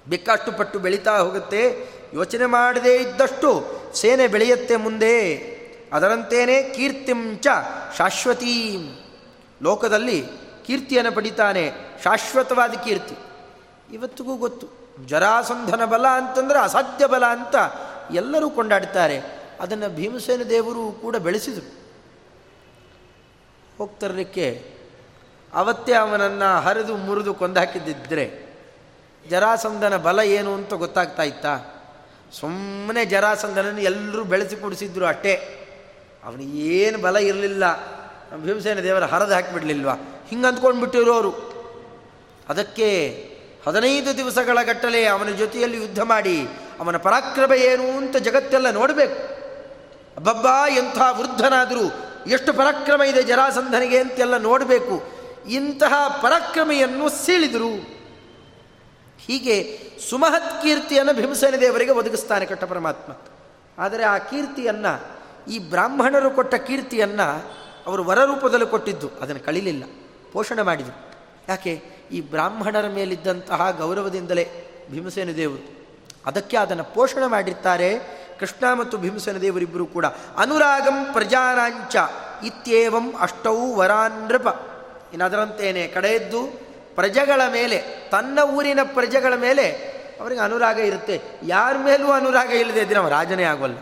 ಬೆಕ್ಕಷ್ಟು 0.07 0.51
ಪಟ್ಟು 0.51 0.79
ಬೆಳೀತಾ 0.79 1.17
ಹೋಗುತ್ತೆ. 1.17 1.87
ಯೋಚನೆ 2.13 2.45
ಮಾಡದೇ 2.45 2.95
ಇದ್ದಷ್ಟು 2.95 3.63
ಸೇನೆ 3.93 4.27
ಬೆಳೆಯುತ್ತೆ 4.27 4.75
ಮುಂದೆ. 4.75 5.37
ಅದರಂತೇನೆ 5.93 6.63
ಕೀರ್ತಿಂಚ 6.63 7.47
ಶಾಶ್ವತೀ. 7.97 8.77
ಲೋಕದಲ್ಲಿ 9.61 10.25
ಕೀರ್ತಿಯನ್ನು 10.65 11.11
ಪಡಿತಾನೆ. 11.11 11.71
ಶಾಶ್ವತವಾದ 12.03 12.71
ಕೀರ್ತಿ. 12.71 13.15
ಇವತ್ತಿಗೂ 13.93 14.35
ಗೊತ್ತು. 14.35 14.67
ಜರಾಸಂಧನ 15.07 15.85
ಬಲ 15.85 16.07
ಅಂತಂದರೆ 16.07 16.59
ಅಸಾಧ್ಯ 16.59 17.07
ಬಲ 17.07 17.25
ಅಂತ 17.25 17.55
ಎಲ್ಲರೂ 18.11 18.49
ಕೊಂಡಾಡ್ತಾರೆ. 18.49 19.21
ಅದನ್ನು 19.61 19.89
ಭೀಮಸೇನ 19.89 20.41
ದೇವರು 20.41 20.91
ಕೂಡ 20.91 21.15
ಬೆಳೆಸಿದರು. 21.15 21.83
ಹೋಗ್ತಿರಲಿಕ್ಕೆ 23.77 24.73
ಅವತ್ತೇ 25.53 25.93
ಅವನನ್ನು 25.93 26.61
ಹರಿದು 26.61 26.97
ಮುರಿದು 26.97 27.33
ಕೊಂದಾಕಿದ್ದಿದ್ರೆ 27.33 28.42
ಜರಾಸಂಧನ 29.29 29.97
ಬಲ 29.97 30.19
ಏನು 30.19 30.53
ಅಂತ 30.53 30.73
ಗೊತ್ತಾಗ್ತಾ 30.73 31.23
ಇತ್ತಾ? 31.23 31.59
ಸುಮ್ಮನೆ 32.39 33.05
ಜರಾಸಂಧನನ್ನು 33.05 33.81
ಎಲ್ಲರೂ 33.81 34.23
ಬೆಳೆಸಿ 34.23 34.55
ಕುಡಿಸಿದ್ರು 34.55 35.05
ಅಷ್ಟೇ. 35.05 35.59
ಅವನಿಗೆ 36.23 36.57
ಏನು 36.57 36.97
ಬಲ 36.97 37.17
ಇರಲಿಲ್ಲ. 37.17 37.63
ಭೀಮಸೇನ 38.35 38.79
ದೇವರ 38.79 39.03
ಹರದು 39.03 39.33
ಹಾಕಿಬಿಡ್ಲಿಲ್ವಾ? 39.33 39.93
ಹಿಂಗೆ 40.29 40.47
ಅಂದ್ಕೊಂಡ್ಬಿಟ್ಟಿರೋರು 40.47 41.53
ಅದಕ್ಕೆ 42.49 43.09
ಹದಿನೈದು 43.67 44.17
ದಿವಸಗಳ 44.17 44.57
ಗಟ್ಟಲೆ 44.63 45.05
ಅವನ 45.05 45.29
ಜೊತೆಯಲ್ಲಿ 45.29 45.77
ಯುದ್ಧ 45.77 46.01
ಮಾಡಿ 46.01 46.47
ಅವನ 46.79 46.97
ಪರಾಕ್ರಮ 46.97 47.53
ಏನು 47.53 47.97
ಅಂತ 47.97 48.17
ಜಗತ್ತೆಲ್ಲ 48.17 48.69
ನೋಡಬೇಕು. 48.69 49.33
ಅಬ್ಬಬ್ಬಾ, 50.17 50.67
ಎಂಥ 50.67 50.97
ವೃದ್ಧನಾದರೂ 51.11 51.91
ಎಷ್ಟು 52.27 52.53
ಪರಾಕ್ರಮ 52.53 53.01
ಇದೆ 53.01 53.23
ಜರಾಸಂಧನಿಗೆ 53.23 53.97
ಅಂತೆಲ್ಲ 53.99 54.37
ನೋಡಬೇಕು. 54.37 55.03
ಇಂತಹ 55.49 56.19
ಪರಾಕ್ರಮೆಯನ್ನು 56.23 57.09
ಸೀಳಿದರು. 57.09 58.02
ಹೀಗೆ 59.27 59.79
ಸುಮಹತ್ 60.09 60.63
ಕೀರ್ತಿಯನ್ನು 60.63 61.13
ಭೀಮಸೇನ 61.13 61.55
ದೇವರಿಗೆ 61.55 61.91
ಒದಗಿಸ್ತಾನೆ 61.91 62.45
ಕಟ್ಟ 62.45 62.63
ಪರಮಾತ್ಮ. 62.63 63.11
ಆದರೆ 63.77 64.03
ಆ 64.03 64.17
ಕೀರ್ತಿಯನ್ನು, 64.17 64.93
ಈ 65.51 65.59
ಬ್ರಾಹ್ಮಣರು 65.59 66.31
ಕೊಟ್ಟ 66.31 66.55
ಕೀರ್ತಿಯನ್ನು 66.55 67.27
ಅವರು 67.87 68.03
ವರರೂಪದಲ್ಲಿ 68.03 68.65
ಕೊಟ್ಟಿದ್ದು, 68.65 69.07
ಅದನ್ನು 69.21 69.45
ಕಳಿಲಿಲ್ಲ, 69.45 69.83
ಪೋಷಣೆ 70.31 70.61
ಮಾಡಿದರು. 70.61 71.15
ಯಾಕೆ? 71.47 71.81
ಈ 72.11 72.21
ಬ್ರಾಹ್ಮಣರ 72.21 72.87
ಮೇಲಿದ್ದಂತಹ 72.87 73.71
ಗೌರವದಿಂದಲೇ 73.71 74.45
ಭೀಮಸೇನ 74.91 75.31
ದೇವರು 75.31 75.63
ಅದಕ್ಕೆ 76.25 76.57
ಅದನ್ನು 76.57 76.83
ಪೋಷಣೆ 76.83 77.27
ಮಾಡಿರ್ತಾರೆ. 77.27 78.23
ಕೃಷ್ಣ 78.39 78.73
ಮತ್ತು 78.73 78.97
ಭೀಮಸೇನ 78.97 79.37
ದೇವರಿಬ್ಬರೂ 79.37 79.85
ಕೂಡ 79.85 80.05
ಅನುರಾಗಂ 80.37 81.05
ಪ್ರಜಾರಾಂಚ 81.13 81.95
ಇತ್ಯೇವಂ 82.45 83.15
ಅಷ್ಟೌ 83.19 83.73
ವರಾನ್ರಪ 83.73 84.47
ಅದರಂತೇನೆ 85.23 85.87
ಕಡೆಯದ್ದು 85.87 86.62
ಪ್ರಜೆಗಳ 86.95 87.41
ಮೇಲೆ, 87.51 88.09
ತನ್ನ 88.11 88.39
ಊರಿನ 88.39 88.79
ಪ್ರಜೆಗಳ 88.83 89.35
ಮೇಲೆ 89.35 89.93
ಅವರಿಗೆ 90.21 90.41
ಅನುರಾಗ 90.41 90.79
ಇರುತ್ತೆ. 90.79 91.21
ಯಾರ 91.43 91.75
ಮೇಲೂ 91.83 92.11
ಅನುರಾಗ 92.11 92.49
ಇಲ್ಲದೆ 92.49 92.79
ಇದ್ರೆ 92.79 92.99
ಅವ 92.99 93.07
ರಾಜನೇ 93.07 93.43
ಆಗೋಲ್ಲ. 93.43 93.77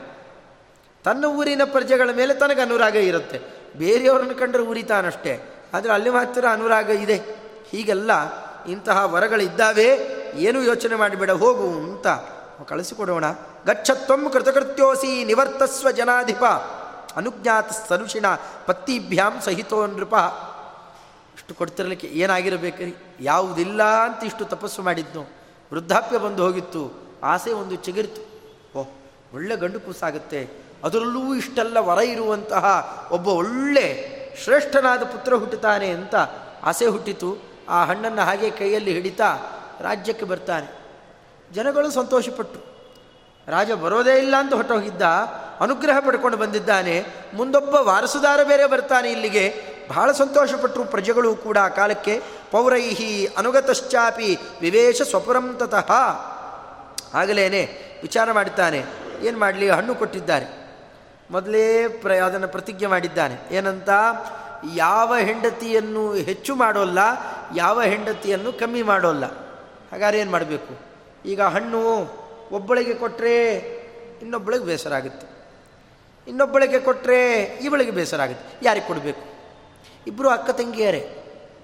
ತನ್ನ 1.03 1.25
ಊರಿನ 1.25 1.61
ಪ್ರಜೆಗಳ 1.65 2.09
ಮೇಲೆ 2.15 2.33
ತನಗೆ 2.33 2.61
ಅನುರಾಗ 2.61 2.95
ಇರುತ್ತೆ. 2.95 3.41
ಬೇರೆಯವ್ರನ್ನ 3.77 4.31
ಕಂಡ್ರೆ 4.31 4.63
ಉರಿತಾನಷ್ಟೇ. 4.63 5.63
ಆದರೆ 5.73 5.91
ಅಲ್ಲಿ 5.91 6.09
ಮಾತ್ರ 6.09 6.45
ಅನುರಾಗ 6.51 6.89
ಇದೆ. 6.89 7.15
ಹೀಗೆಲ್ಲ 7.69 8.11
ಇಂತಹ 8.65 9.13
ವರಗಳಿದ್ದಾವೆ. 9.13 10.07
ಏನೂ 10.35 10.61
ಯೋಚನೆ 10.61 10.95
ಮಾಡಿಬೇಡ, 10.95 11.31
ಹೋಗು 11.31 11.67
ಅಂತ 11.67 12.07
ಕಳಿಸಿಕೊಡೋಣ. 12.69 13.25
ಗಚ್ಚತ್ವಂ 13.65 14.29
ಕೃತಕೃತ್ಯೋಸಿ 14.29 15.25
ನಿವರ್ತಸ್ವ 15.25 15.91
ಜನಾಧಿಪ. 15.91 16.43
ಅನುಜ್ಞಾತ 17.17 17.69
ಸನುಷಿಣ 17.89 18.25
ಪತ್ತಿಭ್ಯಾಂ 18.65 19.41
ಸಹಿತೋ 19.41 19.87
ನೃಪ 19.87 20.15
ಇಷ್ಟು 21.41 21.55
ಕೊಡ್ತಿರಲಿಕ್ಕೆ 21.55 22.07
ಏನಾಗಿರಬೇಕ್ರಿ 22.07 22.95
ಯಾವುದಿಲ್ಲ 23.19 23.83
ಅಂತ 23.83 24.23
ಇಷ್ಟು 24.23 24.45
ತಪಸ್ಸು 24.45 24.81
ಮಾಡಿದ್ನು. 24.81 25.21
ವೃದ್ಧಾಪ್ಯ 25.73 26.17
ಬಂದು 26.17 26.43
ಹೋಗಿತ್ತು. 26.43 26.93
ಆಸೆ 27.23 27.51
ಒಂದು 27.51 27.75
ಚಿಗಿರ್ತು. 27.75 28.21
ಓಹ್, 28.79 28.87
ಒಳ್ಳೆ 29.35 29.55
ಗಂಡು 29.55 29.79
ಕೂಸಾಗುತ್ತೆ. 29.79 30.49
ಅದರಲ್ಲೂ 30.83 31.35
ಇಷ್ಟೆಲ್ಲ 31.35 31.77
ವರ 31.77 31.97
ಇರುವಂತಹ 32.03 32.65
ಒಬ್ಬ 33.11 33.27
ಒಳ್ಳೆ, 33.27 34.11
ಶ್ರೇಷ್ಠನಾದ 34.43 35.03
ಪುತ್ರ 35.03 35.33
ಹುಟ್ಟುತ್ತಾನೆ 35.33 35.89
ಅಂತ 35.89 36.15
ಆಸೆ 36.63 36.85
ಹುಟ್ಟಿತು. 36.85 37.37
ಆ 37.69 37.85
ಹಣ್ಣನ್ನು 37.85 38.21
ಹಾಗೆ 38.21 38.49
ಕೈಯಲ್ಲಿ 38.49 38.93
ಹಿಡಿತಾ 38.93 39.37
ರಾಜ್ಯಕ್ಕೆ 39.81 40.25
ಬರ್ತಾನೆ. 40.25 40.73
ಜನಗಳು 41.53 41.91
ಸಂತೋಷಪಟ್ಟು. 41.91 42.71
ರಾಜ 43.47 43.71
ಬರೋದೇ 43.71 44.17
ಇಲ್ಲ 44.17 44.35
ಅಂತ 44.35 44.53
ಹೊಟ್ಟೋಗಿದ್ದ 44.53 45.01
ಅನುಗ್ರಹ 45.59 45.99
ಪಡ್ಕೊಂಡು 45.99 46.37
ಬಂದಿದ್ದಾನೆ. 46.37 47.05
ಮುಂದೊಬ್ಬ 47.33 47.75
ವಾರಸುದಾರ 47.75 48.43
ಬೇರೆ 48.43 48.67
ಬರ್ತಾನೆ 48.67 49.11
ಇಲ್ಲಿಗೆ. 49.11 49.71
ಬಹಳ 49.91 50.11
ಸಂತೋಷಪಟ್ಟರು 50.11 50.83
ಪ್ರಜೆಗಳು 50.85 51.35
ಕೂಡ 51.35 51.57
ಕಾಲಕ್ಕೆ. 51.57 52.21
ಪೌರೈಹಿ 52.51 53.25
ಅನುಗತಶ್ಚಾಪಿ 53.37 54.39
ವಿವೇಶ 54.61 55.01
ಸ್ವಪುರಂ 55.01 55.55
ತತಃ. 55.59 55.91
ಆಗಲೇನೆ 57.13 57.61
ವಿಚಾರ 58.01 58.31
ಮಾಡುತ್ತಾನೆ 58.31 58.83
ಏನು 59.21 59.39
ಮಾಡಲಿ? 59.39 59.69
ಹಣ್ಣು 59.69 59.95
ಕೊಟ್ಟಿದ್ದಾರೆ. 59.95 60.47
ಮೊದಲೇ 61.31 61.87
ಪ್ರ, 61.87 62.11
ಅದನ್ನು 62.11 62.47
ಪ್ರತಿಜ್ಞೆ 62.47 62.87
ಮಾಡಿದ್ದಾನೆ. 62.87 63.55
ಏನಂತ? 63.55 63.89
ಯಾವ 64.75 65.15
ಹೆಂಡತಿಯನ್ನು 65.17 66.13
ಹೆಚ್ಚು 66.13 66.55
ಮಾಡೋಲ್ಲ, 66.55 66.99
ಯಾವ 67.55 67.81
ಹೆಂಡತಿಯನ್ನು 67.81 68.53
ಕಮ್ಮಿ 68.53 68.81
ಮಾಡೋಲ್ಲ. 68.81 69.25
ಹಾಗಾದ್ರೆ 69.91 70.19
ಏನು 70.19 70.31
ಮಾಡಬೇಕು? 70.31 70.73
ಈಗ 71.25 71.41
ಹಣ್ಣು 71.41 71.81
ಒಬ್ಬಳಿಗೆ 72.51 72.93
ಕೊಟ್ಟರೆ 72.93 73.53
ಇನ್ನೊಬ್ಬಳಿಗೆ 74.21 74.65
ಬೇಸರ 74.65 74.93
ಆಗುತ್ತೆ. 74.93 75.27
ಇನ್ನೊಬ್ಬಳಿಗೆ 76.27 76.79
ಕೊಟ್ಟರೆ 76.79 77.41
ಇವಳಿಗೆ 77.61 77.91
ಬೇಸರ 77.91 78.21
ಆಗುತ್ತೆ. 78.21 78.59
ಯಾರಿಗೆ 78.63 78.87
ಕೊಡಬೇಕು? 78.87 79.30
ಇಬ್ಬರು 80.07 80.29
ಅಕ್ಕ 80.29 80.49
ತಂಗಿಯರೇ 80.49 81.01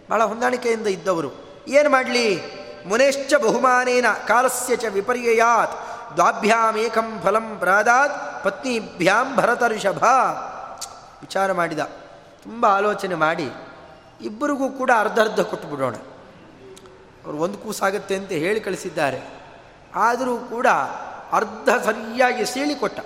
ಭಾಳ 0.09 0.23
ಹೊಂದಾಣಿಕೆಯಿಂದ 0.23 0.87
ಇದ್ದವರು. 0.87 1.29
ಏನು 1.67 1.89
ಮಾಡಲಿ? 1.89 2.27
ಮುನೇಶ್ಚ 2.85 3.33
ಬಹುಮಾನೇನ, 3.33 4.05
ಕಾಲಸ್ಯ 4.27 4.75
ಚ 4.75 4.85
ವಿಪರ್ಯಯಾತ್, 4.85 5.75
ದ್ವಾಭ್ಯಾಮೇಕಂ 6.15 7.21
ಫಲಂ 7.23 7.57
ಪ್ರಾದಾತ್, 7.59 8.43
ಪತ್ನಿಭ್ಯಾಂ 8.43 9.35
ಭರತ 9.35 9.63
ಋಷಭ 9.67 10.03
ವಿಚಾರ 11.21 11.51
ಮಾಡಿದ, 11.51 11.79
ತುಂಬ 12.43 12.65
ಆಲೋಚನೆ 12.65 13.15
ಮಾಡಿ, 13.15 13.49
ಇಬ್ಬರಿಗೂ 14.21 14.69
ಕೂಡ 14.69 14.91
ಅರ್ಧ 14.99 15.19
ಅರ್ಧ 15.19 15.39
ಕೊಟ್ಟು 15.39 15.67
ಬಿಡೋಣ 15.67 15.95
ಅವರು 17.25 17.37
ಒಂದು 17.37 17.57
ಕೂಸಾಗತ್ತೆ 17.57 18.15
ಅಂತ 18.15 18.31
ಹೇಳಿ 18.31 18.59
ಕಳಿಸಿದ್ದಾರೆ. 18.59 19.19
ಆದರೂ 19.95 20.37
ಕೂಡ 20.37 20.67
ಅರ್ಧ 21.31 21.69
ಸರಿಯಾಗಿ 21.69 22.45
ಸೀಳಿ 22.45 22.75
ಕೊಟ್ಟ. 22.75 22.99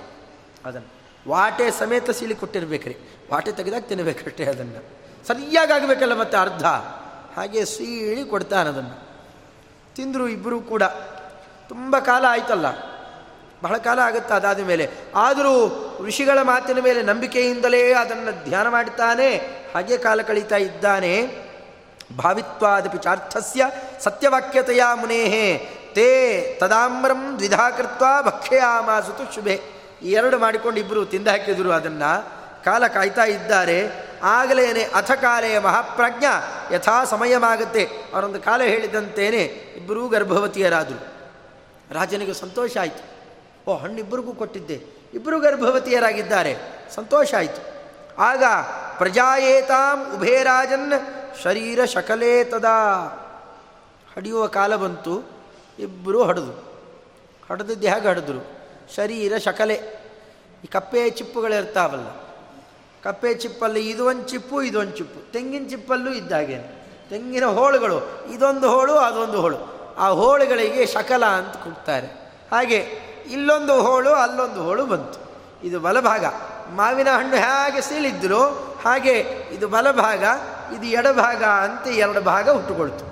ಅದನ್ನು 0.66 0.90
ವಾಟೆ 1.30 1.72
ಸಮೇತ 1.72 2.10
ಸೀಳಿ 2.10 2.36
ಕೊಟ್ಟಿರ್ಬೇಕ್ರಿ. 2.36 2.96
ವಾಟೆ 3.34 3.52
ತೆಗೆದಾಗ 3.52 3.82
ತಿನ್ನಬೇಕಷ್ಟೇ 3.82 4.46
ಅದನ್ನು. 4.46 5.01
ಸರಿಯಾಗಿ 5.28 5.74
ಆಗಬೇಕಲ್ಲ 5.74 6.20
ಮತ್ತೆ 6.20 6.38
ಅರ್ಧ? 6.38 6.66
ಹಾಗೆ 7.38 7.66
ಸೀಳಿ 7.66 8.26
ಕೊಡ್ತಾನೆ 8.26 8.70
ಅದನ್ನು. 8.70 9.12
ತಿಂದರು 9.96 10.28
ಇಬ್ಬರೂ 10.28 10.62
ಕೂಡ. 10.62 10.84
ತುಂಬ 11.70 12.00
ಕಾಲ 12.00 12.26
ಆಯ್ತಲ್ಲ. 12.30 12.66
ಬಹಳ 13.64 13.78
ಕಾಲ 13.78 14.00
ಆಗುತ್ತೆ 14.00 14.34
ಅದಾದ 14.34 14.60
ಮೇಲೆ. 14.60 14.90
ಆದರೂ 15.16 15.78
ಋಷಿಗಳ 16.08 16.42
ಮಾತಿನ 16.42 16.80
ಮೇಲೆ 16.80 17.02
ನಂಬಿಕೆಯಿಂದಲೇ 17.02 17.94
ಅದನ್ನು 17.94 18.44
ಧ್ಯಾನ 18.44 18.68
ಮಾಡುತ್ತಾನೆ 18.68 19.36
ಹಾಗೆ 19.76 19.98
ಕಾಲ 19.98 20.22
ಕಳೀತಾ 20.22 20.56
ಇದ್ದಾನೆ. 20.56 21.28
ಭಾವಿತ್ವಾದಪಿ 22.18 22.98
ಚಾರ್ಥಸ್ಯ 22.98 23.66
ಸತ್ಯವಾಕ್ಯತೆಯ 24.00 24.84
ಮುನೇಹೇ. 24.94 25.78
ತೇ 25.96 26.58
ತದಾಮ್ರಂ 26.60 27.36
ದ್ವಿಧಾಕೃತ್ವ 27.38 28.06
ಭಕ್ಷ್ಯಾಮಾಸುತು 28.26 29.36
ಶುಭೆ. 29.36 29.62
ಎರಡು 30.02 30.40
ಮಾಡಿಕೊಂಡು 30.40 30.80
ಇಬ್ಬರು 30.80 31.06
ತಿಂದು 31.06 31.30
ಹಾಕಿದರು 31.30 31.72
ಅದನ್ನು. 31.72 32.26
ಕಾಲ 32.64 32.88
ಕಾಯ್ತಾ 32.88 33.24
ಇದ್ದಾರೆ. 33.24 34.11
ಆಗಲೇನೆ 34.24 34.84
ಅಥ 34.84 35.12
ಕಾಲೇ 35.12 35.60
ಮಹಾಪ್ರಾಜ್ಞ 35.60 36.24
ಯಥಾ 36.74 37.04
ಸಮಯವಾಗುತ್ತೆ. 37.04 37.90
ಅವರೊಂದು 38.14 38.42
ಕಾಲ 38.42 38.62
ಹೇಳಿದಂತೇನೆ 38.62 39.44
ಇಬ್ಬರೂ 39.76 40.08
ಗರ್ಭವತಿಯರಾದರು. 40.08 41.12
ರಾಜನಿಗೆ 41.94 42.34
ಸಂತೋಷ 42.34 42.78
ಆಯಿತು. 42.78 43.12
ಓ, 43.72 43.78
ಹಣ್ಣಿಬ್ಬರಿಗೂ 43.78 44.34
ಕೊಟ್ಟಿದ್ದೆ. 44.34 44.74
ಇಬ್ಬರು 45.14 45.40
ಗರ್ಭವತಿಯರಾಗಿದ್ದಾರೆ. 45.40 46.56
ಸಂತೋಷ 46.96 47.34
ಆಯಿತು. 47.34 47.72
ಆಗ 48.18 48.44
ಪ್ರಜಾಯೇತಾಂ 48.98 50.16
ಉಭೇರಾಜನ್ 50.16 50.94
ಶರೀರ 51.44 51.86
ಶಕಲೇ 51.86 52.44
ತದಾ. 52.44 52.78
ಹಡಿಯುವ 54.18 54.48
ಕಾಲ 54.48 54.76
ಬಂತು. 54.76 55.22
ಇಬ್ಬರು 55.80 56.24
ಹಡಿದು 56.24 56.72
ಹಡಿದಿದ್ದು 57.52 57.88
ಹೇಗೆ 57.88 58.08
ಹಡಿದ್ರು? 58.08 58.62
ಶರೀರ 58.96 59.38
ಶಕಲೆ. 59.38 60.02
ಈ 60.64 60.68
ಕಪ್ಪೆ 60.68 61.10
ಚಿಪ್ಪುಗಳಿರ್ತಾವಲ್ಲ 61.10 62.21
ಕಪ್ಪೆ 63.04 63.34
ಚಿಪ್ಪಲ್ಲಿ 63.34 63.90
ಇದೊಂದು 63.90 64.22
ಚಿಪ್ಪು 64.22 64.62
ಇದೊಂದು 64.62 64.92
ಚಿಪ್ಪು. 64.92 65.32
ತೆಂಗಿನ 65.32 65.68
ಚಿಪ್ಪಲ್ಲೂ 65.70 66.12
ಇದ್ದಾಗೆ 66.12 66.58
ತೆಂಗಿನ 67.10 67.46
ಹೋಳುಗಳು. 67.46 68.26
ಇದೊಂದು 68.34 68.70
ಹೋಳು, 68.70 68.94
ಅದೊಂದು 68.94 69.42
ಹೋಳು. 69.42 69.82
ಆ 69.98 70.08
ಹೋಳುಗಳಿಗೆ 70.08 70.86
ಶಕಲ 70.86 71.26
ಅಂತ 71.26 71.56
ಕೊಡ್ತಾರೆ 71.56 72.08
ಹಾಗೆ 72.52 72.86
ಇಲ್ಲೊಂದು 73.32 73.82
ಹೋಳು, 73.82 74.14
ಅಲ್ಲೊಂದು 74.14 74.64
ಹೋಳು 74.64 74.86
ಬಂತು. 74.86 75.32
ಇದು 75.68 75.80
ಬಲಭಾಗ. 75.80 76.26
ಮಾವಿನ 76.70 77.10
ಹಣ್ಣು 77.10 77.36
ಹೇಗೆ 77.36 77.82
ಸೀಳಿದ್ರು 77.82 78.42
ಹಾಗೆ 78.86 79.20
ಇದು 79.52 79.68
ಬಲಭಾಗ, 79.68 80.24
ಇದು 80.76 80.86
ಎಡಭಾಗ 80.86 81.44
ಅಂತ 81.44 81.88
ಎರಡು 81.88 82.22
ಭಾಗ 82.22 82.50
ಹುಟ್ಟುಕೊಳ್ತು. 82.50 83.12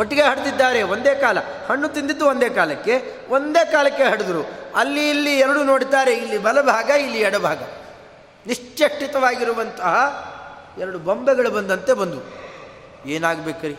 ಒಟ್ಟಿಗೆ 0.00 0.22
ಹಡ್ದಿದ್ದಾರೆ 0.22 0.82
ಒಂದೇ 0.82 1.14
ಕಾಲ. 1.14 1.38
ಹಣ್ಣು 1.68 1.88
ತಿಂದಿದ್ದು 1.88 2.26
ಒಂದೇ 2.26 2.48
ಕಾಲಕ್ಕೆ. 2.48 3.16
ಒಂದೇ 3.28 3.72
ಕಾಲಕ್ಕೆ 3.72 4.02
ಹಡಿದ್ರು. 4.02 4.46
ಅಲ್ಲಿ 4.76 5.10
ಇಲ್ಲಿ 5.10 5.38
ಎರಡು 5.38 5.62
ನೋಡ್ತಾರೆ. 5.62 6.14
ಇಲ್ಲಿ 6.14 6.38
ಬಲಭಾಗ, 6.38 6.88
ಇಲ್ಲಿ 6.88 7.20
ಎಡಭಾಗ. 7.20 7.58
ನಿಶ್ಚಷ್ಟಿತವಾಗಿರುವಂತಹ 8.46 9.94
ಎರಡು 10.78 10.98
ಬೊಂಬೆಗಳು 10.98 11.50
ಬಂದಂತೆ 11.50 11.92
ಬಂದವು. 11.92 12.48
ಏನಾಗಬೇಕ್ರಿ? 13.08 13.76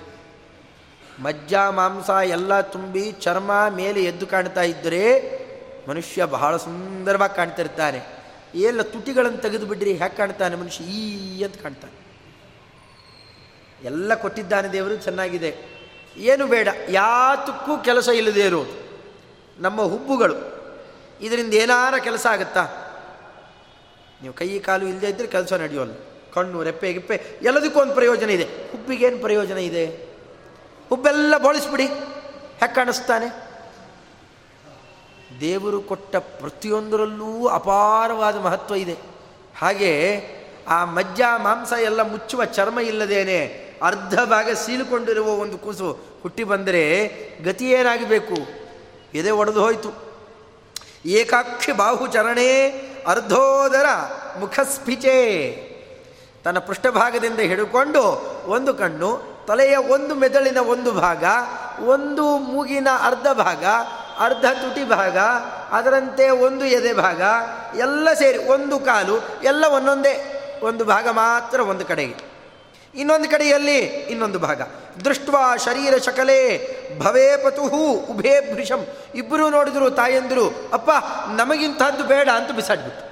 ಮಜ್ಜ, 1.19 1.53
ಮಾಂಸ 1.53 2.09
ಎಲ್ಲ 2.09 2.61
ತುಂಬಿ 2.61 3.11
ಚರ್ಮ 3.11 3.51
ಮೇಲೆ 3.69 4.03
ಎದ್ದು 4.03 4.27
ಕಾಣ್ತಾ 4.27 4.61
ಇದ್ದರೆ 4.61 5.39
ಮನುಷ್ಯ 5.89 6.25
ಬಹಳ 6.25 6.57
ಸುಂದರವಾಗಿ 6.57 7.35
ಕಾಣ್ತಿರ್ತಾನೆ. 7.35 8.01
ಎಲ್ಲ 8.55 8.81
ತುಟಿಗಳನ್ನು 8.81 9.37
ತೆಗೆದುಬಿಡ್ರಿ 9.37 9.93
ಹೇಗೆ 9.93 10.17
ಕಾಣ್ತಾನೆ 10.17 10.55
ಮನುಷ್ಯ? 10.55 10.83
ಈ 10.83 11.43
ಅಂತ 11.43 11.61
ಕಾಣ್ತಾನೆ. 11.61 12.09
ಎಲ್ಲ 13.83 14.13
ಕೊಟ್ಟಿದ್ದಾನೆ 14.15 14.67
ದೇವರು, 14.67 14.95
ಚೆನ್ನಾಗಿದೆ. 14.95 15.79
ಏನು 16.17 16.47
ಬೇಡ, 16.47 16.67
ಯಾತಕ್ಕೂ 16.89 17.77
ಕೆಲಸ 17.77 18.07
ಇಲ್ಲದೆ 18.07 18.41
ಇರೋದು. 18.41 18.89
ನಮ್ಮ 19.59 19.81
ಹುಬ್ಬುಗಳು. 19.81 20.35
ಇದರಿಂದ 21.21 21.53
ಏನಾರ 21.53 21.93
ಕೆಲಸ 21.97 22.27
ಆಗುತ್ತಾ? 22.29 22.88
ನೀವು 24.21 24.33
ಕೈ 24.33 24.59
ಕಾಲು 24.59 24.87
ಇಲ್ಲದೆ 24.87 25.09
ಇದ್ದರೆ 25.09 25.27
ಕೆಲಸ 25.27 25.53
ನಡೆಯೋಲ್ಲ 25.53 25.93
ಕಣ್ಣು, 26.33 26.63
ರೆಪ್ಪೆ, 26.63 26.93
ಗಿಪ್ಪೆ, 26.93 27.21
ಎಲ್ಲದಕ್ಕೂ 27.41 27.79
ಒಂದು 27.79 27.93
ಪ್ರಯೋಜನ 27.93 28.29
ಇದೆ. 28.29 28.43
ಹುಬ್ಬಿಗೇನು 28.43 29.19
ಪ್ರಯೋಜನ 29.19 29.57
ಇದೆ? 29.57 29.85
ಹುಬ್ಬೆಲ್ಲ 30.89 31.37
ಬೋಳಿಸ್ಬಿಡಿ. 31.37 31.87
ಹೆಕ್ಕ 32.59 32.75
ಕಾಣಿಸ್ತಾನೆ? 32.75 33.49
ದೇವರು 35.39 35.81
ಕೊಟ್ಟ 35.81 36.15
ಪ್ರತಿಯೊಂದರಲ್ಲೂ 36.15 37.47
ಅಪಾರವಾದ 37.47 38.37
ಮಹತ್ವ 38.37 38.75
ಇದೆ. 38.75 38.97
ಹಾಗೆ 39.57 40.21
ಆ 40.67 40.85
ಮಜ್ಜ, 40.85 41.21
ಮಾಂಸ 41.37 41.73
ಎಲ್ಲ 41.81 42.01
ಮುಚ್ಚುವ 42.01 42.45
ಚರ್ಮ 42.45 42.79
ಇಲ್ಲದೇನೆ 42.79 43.69
ಅರ್ಧ 43.81 44.19
ಭಾಗ 44.19 44.49
ಸೀಲುಕೊಂಡಿರುವ 44.49 45.27
ಒಂದು 45.27 45.57
ಕೂಸು 45.57 45.99
ಹುಟ್ಟಿ 46.21 46.43
ಬಂದರೆ 46.43 46.83
ಗತಿ 47.43 47.69
ಏನಾಗಬೇಕು? 47.69 48.35
ಎದೆ 49.13 49.31
ಒಡೆದು 49.31 49.61
ಹೋಯಿತು. 49.61 49.91
ಏಕಾಕ್ಷಿ 51.05 51.71
ಬಾಹು 51.71 52.07
ಚರಣೆ 52.07 52.88
ಅರ್ಧೋದರ 53.07 53.85
ಮುಖಸ್ಫಿಚೆ 54.39 55.69
ತನ್ನ 56.43 56.59
ಪೃಷ್ಠಭಾಗದಿಂದ 56.59 57.39
ಹಿಡ್ಕೊಂಡು 57.39 58.01
ಒಂದು 58.45 58.73
ಕಣ್ಣು, 58.73 59.21
ತಲೆಯ 59.47 59.75
ಒಂದು 59.75 60.15
ಮೆದುಳಿನ 60.15 60.57
ಒಂದು 60.57 60.91
ಭಾಗ, 60.91 61.23
ಒಂದು 61.83 62.37
ಮೂಗಿನ 62.37 62.87
ಅರ್ಧ 63.03 63.27
ಭಾಗ, 63.27 63.65
ಅರ್ಧ 64.19 64.45
ತುಟಿ 64.45 64.83
ಭಾಗ, 64.83 65.17
ಅದರಂತೆ 65.71 66.29
ಒಂದು 66.29 66.65
ಎದೆ 66.65 66.93
ಭಾಗ, 66.93 67.21
ಎಲ್ಲ 67.77 68.13
ಸೇರಿ 68.13 68.37
ಒಂದು 68.37 68.79
ಕಾಲು, 68.79 69.19
ಎಲ್ಲ 69.43 69.65
ಒಂದೊಂದೇ, 69.67 70.35
ಒಂದು 70.63 70.85
ಭಾಗ 70.85 71.07
ಮಾತ್ರ 71.07 71.59
ಒಂದು 71.59 71.85
ಕಡೆಗೆ. 71.85 72.28
ಇನ್ನೊಂದು 72.95 73.29
ಕಡೆಯಲ್ಲಿ 73.29 73.77
ಇನ್ನೊಂದು 74.13 74.39
ಭಾಗ. 74.39 74.61
ದೃಷ್ಟ 75.05 75.29
ಶರೀರ 75.65 75.97
ಶಕಲೇ 75.97 76.39
ಭವೇ 76.99 77.37
ಪತುಹು 77.37 77.81
ಉಭೇ 77.91 78.53
ಭೃಷಂ 78.53 78.85
ಇಬ್ಬರೂ 79.15 79.49
ನೋಡಿದ್ರು 79.49 79.91
ತಾಯಂದಿರು 79.91 80.45
ಅಪ್ಪ 80.73 80.89
ನಮಗಿಂಥದ್ದು 81.35 82.03
ಬೇಡ 82.03 82.29
ಅಂತ 82.29 82.51
ಬಿಸಾಡ್ಬಿಟ್ಟು 82.51 83.03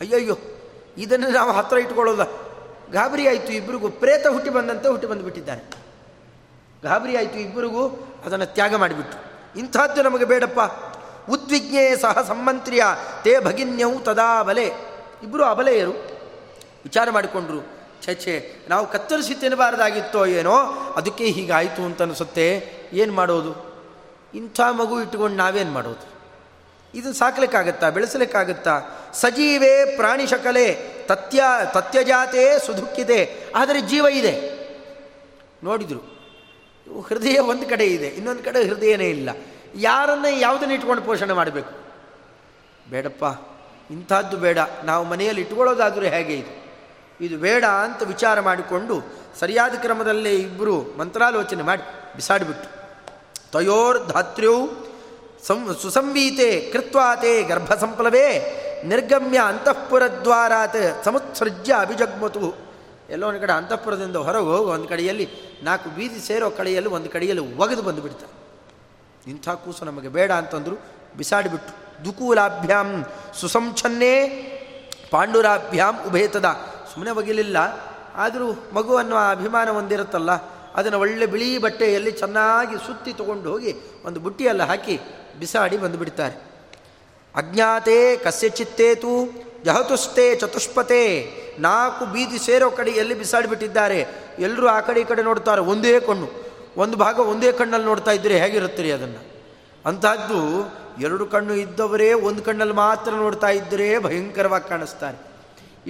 ಅಯ್ಯಯ್ಯೋ, 0.00 0.36
ಇದನ್ನು 0.96 1.30
ನಾವು 1.30 1.52
ಹತ್ರ 1.52 1.78
ಇಟ್ಕೊಳ್ಳೋಲ್ಲ. 1.78 2.24
ಗಾಬರಿ 2.92 3.28
ಆಯಿತು 3.28 3.52
ಇಬ್ಬರಿಗೂ 3.52 3.88
ಪ್ರೇತ 3.88 4.26
ಹುಟ್ಟಿ 4.26 4.50
ಬಂದಂತೆ 4.50 4.88
ಹುಟ್ಟಿ 4.88 5.06
ಬಂದುಬಿಟ್ಟಿದ್ದಾನೆ 5.06 5.62
ಗಾಬರಿ 6.84 7.16
ಆಯಿತು 7.16 7.38
ಇಬ್ಬರಿಗೂ 7.38 7.86
ಅದನ್ನು 8.24 8.46
ತ್ಯಾಗ 8.46 8.74
ಮಾಡಿಬಿಟ್ಟು 8.74 9.16
ಇಂಥದ್ದು 9.60 10.02
ನಮಗೆ 10.02 10.24
ಬೇಡಪ್ಪ. 10.24 10.60
ಉದ್ವಿಜ್ಞೆ 11.30 11.96
ಸಹ 11.96 12.22
ಸಮ್ಮಂತ್ರಿಯ 12.28 12.84
ತೇ 13.22 13.40
ಭಗಿನ್ಯವು 13.40 14.00
ತದಾ 14.00 14.42
ಬಲೆ. 14.42 14.66
ಇಬ್ಬರು 15.22 15.44
ಅಬಲೆಯರು 15.44 15.92
ವಿಚಾರ 16.84 17.10
ಮಾಡಿಕೊಂಡ್ರು. 17.10 17.77
ಛೇ 18.02 18.66
ನಾವು 18.68 18.90
ಕತ್ತರಿಸಿ 18.90 19.34
ತಿನ್ನಬಾರ್ದಾಗಿತ್ತೋ 19.34 20.26
ಏನೋ, 20.26 20.56
ಅದಕ್ಕೆ 20.96 21.24
ಹೀಗಾಯಿತು 21.24 21.82
ಅಂತ 21.82 22.02
ಅನಿಸುತ್ತೆ 22.02 22.46
ಏನು 22.92 23.12
ಮಾಡೋದು? 23.12 23.52
ಇಂಥ 24.34 24.60
ಮಗು 24.70 25.00
ಇಟ್ಕೊಂಡು 25.00 25.36
ನಾವೇನು 25.36 25.70
ಮಾಡೋದು? 25.70 26.06
ಇದನ್ನು 26.94 27.14
ಸಾಕಲಿಕ್ಕಾಗತ್ತಾ, 27.14 27.90
ಬೆಳೆಸಲಿಕ್ಕಾಗತ್ತಾ? 27.90 28.74
ಸಜೀವೇ 29.14 29.96
ಪ್ರಾಣಿ 29.96 30.26
ಶಕಲೆ, 30.26 30.66
ತತ್ಯ 31.06 31.42
ತತ್ಯಜಾತೆಯೇ 31.72 32.58
ಸುಧುಕ್ಕಿದೆ 32.66 33.20
ಆದರೆ 33.56 33.80
ಜೀವ 33.80 34.06
ಇದೆ. 34.06 34.34
ನೋಡಿದರು 35.64 36.00
ಹೃದಯ 37.08 37.38
ಒಂದು 37.38 37.66
ಕಡೆ 37.68 37.86
ಇದೆ, 37.86 38.06
ಇನ್ನೊಂದು 38.06 38.42
ಕಡೆ 38.42 38.64
ಹೃದಯನೇ 38.64 39.08
ಇಲ್ಲ. 39.10 39.30
ಯಾರನ್ನು 39.74 40.38
ಯಾವುದನ್ನು 40.38 40.74
ಇಟ್ಕೊಂಡು 40.74 41.02
ಪೋಷಣೆ 41.02 41.32
ಮಾಡಬೇಕು? 41.32 41.72
ಬೇಡಪ್ಪ, 42.90 43.24
ಇಂಥದ್ದು 43.90 44.36
ಬೇಡ. 44.36 44.58
ನಾವು 44.84 45.04
ಮನೆಯಲ್ಲಿ 45.04 45.42
ಇಟ್ಕೊಳ್ಳೋದಾದರೂ 45.42 46.06
ಹೇಗೆ 46.06 46.34
ಇದು? 46.34 46.57
ಇದು 47.20 47.38
ಬೇಡ 47.38 47.64
ಅಂತ 47.64 48.02
ವಿಚಾರ 48.02 48.40
ಮಾಡಿಕೊಂಡು 48.40 48.94
ಸರಿಯಾದ 49.40 49.74
ಕ್ರಮದಲ್ಲೇ 49.74 50.32
ಇಬ್ಬರು 50.36 50.74
ಮಂತ್ರಾಲೋಚನೆ 50.98 51.62
ಮಾಡಿ 51.62 51.82
ಬಿಸಾಡಿಬಿಟ್ಟು 52.16 52.68
ತಯೋರ್ 53.52 53.98
ಧಾತ್ರ್ಯೌ 54.08 54.68
ಸಂ 55.46 55.58
ಸುಸಂವೀತೆ 55.82 56.70
ಕೃತ್ವಾತೆ 56.72 57.42
ಗರ್ಭ 57.42 57.74
ಸಂಪ್ಲವೇ 57.74 58.26
ನಿರ್ಗಮ್ಯ 58.84 59.38
ಅಂತಃಪುರದ್ವಾರಾತ್ 59.46 61.04
ಸಮುತ್ಸೃಜ್ಯ 61.04 61.74
ಅಭಿಜಗ್ಮತು. 61.80 62.54
ಎಲ್ಲೋ 63.10 63.28
ಒಂದು 63.28 63.40
ಕಡೆ 63.40 63.52
ಅಂತಃಪುರದಿಂದ 63.52 64.16
ಹೊರಗೆ 64.16 64.44
ಹೋಗಿ, 64.44 64.70
ಒಂದು 64.70 64.88
ಕಡೆಯಲ್ಲಿ 64.88 65.26
ನಾಲ್ಕು 65.62 65.88
ಬೀದಿ 65.90 66.20
ಸೇರೋ 66.20 66.50
ಕಡೆಯಲ್ಲಿ 66.50 66.90
ಒಂದು 66.90 67.10
ಕಡೆಯಲ್ಲಿ 67.10 67.56
ಒಗೆದು 67.56 67.82
ಬಂದುಬಿಡ್ತಾರೆ 67.82 68.34
ಇಂಥ 69.30 69.48
ಕೂಸು 69.48 69.84
ನಮಗೆ 69.84 70.08
ಬೇಡ 70.08 70.30
ಅಂತಂದರು 70.32 70.76
ಬಿಸಾಡಿಬಿಟ್ಟು 71.16 72.04
ದುಕೂಲಾಭ್ಯಾಂ 72.04 72.88
ಸುಸಂಚನ್ನೇ 73.40 74.14
ಪಾಂಡುರಾಭ್ಯಾಂ 75.10 75.94
ಉಭೇತದ. 76.06 76.48
ಸುಮ್ಮನೆ 76.98 77.12
ಒಗಿಲಿಲ್ಲ 77.20 77.58
ಆದರೂ 78.22 78.46
ಮಗು 78.76 78.92
ಅನ್ನೋ 79.00 79.16
ಅಭಿಮಾನ 79.32 79.68
ಒಂದಿರುತ್ತಲ್ಲ, 79.80 80.32
ಅದನ್ನು 80.78 80.98
ಒಳ್ಳೆ 81.04 81.26
ಬಿಳಿ 81.34 81.48
ಬಟ್ಟೆಯಲ್ಲಿ 81.64 82.12
ಚೆನ್ನಾಗಿ 82.20 82.76
ಸುತ್ತಿ 82.86 83.12
ತಗೊಂಡು 83.20 83.46
ಹೋಗಿ 83.52 83.72
ಒಂದು 84.06 84.18
ಬುಟ್ಟಿಯೆಲ್ಲ 84.24 84.62
ಹಾಕಿ 84.70 84.96
ಬಿಸಾಡಿ 85.40 85.76
ಬಂದುಬಿಡ್ತಾರೆ. 85.84 86.34
ಅಜ್ಞಾತೆ 87.34 87.98
ಕಸ್ಯ 88.24 88.48
ಚಿತ್ತೇತು 88.60 89.12
ಜಹತುಸ್ತೆ 89.66 90.24
ಚತುಷ್ಪತೆ. 90.40 91.04
ನಾಲ್ಕು 91.58 92.02
ಬೀದಿ 92.14 92.40
ಸೇರೋ 92.46 92.70
ಕಡೆಯಲ್ಲಿ 92.80 93.16
ಬಿಸಾಡಿಬಿಟ್ಟಿದ್ದಾರೆ. 93.22 94.00
ಎಲ್ಲರೂ 94.38 94.66
ಆ 94.74 94.80
ಕಡೆ 94.80 94.98
ಈ 95.00 95.06
ಕಡೆ 95.12 95.22
ನೋಡ್ತಾರೆ, 95.30 95.64
ಒಂದೇ 95.74 95.94
ಕಣ್ಣು. 96.08 96.28
ಒಂದು 96.76 96.98
ಭಾಗ 97.04 97.18
ಒಂದೇ 97.34 97.52
ಕಣ್ಣಲ್ಲಿ 97.52 97.88
ನೋಡ್ತಾ 97.92 98.14
ಇದ್ದರೆ 98.18 98.40
ಹೇಗಿರುತ್ತೀರಿ 98.40 98.92
ಅದನ್ನು? 98.98 99.22
ಅಂತಹದ್ದು 99.84 100.42
ಎರಡು 101.06 101.24
ಕಣ್ಣು 101.36 101.54
ಇದ್ದವರೇ 101.64 102.12
ಒಂದು 102.28 102.42
ಕಣ್ಣಲ್ಲಿ 102.42 102.78
ಮಾತ್ರ 102.84 103.14
ನೋಡ್ತಾ 103.24 103.52
ಇದ್ದರೆ 103.60 103.88
ಭಯಂಕರವಾಗಿ 104.08 104.68
ಕಾಣಿಸ್ತಾರೆ. 104.68 105.27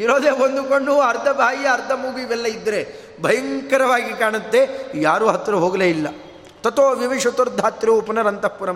ಇರೋದೇ 0.03 0.31
ಒಂದು 0.77 0.95
ಅರ್ಧ 1.01 1.29
ಬಾಯಿ, 1.39 1.63
ಅರ್ಧ 1.67 1.93
ಮೂಗು 1.93 2.19
ಇವೆಲ್ಲ 2.19 2.47
ಇದ್ದರೆ 2.47 2.81
ಭಯಂಕರವಾಗಿ 3.23 4.13
ಕಾಣುತ್ತೆ. 4.19 4.61
ಯಾರೂ 4.95 5.27
ಹತ್ತಿರ 5.29 5.55
ಹೋಗಲೇ 5.55 5.89
ಇಲ್ಲ. 5.91 6.09
ತಥೋ 6.63 6.85
ವಿವಿಶತುರ್ಧಾತ್ರು 6.95 7.95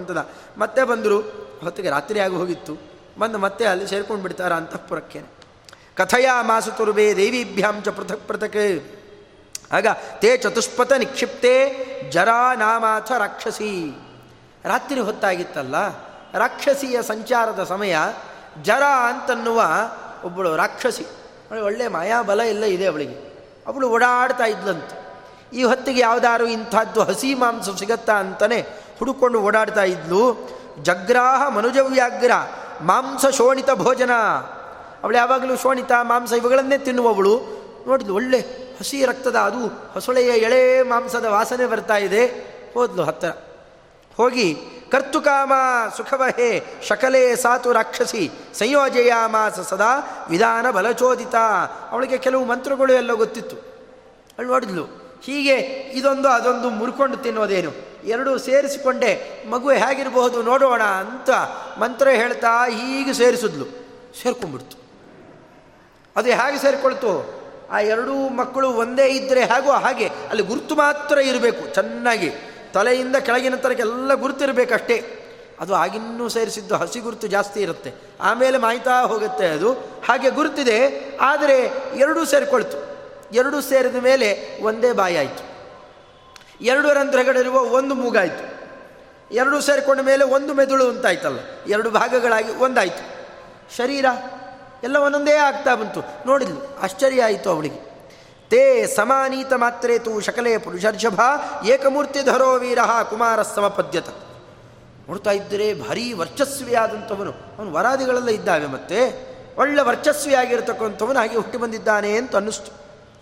ತದ 0.07 0.21
ಮತ್ತೆ 0.59 0.83
ಬಂದರು, 0.85 1.19
ಹೊತ್ತಿಗೆ 1.61 1.91
ರಾತ್ರಿ 1.91 2.19
ಆಗಿ 2.21 2.35
ಹೋಗಿತ್ತು. 2.35 2.75
ಬಂದು 3.19 3.39
ಮತ್ತೆ 3.39 3.65
ಅಲ್ಲಿ 3.65 3.87
ಸೇರ್ಕೊಂಡು 3.87 4.23
ಬಿಡ್ತಾರೆ 4.23 4.55
ಅಂತಃಪುರಕ್ಕೆ. 4.55 5.21
ಕಥೆಯ 5.97 6.29
ಮಾಸುತುರುಬೇ 6.43 7.07
ದೇವಿಭ್ಯಾಂ 7.17 7.77
ಚ 7.83 7.89
ಪೃಥಕ್ 7.89 8.27
ಪೃಥಕ್. 8.29 8.61
ಆಗ 9.73 9.87
ತೇ 10.19 10.31
ಚತುಷ್ಪಥ 10.37 10.93
ನಿಕ್ಷಿಪ್ತೆ 10.93 11.53
ಜರಾ 12.11 12.41
ನಾಮಾಥ 12.55 13.09
ರಾಕ್ಷಸಿ. 13.19 13.71
ರಾತ್ರಿ 14.65 15.01
ಹೊತ್ತಾಗಿತ್ತಲ್ಲ, 15.01 15.77
ರಾಕ್ಷಸಿಯ 16.39 16.97
ಸಂಚಾರದ 17.03 17.63
ಸಮಯ 17.69 17.97
ಜರ 18.63 18.85
ಅಂತನ್ನುವ 19.09 19.61
ಒಬ್ಬಳು 20.25 20.57
ರಾಕ್ಷಸಿ. 20.57 21.07
ಒಳ್ಳೆ 21.65 21.89
ಮಾಯಾಬಲ 21.89 22.41
ಎಲ್ಲ 22.41 22.65
ಇದೆ 22.65 22.87
ಅವಳಿಗೆ. 22.87 23.33
ಅವಳು 23.67 23.89
ಓಡಾಡ್ತಾ 23.89 24.45
ಇದ್ಲಂತೆ. 24.45 25.03
ಈ 25.57 25.63
ಹೊತ್ತಿಗೆ 25.63 26.01
ಯಾವುದಾದ್ರು 26.01 26.47
ಇಂಥದ್ದು 26.47 27.03
ಹಸಿ 27.03 27.35
ಮಾಂಸ 27.35 27.69
ಸಿಗತ್ತಾ 27.79 28.13
ಅಂತಲೇ 28.13 28.61
ಹುಡುಕೊಂಡು 28.99 29.41
ಓಡಾಡ್ತಾ 29.41 29.85
ಇದ್ಲು. 29.85 30.51
ಜಗ್ರಾಹ 30.83 31.49
ಮನುಜವ್ಯಾಗ್ರ 31.49 32.31
ಮಾಂಸ 32.81 33.27
ಶೋಣಿತ 33.27 33.71
ಭೋಜನ. 33.71 34.13
ಅವಳು 35.03 35.17
ಯಾವಾಗಲೂ 35.17 35.57
ಶೋಣಿತ 35.57 35.93
ಮಾಂಸ 36.03 36.33
ಇವುಗಳನ್ನೇ 36.33 36.79
ತಿನ್ನುವವಳು. 36.79 37.63
ನೋಡಿದ್ಲು 37.87 38.15
ಒಳ್ಳೆ 38.15 38.39
ಹಸಿ 38.81 39.05
ರಕ್ತದ 39.05 39.37
ಅದು 39.37 39.67
ಹೊಸಳೆಯ 39.67 40.29
ಎಳೆ 40.29 40.83
ಮಾಂಸದ 40.83 41.25
ವಾಸನೆ 41.25 41.67
ಬರ್ತಾ 41.67 41.97
ಇದೆ. 41.97 42.27
ಹೋದ್ಲು 42.75 43.03
ಹತ್ತಿರ. 43.03 43.31
ಹೋಗಿ 44.17 44.59
ಕರ್ತುಕಾಮ 44.93 45.53
ಸುಖವಹೇ 45.97 46.51
ಶಕಲೇ 46.89 47.37
ಸಾತು 47.37 47.73
ರಾಕ್ಷಸಿ 47.73 48.31
ಸಂಯೋಜಯಾಮಾಸ 48.55 49.61
ಸದಾ 49.61 49.93
ವಿಧಾನ 50.31 50.71
ಬಲಚೋದಿತ. 50.71 51.35
ಅವಳಿಗೆ 51.91 52.19
ಕೆಲವು 52.19 52.45
ಮಂತ್ರಗಳು 52.45 52.93
ಎಲ್ಲ 52.93 53.13
ಗೊತ್ತಿತ್ತು. 53.13 53.57
ಅವಳು 54.37 54.49
ನೋಡಿದ್ಲು, 54.49 54.85
ಹೀಗೆ 55.25 55.57
ಇದೊಂದು 55.99 56.29
ಅದೊಂದು 56.29 56.71
ಮುರ್ಕೊಂಡು 56.71 57.17
ತಿನ್ನೋದೇನು? 57.17 57.73
ಎರಡೂ 58.05 58.39
ಸೇರಿಸಿಕೊಂಡೆ 58.39 59.11
ಮಗು 59.51 59.71
ಹೇಗಿರಬಹುದು 59.71 60.43
ನೋಡೋಣ 60.43 60.83
ಅಂತ 60.83 61.31
ಮಂತ್ರ 61.81 62.09
ಹೇಳ್ತಾ 62.09 62.53
ಹೀಗೆ 62.69 63.13
ಸೇರಿಸಿದ್ಲು. 63.13 63.67
ಸೇರ್ಕೊಂಡ್ಬಿಡ್ತು. 64.23 64.77
ಅದು 66.17 66.29
ಹೇಗೆ 66.29 66.59
ಸೇರಿಕೊಳ್ತು? 66.59 67.13
ಆ 67.71 67.81
ಎರಡೂ 67.81 68.15
ಮಕ್ಕಳು 68.29 68.69
ಒಂದೇ 68.69 69.07
ಇದ್ದರೆ 69.09 69.45
ಹೇಗೋ 69.45 69.71
ಹಾಗೆ, 69.71 70.09
ಅಲ್ಲಿ 70.31 70.43
ಗುರುತು 70.43 70.75
ಮಾತ್ರ 70.75 71.19
ಇರಬೇಕು, 71.19 71.75
ಚೆನ್ನಾಗಿ. 71.75 72.31
ತಲೆಯಿಂದ 72.73 73.17
ಕೆಳಗಿನ 73.17 73.55
ತನಕ 73.55 73.81
ಗುರುತಿರಬೇಕಷ್ಟೇ. 74.15 75.19
ಅದು 75.61 75.75
ಆಗಿನ್ನೂ 75.75 76.29
ಸೇರಿಸಿದ್ದು 76.29 76.77
ಹಸಿ 76.77 77.01
ಗುರುತು 77.01 77.27
ಜಾಸ್ತಿ 77.27 77.61
ಇರುತ್ತೆ. 77.61 77.95
ಆಮೇಲೆ 78.21 78.59
ಮಾಯ್ತಾ 78.59 79.01
ಹೋಗುತ್ತೆ 79.01 79.47
ಅದು. 79.47 79.73
ಹಾಗೆ 79.73 80.31
ಗುರುತಿದೆ, 80.31 81.03
ಆದರೆ 81.21 81.59
ಎರಡೂ 81.97 82.25
ಸೇರಿಕೊಳ್ತು. 82.25 82.93
ಎರಡೂ 83.33 83.61
ಸೇರಿದ 83.61 83.97
ಮೇಲೆ 83.97 84.59
ಒಂದೇ 84.63 84.93
ಬಾಯಿ 84.93 85.17
ಆಯಿತು. 85.17 85.53
ಎರಡು 86.61 86.93
ರಂಧ್ರಗಳಿರುವ 86.93 87.57
ಒಂದು 87.57 87.95
ಮೂಗಾಯಿತು. 87.95 88.53
ಎರಡು 89.35 89.61
ಸೇರಿಕೊಂಡ 89.61 90.01
ಮೇಲೆ 90.01 90.25
ಒಂದು 90.25 90.55
ಮೆದುಳು 90.55 90.89
ಅಂತಾಯ್ತಲ್ಲ. 90.89 91.39
ಎರಡು 91.67 91.91
ಭಾಗಗಳಾಗಿ 91.91 92.53
ಒಂದಾಯಿತು. 92.53 93.27
ಶರೀರ 93.77 94.05
ಎಲ್ಲ 94.85 94.97
ಒಂದೊಂದೇ 94.97 95.33
ಆಗ್ತಾ 95.33 95.75
ಬಂತು. 95.75 96.01
ನೋಡಿದ್ಲು, 96.27 96.77
ಆಶ್ಚರ್ಯ 96.83 97.25
ಆಯಿತು 97.25 97.51
ಅವಳಿಗೆ. 97.51 97.92
ತೇ 98.53 98.87
ಸಮಾನೀತ 98.87 99.53
ಮಾತ್ರೇತು 99.57 100.21
ಶಕಲೇ 100.21 100.59
ಪುರುಷರ್ಷಭ 100.59 101.21
ಏಕಮೂರ್ತಿ 101.67 102.23
ಧರೋ 102.23 102.59
ವೀರ 102.59 102.79
ಕುಮಾರ 103.11 103.43
ಸಮಪದ್ಯತ. 103.43 104.09
ನೋಡ್ತಾ 105.09 105.31
ಇದ್ದರೆ 105.31 105.75
ಭಾರೀ 105.75 106.13
ವರ್ಚಸ್ವಿಯಾದಂಥವನು. 106.13 107.33
ಅವನು 107.59 107.73
ವರಾದಿಗಳೆಲ್ಲ 107.73 108.29
ಇದ್ದಾವೆ 108.29 108.67
ಮತ್ತೆ. 108.67 108.99
ಒಳ್ಳೆ 109.59 109.83
ವರ್ಚಸ್ವಿಯಾಗಿರ್ತಕ್ಕಂಥವನು 109.83 111.19
ಹಾಗೆ 111.19 111.37
ಹುಟ್ಟಿ 111.37 111.59
ಬಂದಿದ್ದಾನೆ 111.59 112.17
ಅಂತ 112.17 112.37
ಅನ್ನಿಸ್ತು. 112.37 112.73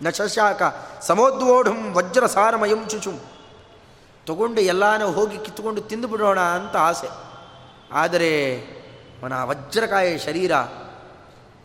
ನ 0.03 0.09
ಶಶಾಕ, 0.09 0.61
ಸಮೋದ್ವೋಢುಂ 1.01 1.93
ವಜ್ರ 1.93 2.25
ಸಾರಮಯಂ 2.25 2.87
ಚುಚುಂ. 2.87 3.19
ತಗೊಂಡು 4.25 4.61
ಎಲ್ಲಾನ 4.61 5.03
ಹೋಗಿ 5.03 5.37
ಕಿತ್ಕೊಂಡು 5.37 5.81
ತಿಂದು 5.81 6.07
ಬಿಡೋಣ 6.07 6.39
ಅಂತ 6.39 6.75
ಆಸೆ. 6.75 7.09
ಆದರೆ 7.93 8.57
ಅವನ 9.21 9.43
ವಜ್ರಕಾಯ 9.43 10.17
ಶರೀರ, 10.17 10.51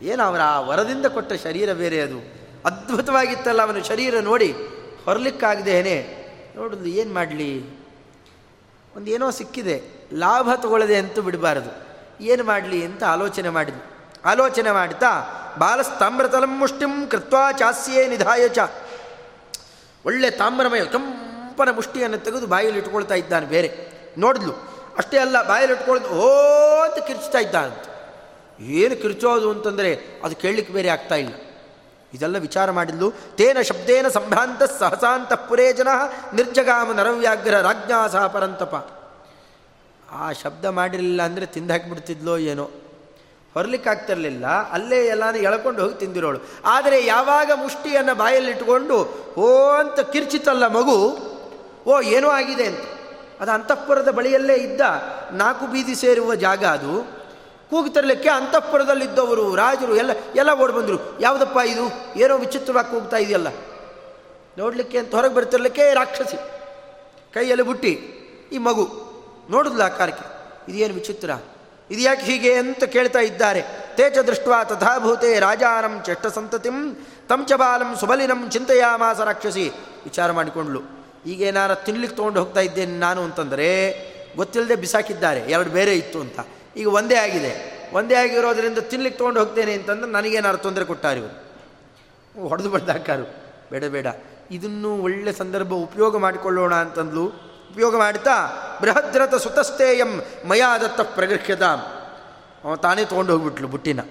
ಏನು 0.01 0.23
ಅವರ 0.23 0.41
ಆ 0.41 0.59
ವರದಿಂದ 0.59 1.05
ಕೊಟ್ಟ 1.05 1.33
ಶರೀರ 1.33 1.73
ಬೇರೆ 1.73 2.01
ಅದು. 2.01 2.36
ಅದ್ಭುತವಾಗಿತ್ತಲ್ಲ 2.65 3.61
ಅವನ 3.61 3.81
ಶರೀರ 3.81 4.19
ನೋಡಿ 4.19 4.49
ಹೊರಲಿಕ್ಕಾಗದೇನೆ 5.05 5.95
ನೋಡಿದ್ರು 6.55 6.85
ಏನು 6.85 7.13
ಮಾಡಲಿ? 7.13 7.51
ಒಂದು 8.95 9.11
ಏನೋ 9.11 9.31
ಸಿಕ್ಕಿದೆ, 9.31 9.75
ಲಾಭ 10.13 10.49
ತಗೊಳ್ಳದೆ 10.55 10.95
ಅಂತೂ 10.95 11.21
ಬಿಡಬಾರದು. 11.21 11.71
ಏನು 12.23 12.43
ಮಾಡಲಿ 12.43 12.85
ಅಂತ 12.85 13.03
ಆಲೋಚನೆ 13.03 13.49
ಮಾಡಿದ್ವಿ 13.49 13.81
ಆಲೋಚನೆ 14.25 14.71
ಮಾಡ್ತಾ, 14.71 15.11
ಬಾಲಸ್ತಾಮ್ರತಲಂ 15.57 16.57
ಮುಷ್ಟಿಂ 16.57 17.07
ಕೃತ್ವಾ 17.07 17.51
ಚಾಸ್ಯೇ 17.51 18.07
ನಿಧಾಯ 18.07 18.47
ಚ. 18.47 18.59
ಒಳ್ಳೆ 20.05 20.29
ತಾಮ್ರಮಯ 20.29 20.85
ಕಂಪನ 20.85 21.69
ಮುಷ್ಟಿಯನ್ನು 21.71 22.17
ತೆಗೆದು 22.17 22.47
ಬಾಯಲ್ಲಿ 22.47 22.79
ಇಟ್ಕೊಳ್ತಾ 22.79 23.15
ಇದ್ದಾನೆ 23.15 23.45
ಬೇರೆ. 23.45 23.69
ನೋಡಿದ್ಲು, 24.17 24.53
ಅಷ್ಟೇ 24.97 25.17
ಅಲ್ಲ, 25.17 25.47
ಬಾಯಲ್ಲಿ 25.47 25.75
ಇಟ್ಕೊಳ್ದು 25.75 26.09
ಓ 26.09 26.29
ಅಂತ 26.81 27.07
ಕಿರ್ಚ್ತಾ 27.07 27.39
ಇದ್ದಾನಂತ. 27.39 27.85
ಏನು 28.59 28.95
ಕಿರ್ಚೋದು 28.95 29.51
ಅಂತಂದರೆ 29.51 29.97
ಅದು 30.23 30.35
ಕೇಳಲಿಕ್ಕೆ 30.35 30.73
ಬೇರೆ 30.73 30.89
ಆಗ್ತಾ 30.89 31.15
ಇಲ್ಲ. 31.15 31.33
ಇದೆಲ್ಲ 32.13 32.37
ವಿಚಾರ 32.37 32.71
ಮಾಡಿದ್ಲು. 32.71 33.13
ತೇನ 33.35 33.61
ಶಬ್ದೇನ 33.61 34.07
ಸಂಭ್ರಾಂತ 34.07 34.63
ಸಹಸಾಂತ 34.63 35.33
ಪುರೇ 35.33 35.73
ಜನ 35.73 35.87
ನಿರ್ಜಗಾಮ 36.33 36.91
ನರವ್ಯಾಘ್ರ 36.91 37.61
ರಾಜ್ಞಾ 37.61 38.07
ಸಹ 38.07 38.27
ಪರಂತಪ. 38.27 38.93
ಆ 40.11 40.31
ಶಬ್ದ 40.31 40.65
ಮಾಡಿರಲಿಲ್ಲ 40.65 41.21
ಅಂದರೆ 41.21 41.45
ತಿಂದು 41.45 41.73
ಹಾಕಿಬಿಡ್ತಿದ್ಲೋ 41.73 42.37
ಏನೋ. 42.37 42.69
ಹೊರಲಿಕ್ಕಾಗ್ತಿರಲಿಲ್ಲ 43.53 44.47
ಅಲ್ಲೇ 44.47 45.05
ಎಲ್ಲಾನು 45.05 45.37
ಎಳ್ಕೊಂಡು 45.37 45.81
ಹೋಗಿ 45.81 45.93
ತಿಂದಿರೋಳು. 45.93 46.39
ಆದರೆ 46.65 47.05
ಯಾವಾಗ 47.05 47.51
ಮುಷ್ಟಿಯನ್ನು 47.55 48.15
ಬಾಯಲ್ಲಿಟ್ಟುಕೊಂಡು, 48.15 49.25
ಓ 49.37 49.69
ಅಂತ 49.69 49.99
ಕಿರ್ಚಿತಲ್ಲ 49.99 50.67
ಮಗು. 50.67 51.17
ಓ, 51.87 52.01
ಏನೋ 52.01 52.29
ಆಗಿದೆ 52.29 52.65
ಅಂತ. 52.65 52.79
ಅದು 53.41 53.51
ಅಂತಃಪುರದ 53.51 54.11
ಬಳಿಯಲ್ಲೇ 54.11 54.55
ಇದ್ದ 54.55 54.81
ನಾಲ್ಕು 55.31 55.67
ಬೀದಿ 55.67 55.95
ಸೇರುವ 55.95 56.35
ಜಾಗ 56.35 56.65
ಅದು. 56.65 57.16
ಕೂಗ್ತಿರ್ಲಿಕ್ಕೆ 57.69 58.29
ಅಂತಃಪುರದಲ್ಲಿದ್ದವರು, 58.29 59.55
ರಾಜರು 59.55 59.95
ಎಲ್ಲ 59.95 60.11
ಎಲ್ಲ 60.35 60.53
ಓಡಿ 60.53 60.73
ಬಂದರು. 60.73 61.21
ಯಾವುದಪ್ಪ 61.21 61.57
ಇದು? 61.57 61.85
ಏನೋ 62.19 62.37
ವಿಚಿತ್ರವಾಗಿ 62.37 62.91
ಕೂಗ್ತಾ 62.91 63.17
ಇದೆಯಲ್ಲ. 63.17 63.47
ನೋಡಲಿಕ್ಕೆ 64.57 64.97
ಅಂತ 64.97 65.15
ಹೊರಗೆ 65.15 65.33
ಬರ್ತಿರ್ಲಿಕ್ಕೆ 65.33 65.93
ರಾಕ್ಷಸಿ. 65.93 66.37
ಕೈಯಲ್ಲಿ 67.33 67.65
ಬುಟ್ಟಿ, 67.65 67.91
ಈ 68.51 68.57
ಮಗು. 68.57 69.07
ನೋಡಿದ್ಲ 69.49 69.81
ಆಕಾರಕ್ಕೆ 69.81 70.25
ಇದೇನು 70.71 70.93
ವಿಚಿತ್ರ? 70.93 71.29
ಇದು 71.91 72.01
ಯಾಕೆ 72.01 72.21
ಹೀಗೆ 72.21 72.53
ಅಂತ 72.53 72.83
ಕೇಳ್ತಾ 72.83 73.19
ಇದ್ದಾರೆ. 73.19 73.61
ತೇಜ 73.95 74.17
ದೃಷ್ಟ 74.17 74.47
ತಥಾಭೂತೆ 74.63 75.39
ರಾಜಾನಂ 75.39 76.03
ಚೆಷ್ಟ 76.05 76.27
ಸಂತತಿಂ 76.27 76.95
ತಂಚ 77.29 77.53
ಬಾಲಂ 77.53 77.95
ಸುಬಲಿನಂ 77.95 78.49
ಚಿಂತೆಯಾಮಾಸ 78.49 79.19
ರಾಕ್ಷಸಿ. 79.19 79.69
ವಿಚಾರ 80.03 80.31
ಮಾಡಿಕೊಂಡ್ಲು. 80.31 80.81
ಈಗ 81.25 81.41
ಏನಾರ 81.41 81.75
ತಿನ್ಲಿಕ್ಕೆ 81.75 82.15
ತೊಗೊಂಡು 82.15 82.39
ಹೋಗ್ತಾ 82.39 82.59
ಇದ್ದೇನೆ 82.59 82.97
ನಾನು 82.97 83.21
ಅಂತಂದರೆ, 83.21 83.67
ಗೊತ್ತಿಲ್ಲದೆ 84.35 84.75
ಬಿಸಾಕಿದ್ದಾರೆ. 84.75 85.39
ಎರಡು 85.39 85.69
ಬೇರೆ 85.69 85.95
ಇತ್ತು 85.95 86.19
ಅಂತ. 86.19 86.39
ಈಗ 86.77 86.87
ಒಂದೇ 86.87 87.15
ಆಗಿದೆ. 87.15 87.77
ಒಂದೇ 87.93 88.15
ಆಗಿರೋದ್ರಿಂದ 88.15 88.77
ತಿನ್ಲಿಕ್ಕೆ 88.77 89.17
ತೊಗೊಂಡು 89.17 89.39
ಹೋಗ್ತೇನೆ 89.39 89.73
ಅಂತಂದ್ರೆ 89.73 90.11
ನನಗೇನಾರು 90.11 90.57
ತೊಂದರೆ 90.57 90.85
ಕೊಟ್ಟಾರ 90.85 91.17
ಇವರು. 91.17 91.47
ಹೊಡೆದು 92.47 92.69
ಬಡ್ದಾಕಾರು 92.69 93.23
ಬೇಡ 93.71 93.85
ಬೇಡ. 93.85 94.07
ಇದನ್ನು 94.51 94.97
ಒಳ್ಳೆ 94.97 95.33
ಸಂದರ್ಭ 95.33 95.71
ಉಪಯೋಗ 95.71 96.17
ಮಾಡಿಕೊಳ್ಳೋಣ 96.17 96.75
ಅಂತಂದ್ಲು. 96.75 97.25
ಉಪಯೋಗ 97.71 97.97
ಮಾಡ್ತಾ, 97.97 98.33
ಬೃಹದ್ರಥ 98.81 99.35
ಸುತಸ್ತೇಯಂ 99.35 100.21
ಮಯಾದತ್ತ 100.47 101.01
ಪ್ರಗೃಹ್ಯದ. 101.01 101.61
ಅವ 102.63 102.75
ತಾನೇ 102.75 103.05
ತೊಗೊಂಡು 103.05 103.31
ಹೋಗ್ಬಿಟ್ಲು 103.31 103.67
ಬುಟ್ಟಿನ. 103.67 104.01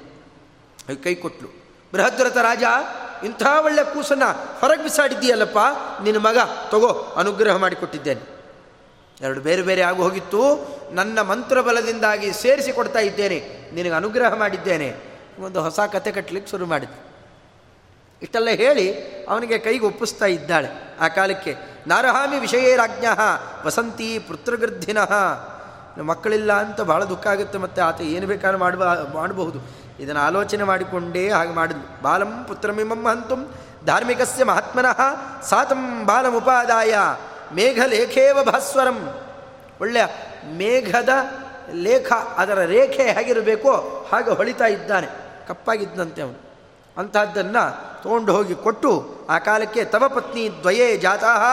ಕೈ 1.04 1.14
ಕೊಟ್ಲು. 1.14 1.48
ಬೃಹದ್ರಥ 1.92 2.36
ರಾಜ, 2.36 2.62
ಇಂಥ 3.24 3.42
ಒಳ್ಳೆ 3.64 3.84
ಕೂಸನ್ನು 3.84 4.60
ಹೊರಗೆ 4.60 4.82
ಬಿಸಾಡಿದ್ದೀಯಲ್ಲಪ್ಪ, 4.82 5.58
ನಿನ್ನ 6.02 6.18
ಮಗ, 6.18 6.38
ತಗೋ, 6.70 7.14
ಅನುಗ್ರಹ 7.16 7.56
ಮಾಡಿಕೊಟ್ಟಿದ್ದೇನೆ. 7.56 8.35
ಎರಡು 9.20 9.40
ಬೇರೆ 9.40 9.62
ಬೇರೆ 9.62 9.82
ಆಗಿ 9.82 9.98
ಹೋಗಿತ್ತು 9.98 10.40
ನನ್ನ 10.92 11.20
ಮಂತ್ರಬಲದಿಂದಾಗಿ 11.20 12.32
ಸೇರಿಸಿ 12.32 12.72
ಕೊಡ್ತಾ 12.72 12.98
ಇದ್ದೇನೆ. 12.98 13.70
ನಿನಗೆ 13.74 13.92
ಅನುಗ್ರಹ 13.92 14.34
ಮಾಡಿದ್ದೇನೆ. 14.34 14.96
ಒಂದು 15.40 15.62
ಹೊಸ 15.62 15.80
ಕತೆ 15.92 16.12
ಕಟ್ಟಲಿಕ್ಕೆ 16.12 16.50
ಶುರು 16.50 16.66
ಮಾಡಿದೆ. 16.66 17.06
ಇಷ್ಟೆಲ್ಲ 18.22 18.48
ಹೇಳಿ 18.48 18.94
ಅವನಿಗೆ 19.24 19.58
ಕೈಗೆ 19.58 19.86
ಒಪ್ಪಿಸ್ತಾ 19.86 20.26
ಇದ್ದಾಳೆ. 20.26 20.68
ಆ 21.00 21.08
ಕಾಲಕ್ಕೆ, 21.08 21.56
ನಾರಹಾಮಿ 21.86 22.38
ವಿಷಯೇ 22.38 22.76
ರಾಜ್ಞ 22.76 23.04
ವಸಂತಿ 23.66 24.18
ಪುತ್ರಗೃದ್ಧಿನಃ 24.18 25.12
ಮಕ್ಕಳಿಲ್ಲ 26.02 26.52
ಅಂತ 26.52 26.80
ಭಾಳ 26.80 27.04
ದುಃಖ 27.04 27.26
ಆಗುತ್ತೆ 27.26 27.58
ಮತ್ತು 27.58 27.82
ಆತ 27.82 28.00
ಏನು 28.00 28.26
ಬೇಕಾದ್ರೂ 28.26 28.58
ಮಾಡುವ, 28.58 28.84
ಮಾಡಬಹುದು. 29.14 29.58
ಇದನ್ನು 30.00 30.20
ಆಲೋಚನೆ 30.20 30.64
ಮಾಡಿಕೊಂಡೇ 30.64 31.30
ಹಾಗೆ 31.30 31.50
ಮಾಡಿದ್ಲು. 31.50 32.02
ಬಾಲಂ 32.02 32.44
ಪುತ್ರಮಿಮಂ 32.48 33.06
ಹಂತು 33.06 33.54
ಧಾರ್ಮಿಕಸ್ಯ 33.86 34.44
ಮಹಾತ್ಮನಃ, 34.44 35.00
ಸಾತಂ 35.42 36.06
ಬಾಲಮುಪಾದಾಯ 36.06 36.94
ಮೇಘಲೇಖೇವ 37.54 38.44
ಭಾಸ್ವರಂ. 38.44 39.20
ಒಳ್ಳೆಯ 39.80 40.04
ಮೇಘದ 40.52 41.08
ಲೇಖ, 41.72 42.12
ಅದರ 42.12 42.58
ರೇಖೆ 42.58 43.02
ಹೇಗಿರಬೇಕೋ 43.02 44.06
ಹಾಗೆ 44.12 44.30
ಹೊಳಿತಾ 44.30 44.66
ಇದ್ದಾನೆ. 44.66 45.08
ಕಪ್ಪಾಗಿದ್ದಂತೆ 45.48 46.22
ಅವನು. 46.22 46.46
ಅಂತಹದ್ದನ್ನು 46.96 48.02
ತೊಗೊಂಡು 48.02 48.32
ಹೋಗಿ 48.32 48.54
ಕೊಟ್ಟು 48.54 49.16
ಆ 49.30 49.38
ಕಾಲಕ್ಕೆ 49.38 49.84
ತವ 49.84 50.08
ಪತ್ನಿ 50.08 50.50
ದ್ವಯೇ 50.60 50.96
ಜಾತಃ 50.96 51.44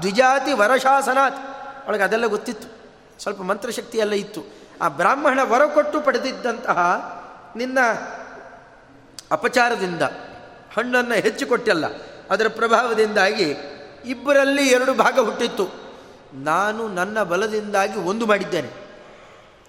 ದ್ವಿಜಾತಿ 0.00 0.52
ವರಶಾಸನಾತ್. 0.52 1.36
ಒಳಗೆ 1.88 2.02
ಅದೆಲ್ಲ 2.02 2.26
ಗೊತ್ತಿತ್ತು. 2.26 2.68
ಸ್ವಲ್ಪ 3.22 3.42
ಮಂತ್ರಶಕ್ತಿಯೆಲ್ಲ 3.42 4.12
ಇತ್ತು. 4.12 4.42
ಆ 4.82 4.88
ಬ್ರಾಹ್ಮಣ 4.88 5.38
ವರ 5.42 5.66
ಕೊಟ್ಟು 5.66 6.00
ಪಡೆದಿದ್ದಂತಹ 6.00 6.78
ನಿನ್ನ 7.56 7.78
ಅಪಚಾರದಿಂದ 9.32 10.02
ಹಣ್ಣನ್ನು 10.76 11.14
ಹೆಚ್ಚು 11.14 11.46
ಕೊಟ್ಟಲ್ಲ. 11.46 11.84
ಅದರ 12.30 12.48
ಪ್ರಭಾವದಿಂದಾಗಿ 12.48 13.56
ಇಬ್ಬರಲ್ಲಿ 14.08 14.68
ಎರಡು 14.68 14.94
ಭಾಗ 14.94 15.20
ಹುಟ್ಟಿತ್ತು. 15.20 15.68
ನಾನು 16.34 16.88
ನನ್ನ 16.88 17.22
ಬಲದಿಂದಾಗಿ 17.22 17.98
ಒಂದು 17.98 18.26
ಮಾಡಿದ್ದೇನೆ. 18.26 18.70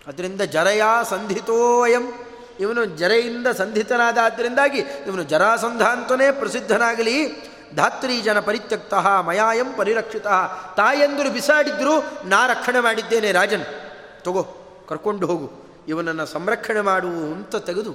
ಅದರಿಂದ 0.07 0.41
ಜರಯಾ 0.41 1.03
ಸಂಧಿತೋಯಂ 1.03 2.13
ಇವನು 2.59 2.85
ಜರೆಯಿಂದ 2.85 3.47
ಸಂಧಿತನಾದಾದ್ದರಿಂದಾಗಿ 3.47 4.79
ಇವನು 4.79 5.23
ಜರಾಸಂಧ 5.23 5.81
ಅಂತಲೇ 5.81 6.31
ಪ್ರಸಿದ್ಧನಾಗಲಿ. 6.31 7.49
ಧಾತ್ರಿ 7.75 8.21
ಜನ 8.21 8.39
ಪರಿತ್ಯಕ್ತ 8.39 8.93
ಮಯಾಯಂ 8.93 9.73
ಪರಿರಕ್ಷಿತ. 9.77 10.27
ತಾಯಂದರು 10.77 11.33
ಬಿಸಾಡಿದ್ರು, 11.33 12.27
ನಾ 12.27 12.47
ರಕ್ಷಣೆ 12.47 12.79
ಮಾಡಿದ್ದೇನೆ 12.79 13.31
ರಾಜನ್. 13.31 13.65
ತಗೋ, 14.23 14.43
ಕರ್ಕೊಂಡು 14.89 15.27
ಹೋಗು. 15.27 15.51
ಇವನನ್ನು 15.87 16.25
ಸಂರಕ್ಷಣೆ 16.25 16.81
ಮಾಡು 16.81 17.07
ಅಂತ 17.07 17.55
ತೆಗೆದು 17.55 17.93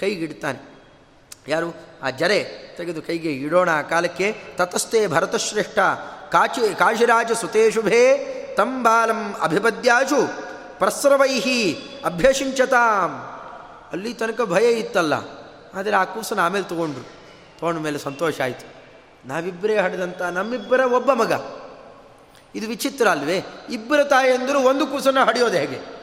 ಕೈಗಿಡ್ತಾನೆ. 0.00 0.75
ಯಾರು? 1.48 1.74
ಆ 2.02 2.10
ಜರೆ 2.10 2.66
ತೆಗೆದು 2.76 3.02
ಕೈಗೆ 3.02 3.32
ಇಡೋಣ 3.32 3.70
ಆ 3.70 3.82
ಕಾಲಕ್ಕೆ. 3.82 4.36
ತತಸ್ಥೆ 4.56 5.06
ಭರತಶ್ರೇಷ್ಠ. 5.06 5.78
ಕಾಚಿ, 6.32 6.78
ಕಾಶಿರಾಜ 6.78 7.32
ಸುತೇಶುಭೇ 7.32 8.32
ತಂಬಾಲಂ 8.56 9.34
ಅಭಿಪದ್ಯಾಶು 9.42 10.46
ಪ್ರಸ್ರವೈಹಿ 10.78 11.78
ಅಭ್ಯಸಿಂಚತಾಂ. 12.04 13.10
ಅಲ್ಲಿ 13.92 14.14
ತನಕ 14.14 14.40
ಭಯ 14.40 14.72
ಇತ್ತಲ್ಲ. 14.72 15.14
ಆದರೆ 15.74 15.96
ಆ 15.96 16.04
ಕೂಸನ್ನು 16.04 16.42
ಆಮೇಲೆ 16.42 16.64
ತಗೊಂಡ್ರು. 16.64 17.02
ತೊಗೊಂಡ 17.60 17.78
ಮೇಲೆ 17.78 17.98
ಸಂತೋಷ 17.98 18.40
ಆಯಿತು. 18.40 18.76
ನಾವಿಬ್ಬರೇ 19.28 19.76
ಹಡಿದಂಥ 19.76 20.22
ನಮ್ಮಿಬ್ಬರ 20.22 20.80
ಒಬ್ಬ 20.80 21.12
ಮಗ. 21.12 21.32
ಇದು 22.54 22.68
ವಿಚಿತ್ರ 22.68 23.08
ಅಲ್ವೇ? 23.08 23.44
ಇಬ್ಬರು 23.70 24.04
ತಾಯಿಯಂದರು 24.04 24.60
ಒಂದು 24.60 24.86
ಕೂಸನ್ನು 24.86 25.24
ಹಡಿಯೋದು 25.24 25.56
ಹೇಗೆ? 25.56 25.96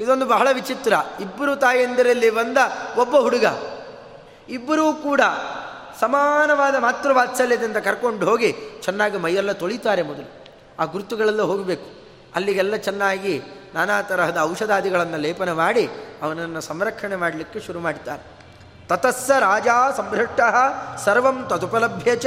ಇದೊಂದು 0.00 0.26
ಬಹಳ 0.26 0.48
ವಿಚಿತ್ರ. 0.52 0.92
ಇಬ್ಬರು 1.20 1.56
ತಾಯಿಯಂದರಲ್ಲಿ 1.56 2.30
ಬಂದ 2.30 2.58
ಒಬ್ಬ 2.98 3.16
ಹುಡುಗ. 3.16 3.44
ಇಬ್ಬರೂ 4.50 4.92
ಕೂಡ 4.92 5.20
ಸಮಾನವಾದ 6.00 6.74
ಮಾತೃವಾತ್ಸಲ್ಯದಿಂದ 6.78 7.76
ಕರ್ಕೊಂಡು 7.76 8.26
ಹೋಗಿ 8.26 8.54
ಚೆನ್ನಾಗಿ 8.82 9.18
ಮೈಯೆಲ್ಲ 9.18 9.52
ತೊಳಿತಾರೆ 9.52 10.02
ಮೊದಲು. 10.02 10.46
ಆ 10.78 10.84
ಗುರುತುಗಳೆಲ್ಲ 10.84 11.42
ಹೋಗಬೇಕು. 11.42 11.86
ಅಲ್ಲಿಗೆಲ್ಲ 12.34 12.76
ಚೆನ್ನಾಗಿ 12.76 13.42
ನಾನಾ 13.74 14.02
ತರಹದ 14.02 14.38
ಔಷಧಾದಿಗಳನ್ನು 14.40 15.16
ಲೇಪನ 15.16 15.52
ಮಾಡಿ 15.52 15.88
ಅವನನ್ನು 16.22 16.60
ಸಂರಕ್ಷಣೆ 16.60 17.16
ಮಾಡಲಿಕ್ಕೆ 17.16 17.60
ಶುರು 17.60 17.80
ಮಾಡ್ತಾರೆ. 17.80 18.22
ತತಸ್ಸ 18.88 19.30
ರಾಜ 19.30 19.68
ಸಂಭ್ರಷ್ಟ 19.96 20.40
ಸರ್ವಂ 21.04 21.46
ತದುಪಲಭ್ಯ 21.50 22.16
ಚ. 22.16 22.26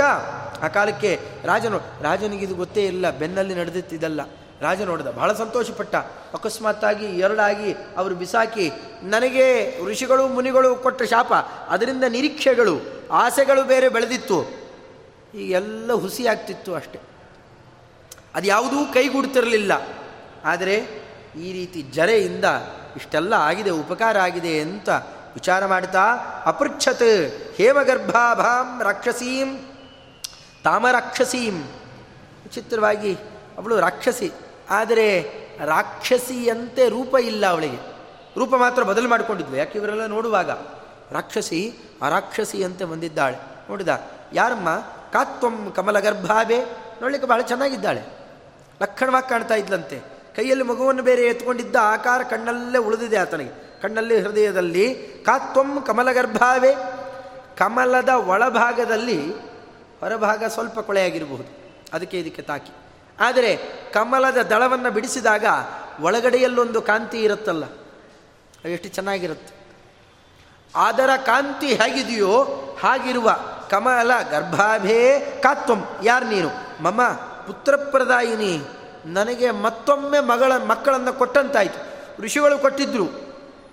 ಆ 0.64 0.68
ಕಾಲಕ್ಕೆ 0.68 1.20
ರಾಜನು, 1.46 1.78
ರಾಜನಿಗಿದು 1.78 2.56
ಗೊತ್ತೇ 2.56 2.86
ಇಲ್ಲ, 2.86 3.10
ಬೆನ್ನಲ್ಲಿ 3.10 3.56
ನಡೆದಿತ್ತಿದಲ್ಲ 3.56 4.22
ರಾಜ 4.64 4.82
ನೋಡಿದ. 4.82 5.08
ಬಹಳ 5.08 5.34
ಸಂತೋಷಪಟ್ಟ. 5.34 5.96
ಅಕಸ್ಮಾತ್ತಾಗಿ 6.34 7.06
ಎರಡಾಗಿ 7.06 7.74
ಅವರು 7.74 8.16
ಬಿಸಾಕಿ, 8.16 8.72
ನನಗೆ 9.04 9.78
ಋಷಿಗಳು, 9.86 10.28
ಮುನಿಗಳು 10.28 10.76
ಕೊಟ್ಟ 10.76 11.04
ಶಾಪ. 11.04 11.34
ಅದರಿಂದ 11.70 12.04
ನಿರೀಕ್ಷೆಗಳು, 12.04 12.80
ಆಸೆಗಳು 13.12 13.64
ಬೇರೆ 13.64 13.90
ಬೆಳೆದಿತ್ತು. 13.90 14.64
ಈಗೆಲ್ಲ 15.36 15.94
ಹುಸಿ 15.94 16.28
ಆಗ್ತಿತ್ತು 16.28 16.76
ಅಷ್ಟೆ. 16.76 17.00
ಅದು 18.36 18.48
ಯಾವುದೂ 18.48 18.94
ಕೈಗೂಡ್ತಿರಲಿಲ್ಲ. 18.94 19.72
ಆದರೆ 20.46 20.76
ಈ 21.42 21.54
ರೀತಿ 21.54 21.82
ಜರೆಯಿಂದ 21.82 22.46
ಇಷ್ಟೆಲ್ಲ 22.96 23.34
ಆಗಿದೆ, 23.34 23.70
ಉಪಕಾರ 23.70 24.18
ಆಗಿದೆ 24.20 24.60
ಅಂತ 24.60 24.90
ವಿಚಾರ 25.34 25.66
ಮಾಡ್ತಾ, 25.66 26.04
ಅಪೃಚ್ಛತ್ 26.46 27.34
ಹೇಮಗರ್ಭಾಭಾಂ 27.56 28.84
ರಾಕ್ಷಸೀಂ 28.84 29.60
ತಾಮರಾಕ್ಷಸೀಂ. 30.64 31.62
ವಿಚಿತ್ರವಾಗಿ 32.44 33.16
ಅವಳು 33.58 33.80
ರಾಕ್ಷಸಿ. 33.80 34.32
ಆದರೆ 34.70 35.34
ರಾಕ್ಷಸಿಯಂತೆ 35.66 36.90
ರೂಪ 36.90 37.16
ಇಲ್ಲ 37.16 37.46
ಅವಳಿಗೆ. 37.46 37.78
ರೂಪ 38.38 38.56
ಮಾತ್ರ 38.56 38.84
ಬದಲು 38.84 39.10
ಮಾಡಿಕೊಂಡಿದ್ವಿ 39.10 39.58
ಯಾಕೆ 39.58 39.80
ಇವರೆಲ್ಲ 39.80 40.06
ನೋಡುವಾಗ? 40.06 40.50
ರಾಕ್ಷಸಿ 41.12 41.74
ಆ 42.02 42.10
ರಾಕ್ಷಸಿಯಂತೆ 42.10 42.86
ಬಂದಿದ್ದಾಳೆ. 42.86 43.38
ನೋಡಿದ? 43.70 44.02
ಯಾರಮ್ಮ? 44.34 44.70
ಕಾತ್ವಂ 45.12 45.74
ಕಮಲಗರ್ಭಾಬೆ 45.76 46.58
ನೋಡ್ಲಿಕ್ಕೆ 47.02 47.30
ಬಹಳ 47.30 47.42
ಚೆನ್ನಾಗಿದ್ದಾಳೆ. 47.42 48.02
ಲಕ್ಷಣವಾಗಿ 48.82 49.30
ಕಾಣ್ತಾ 49.30 49.56
ಇದ್ಲಂತೆ. 49.56 50.02
ಕೈಯಲ್ಲಿ 50.36 50.66
ಮಗುವನ್ನು 50.66 51.04
ಬೇರೆ 51.04 51.22
ಎತ್ಕೊಂಡಿದ್ದ 51.22 51.76
ಆಕಾರ 51.82 52.24
ಕಣ್ಣಲ್ಲೇ 52.24 52.78
ಉಳಿದಿದೆ 52.78 53.18
ಆತನಿಗೆ. 53.18 53.82
ಕಣ್ಣಲ್ಲಿ, 53.82 54.20
ಹೃದಯದಲ್ಲಿ 54.20 54.96
ಕಾತ್ವಂ 55.26 55.84
ಕಮಲಗರ್ಭಾವೆ 55.88 56.76
ಕಮಲದ 57.58 58.10
ಒಳಭಾಗದಲ್ಲಿ 58.10 59.34
ಹೊರಭಾಗ 60.00 60.44
ಸ್ವಲ್ಪ 60.44 60.80
ಕೊಳೆಯಾಗಿರಬಹುದು. 60.80 61.44
ಅದಕ್ಕೆ 61.94 62.20
ಇದಕ್ಕೆ 62.20 62.42
ತಾಕಿ. 62.42 62.72
ಆದರೆ 63.20 63.58
ಕಮಲದ 63.94 64.42
ದಳವನ್ನು 64.42 64.92
ಬಿಡಿಸಿದಾಗ 64.92 65.46
ಒಳಗಡೆಯಲ್ಲೊಂದು 66.02 66.82
ಕಾಂತಿ 66.82 67.20
ಇರುತ್ತಲ್ಲ 67.22 67.64
ಎಷ್ಟು 68.66 68.90
ಚೆನ್ನಾಗಿರುತ್ತೆ. 68.90 69.54
ಅದರ 70.76 71.10
ಕಾಂತಿ 71.26 71.68
ಹೇಗಿದೆಯೋ 71.68 72.44
ಹಾಗಿರುವ 72.84 73.38
ಕಮಲ 73.70 74.12
ಗರ್ಭಾಭೇ 74.32 75.20
ಕಾತ್ವಂ 75.44 75.84
ಯಾರು 76.04 76.26
ನೀನು? 76.30 76.50
ಮಮ 76.84 77.02
ಪುತ್ರಪ್ರದಾಯಿನಿ 77.48 78.62
ನನಗೆ 79.06 79.52
ಮತ್ತೊಮ್ಮೆ 79.52 80.20
ಮಗಳ 80.20 80.52
ಮಕ್ಕಳನ್ನು 80.58 81.14
ಕೊಟ್ಟಂತಾಯಿತು. 81.14 81.80
ಋಷಿಗಳು 82.24 82.58
ಕೊಟ್ಟಿದ್ದರು 82.60 83.08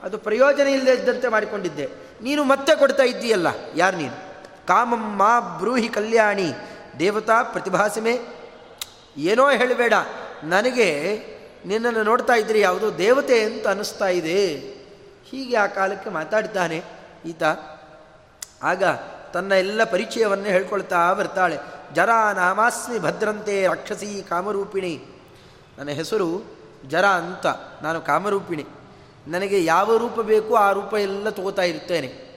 ಅದು 0.02 0.18
ಪ್ರಯೋಜನ 0.18 0.66
ಇಲ್ಲದೆ 0.66 0.92
ಇದ್ದಂತೆ 0.92 1.28
ಮಾಡಿಕೊಂಡಿದ್ದೆ. 1.28 1.86
ನೀನು 2.22 2.44
ಮತ್ತೆ 2.44 2.76
ಕೊಡ್ತಾ 2.76 3.02
ಇದ್ದೀಯಲ್ಲ, 3.02 3.46
ಯಾರು 3.76 3.96
ನೀನು? 3.96 4.16
ಕಾಮಮ್ಮ 4.66 5.22
ಬ್ರೂಹಿ 5.58 5.88
ಕಲ್ಯಾಣಿ. 5.88 6.52
ದೇವತಾ 6.98 7.42
ಪ್ರತಿಭಾಸಮೆ. 7.42 8.39
ಏನೋ 9.20 9.50
ಹೇಳಬೇಡ. 9.50 9.92
ನನಗೆ 10.44 11.18
ನಿನ್ನನ್ನು 11.66 12.02
ನೋಡ್ತಾ 12.02 12.32
ಇದ್ರಿ, 12.32 12.60
ಯಾವುದೋ 12.60 12.98
ದೇವತೆ 12.98 13.42
ಅಂತ 13.42 13.66
ಅನ್ನಿಸ್ತಾ 13.66 14.08
ಇದೆ. 14.08 14.46
ಹೀಗೆ 15.24 15.56
ಆ 15.56 15.66
ಕಾಲಕ್ಕೆ 15.66 16.10
ಮಾತಾಡ್ತಾನೆ 16.10 16.82
ಈತ. 17.26 17.42
ಆಗ 18.62 18.84
ತನ್ನ 19.32 19.52
ಎಲ್ಲ 19.52 19.84
ಪರಿಚಯವನ್ನೇ 19.84 20.48
ಹೇಳ್ಕೊಳ್ತಾ 20.48 21.12
ಬರ್ತಾಳೆ. 21.12 21.58
ಜರಾ 21.94 22.32
ನಾಮಾಸ್ಮಿ 22.32 22.98
ಭದ್ರಂತೆ 22.98 23.66
ರಾಕ್ಷಸಿ 23.66 24.26
ಕಾಮರೂಪಿಣಿ. 24.28 25.02
ನನ್ನ 25.78 25.90
ಹೆಸರು 25.90 26.56
ಜರ 26.88 27.04
ಅಂತ. 27.04 27.46
ನಾನು 27.82 28.00
ಕಾಮರೂಪಿಣಿ. 28.00 28.66
ನನಗೆ 29.28 29.64
ಯಾವ 29.64 29.96
ರೂಪ 29.96 30.20
ಬೇಕೋ 30.20 30.54
ಆ 30.54 30.72
ರೂಪ 30.72 30.94
ಎಲ್ಲ 30.94 31.28
ತಗೋತಾ 31.28 31.62
ಇರ್ತೇನೆ. 31.62 32.30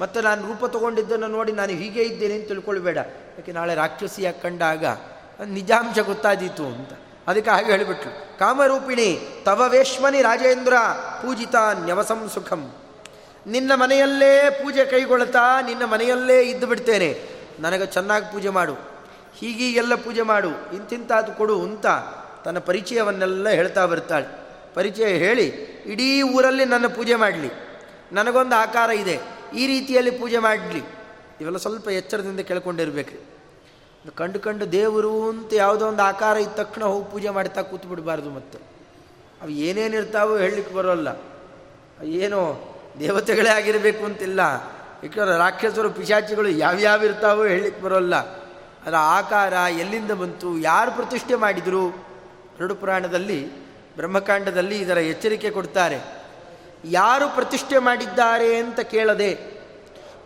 ಮತ್ತು 0.00 0.20
ನಾನು 0.20 0.46
ರೂಪ 0.46 0.66
ತಗೊಂಡಿದ್ದನ್ನು 0.66 1.26
ನೋಡಿ 1.26 1.52
ನಾನು 1.52 1.72
ಹೀಗೆ 1.72 2.02
ಇದ್ದೇನೆ 2.02 2.34
ಅಂತ 2.34 2.48
ತಿಳ್ಕೊಳ್ಬೇಡ. 2.48 2.96
ಯಾಕೆ 3.38 3.52
ನಾಳೆ 3.52 3.74
ರಾಕ್ಷಸಿ 3.74 4.26
ಕಂಡಾಗ 4.42 4.84
ನಿಜಾಂಶ 5.44 5.98
ಗೊತ್ತಾದೀತು 5.98 6.66
ಅಂತ. 6.66 6.92
ಅದಕ್ಕೆ 7.26 7.50
ಹಾಗೆ 7.50 7.70
ಹೇಳಿಬಿಟ್ರು 7.70 8.38
ಕಾಮರೂಪಿಣಿ 8.38 9.42
ತವ 9.44 9.62
ವೇಶ್ಮನಿ 9.68 10.22
ರಾಜೇಂದ್ರ, 10.22 10.74
ಪೂಜಿತ 11.22 11.54
ನ್ಯವಸಂ 11.72 12.30
ಸುಖಂ. 12.34 12.72
ನಿನ್ನ 13.46 13.72
ಮನೆಯಲ್ಲೇ 13.74 14.60
ಪೂಜೆ 14.62 14.84
ಕೈಗೊಳ್ತಾ 14.84 15.60
ನಿನ್ನ 15.60 15.84
ಮನೆಯಲ್ಲೇ 15.84 16.42
ಇದ್ದು 16.42 16.66
ಬಿಡ್ತೇನೆ. 16.66 17.22
ನನಗೆ 17.60 17.86
ಚೆನ್ನಾಗಿ 17.86 18.32
ಪೂಜೆ 18.32 18.48
ಮಾಡು. 18.48 18.74
ಹೀಗೀಗೆಲ್ಲ 19.34 19.94
ಪೂಜೆ 19.94 20.22
ಮಾಡು. 20.22 20.48
ಇಂತಿಂತಾದು 20.48 21.32
ಕೊಡು 21.32 21.62
ಅಂತ 21.62 21.86
ತನ್ನ 22.44 22.58
ಪರಿಚಯವನ್ನೆಲ್ಲ 22.58 23.48
ಹೇಳ್ತಾ 23.48 23.86
ಬರ್ತಾಳೆ. 23.86 24.26
ಪರಿಚಯ 24.74 25.04
ಹೇಳಿ, 25.04 25.46
ಇಡೀ 25.86 26.22
ಊರಲ್ಲಿ 26.22 26.64
ನನ್ನ 26.64 26.86
ಪೂಜೆ 26.86 27.14
ಮಾಡಲಿ. 27.14 27.50
ನನಗೊಂದು 28.12 28.56
ಆಕಾರ 28.56 28.90
ಇದೆ. 28.90 29.20
ಈ 29.56 29.66
ರೀತಿಯಲ್ಲಿ 29.66 30.10
ಪೂಜೆ 30.10 30.38
ಮಾಡಲಿ. 30.38 30.82
ಇವೆಲ್ಲ 31.40 31.56
ಸ್ವಲ್ಪ 31.56 31.88
ಎಚ್ಚರದಿಂದ 31.88 32.40
ಕೇಳ್ಕೊಂಡಿರ್ಬೇಕು. 32.40 33.39
ಕಂಡು 34.16 34.40
ಕಂಡು 34.40 34.72
ದೇವರು 34.72 35.28
ಅಂತ 35.28 35.52
ಯಾವುದೋ 35.52 35.86
ಒಂದು 35.86 36.02
ಆಕಾರ 36.02 36.36
ಇದ್ದ 36.36 36.52
ತಕ್ಷಣ 36.52 36.84
ಹೋಗಿ 36.84 37.12
ಪೂಜೆ 37.12 37.28
ಮಾಡ್ತಾ 37.28 37.62
ಕೂತು 37.62 37.88
ಬಿಡಬಾರ್ದು 37.88 38.30
ಮತ್ತೆ. 38.30 38.58
ಅವು 39.42 39.50
ಏನೇನಿರ್ತಾವೋ 39.50 40.36
ಹೇಳಲಿಕ್ಕೆ 40.36 40.74
ಬರೋಲ್ಲ. 40.74 41.08
ಏನೋ 42.02 42.66
ದೇವತೆಗಳೇ 43.00 43.50
ಆಗಿರಬೇಕು 43.50 44.04
ಅಂತಿಲ್ಲ. 44.04 44.40
ಯಾಕಂದ್ರೆ 45.02 45.38
ರಾಕ್ಷಸರು, 45.38 45.90
ಪಿಶಾಚಿಗಳು 45.90 46.48
ಯಾವ್ಯಾವ 46.48 47.04
ಇರ್ತಾವೋ 47.04 47.44
ಹೇಳಲಿಕ್ಕೆ 47.44 47.82
ಬರೋಲ್ಲ. 47.82 48.16
ಅದರ 48.16 48.94
ಆಕಾರ 48.96 49.52
ಎಲ್ಲಿಂದ 49.52 50.10
ಬಂತು, 50.10 50.58
ಯಾರು 50.58 50.90
ಪ್ರತಿಷ್ಠೆ 50.90 51.34
ಮಾಡಿದರು? 51.34 51.88
ಎರಡು 52.60 52.74
ಪುರಾಣದಲ್ಲಿ, 52.74 53.66
ಬ್ರಹ್ಮಕಾಂಡದಲ್ಲಿ 53.96 54.78
ಇದರ 54.78 54.98
ಎಚ್ಚರಿಕೆ 54.98 55.50
ಕೊಡ್ತಾರೆ. 55.50 56.22
ಯಾರು 56.84 57.34
ಪ್ರತಿಷ್ಠೆ 57.34 57.78
ಮಾಡಿದ್ದಾರೆ 57.78 58.56
ಅಂತ 58.56 58.80
ಕೇಳದೆ, 58.80 59.60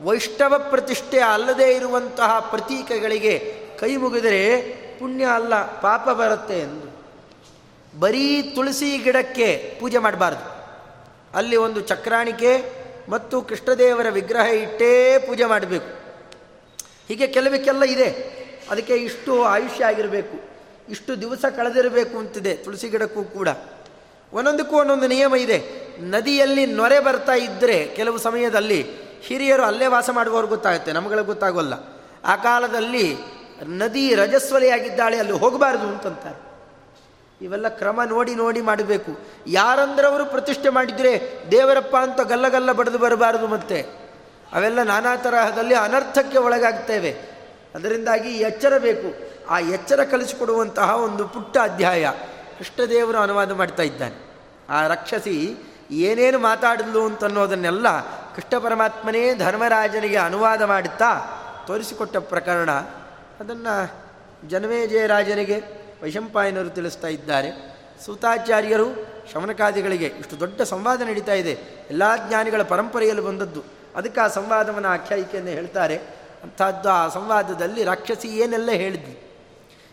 ವೈಷ್ಣವ 0.02 0.66
ಪ್ರತಿಷ್ಠೆ 0.70 1.18
ಅಲ್ಲದೇ 1.18 1.76
ಇರುವಂತಹ 1.76 2.38
ಪ್ರತೀಕಗಳಿಗೆ 2.50 3.63
ಕೈ 3.84 3.96
ಮುಗಿದರೆ 3.96 4.60
ಪುಣ್ಯ 4.98 5.24
ಅಲ್ಲ, 5.24 5.80
ಪಾಪ 5.80 6.08
ಬರುತ್ತೆ 6.08 6.58
ಎಂದು. 6.58 6.94
ಬರೀ 8.00 8.42
ತುಳಸಿ 8.42 8.98
ಗಿಡಕ್ಕೆ 8.98 9.76
ಪೂಜೆ 9.80 9.98
ಮಾಡಬಾರ್ದು. 9.98 10.64
ಅಲ್ಲಿ 11.36 11.56
ಒಂದು 11.56 11.80
ಚಕ್ರಾಣಿಕೆ 11.80 12.72
ಮತ್ತು 13.08 13.42
ಕೃಷ್ಣದೇವರ 13.42 14.08
ವಿಗ್ರಹ 14.08 14.46
ಇಟ್ಟೇ 14.46 15.18
ಪೂಜೆ 15.18 15.44
ಮಾಡಬೇಕು. 15.44 15.86
ಹೀಗೆ 17.08 17.26
ಕೆಲವಕ್ಕೆಲ್ಲ 17.26 17.82
ಇದೆ. 17.84 18.08
ಅದಕ್ಕೆ 18.70 18.94
ಇಷ್ಟು 18.94 19.44
ಆಯುಷ್ಯ 19.44 19.84
ಆಗಿರಬೇಕು. 19.84 20.40
ಇಷ್ಟು 20.88 21.20
ದಿವಸ 21.20 21.44
ಕಳೆದಿರಬೇಕು 21.56 22.18
ಅಂತಿದೆ 22.18 22.54
ತುಳಸಿ 22.54 22.88
ಗಿಡಕ್ಕೂ 22.88 23.24
ಕೂಡ. 23.24 23.48
ಒಂದೊಂದಕ್ಕೂ 24.32 24.76
ಒಂದೊಂದು 24.76 25.06
ನಿಯಮ 25.06 25.34
ಇದೆ. 25.34 25.62
ನದಿಯಲ್ಲಿ 26.00 26.66
ನೊರೆ 26.66 27.00
ಬರ್ತಾ 27.00 27.32
ಇದ್ದರೆ 27.32 27.86
ಕೆಲವು 27.96 28.18
ಸಮಯದಲ್ಲಿ 28.18 28.86
ಹಿರಿಯರು 29.22 29.62
ಅಲ್ಲೇ 29.62 29.86
ವಾಸ 29.86 30.10
ಮಾಡುವವರು 30.10 30.46
ಗೊತ್ತಾಗುತ್ತೆ. 30.46 30.92
ನಮಗಳಿಗೆ 30.92 31.26
ಗೊತ್ತಾಗೋಲ್ಲ. 31.26 31.74
ಆ 32.24 32.36
ಕಾಲದಲ್ಲಿ 32.36 33.34
ನದಿ 33.62 34.14
ರಜಸ್ವಲೆಯಾಗಿದ್ದಾಳೆ, 34.14 35.18
ಅಲ್ಲಿ 35.18 35.32
ಹೋಗಬಾರ್ದು 35.32 35.86
ಅಂತಂತಾರೆ. 35.88 36.54
ಇವೆಲ್ಲ 37.44 37.68
ಕ್ರಮ 37.68 38.02
ನೋಡಿ 38.02 38.34
ನೋಡಿ 38.34 38.60
ಮಾಡಬೇಕು. 38.60 39.18
ಯಾರಂದ್ರವರು 39.46 40.26
ಪ್ರತಿಷ್ಠೆ 40.26 40.68
ಮಾಡಿದರೆ 40.68 41.44
ದೇವರಪ್ಪ 41.50 41.96
ಅಂತ 41.96 42.20
ಗಲ್ಲಗಲ್ಲ 42.20 42.72
ಬಡಿದು 42.72 42.98
ಬರಬಾರದು 42.98 43.46
ಮತ್ತೆ. 43.46 43.82
ಅವೆಲ್ಲ 44.52 44.82
ನಾನಾ 44.82 45.16
ತರಹದಲ್ಲಿ 45.16 45.74
ಅನರ್ಥಕ್ಕೆ 45.74 46.38
ಒಳಗಾಗ್ತೇವೆ. 46.38 47.10
ಅದರಿಂದಾಗಿ 47.74 48.28
ಎಚ್ಚರ 48.28 48.78
ಬೇಕು. 48.78 49.34
ಆ 49.50 49.58
ಎಚ್ಚರ 49.58 50.04
ಕಲಿಸಿಕೊಡುವಂತಹ 50.04 50.96
ಒಂದು 50.96 51.28
ಪುಟ್ಟ 51.28 51.56
ಅಧ್ಯಾಯ. 51.58 52.10
ಕೃಷ್ಣದೇವರು 52.58 53.18
ಅನುವಾದ 53.18 53.52
ಮಾಡ್ತಾ 53.52 53.82
ಇದ್ದಾನೆ. 53.82 54.34
ಆ 54.70 54.86
ರಕ್ಷಸಿ 54.86 55.56
ಏನೇನು 55.90 56.38
ಮಾತಾಡಲು 56.38 57.04
ಅಂತನ್ನೋದನ್ನೆಲ್ಲ 57.04 58.00
ಕೃಷ್ಣ 58.34 58.58
ಪರಮಾತ್ಮನೇ 58.58 59.34
ಧರ್ಮರಾಜನಿಗೆ 59.34 60.16
ಅನುವಾದ 60.16 60.62
ಮಾಡುತ್ತಾ 60.62 61.20
ತೋರಿಸಿಕೊಟ್ಟ 61.66 62.16
ಪ್ರಕರಣ 62.16 62.70
ಅದನ್ನು 63.40 64.04
ಜನಮೇಜಯ 64.48 65.06
ರಾಜರಿಗೆ 65.06 65.62
ವೈಶಂಪಾಯನರು 66.02 66.70
ತಿಳಿಸ್ತಾ 66.70 67.08
ಇದ್ದಾರೆ. 67.08 67.50
ಸೂತಾಚಾರ್ಯರು 68.04 69.06
ಶಮನಕಾದಿಗಳಿಗೆ 69.32 70.06
ಇಷ್ಟು 70.06 70.40
ದೊಡ್ಡ 70.40 70.62
ಸಂವಾದ 70.62 71.02
ನಡೀತಾ 71.02 71.32
ಇದೆ. 71.32 71.58
ಎಲ್ಲ 71.90 72.28
ಜ್ಞಾನಿಗಳ 72.28 72.62
ಪರಂಪರೆಯಲ್ಲಿ 72.62 73.22
ಬಂದದ್ದು. 73.22 73.62
ಅದಕ್ಕೆ 73.96 74.20
ಆ 74.20 74.26
ಸಂವಾದವನ್ನು 74.26 74.88
ಆಖ್ಯಾಯಿಕೆಯನ್ನು 74.88 75.50
ಹೇಳ್ತಾರೆ. 75.50 75.96
ಅಂಥದ್ದು 76.42 76.90
ಆ 76.90 77.08
ಸಂವಾದದಲ್ಲಿ 77.08 77.84
ರಾಕ್ಷಸಿ 77.84 78.28
ಏನೆಲ್ಲ 78.28 78.70
ಹೇಳಿದ್ವಿ 78.70 79.30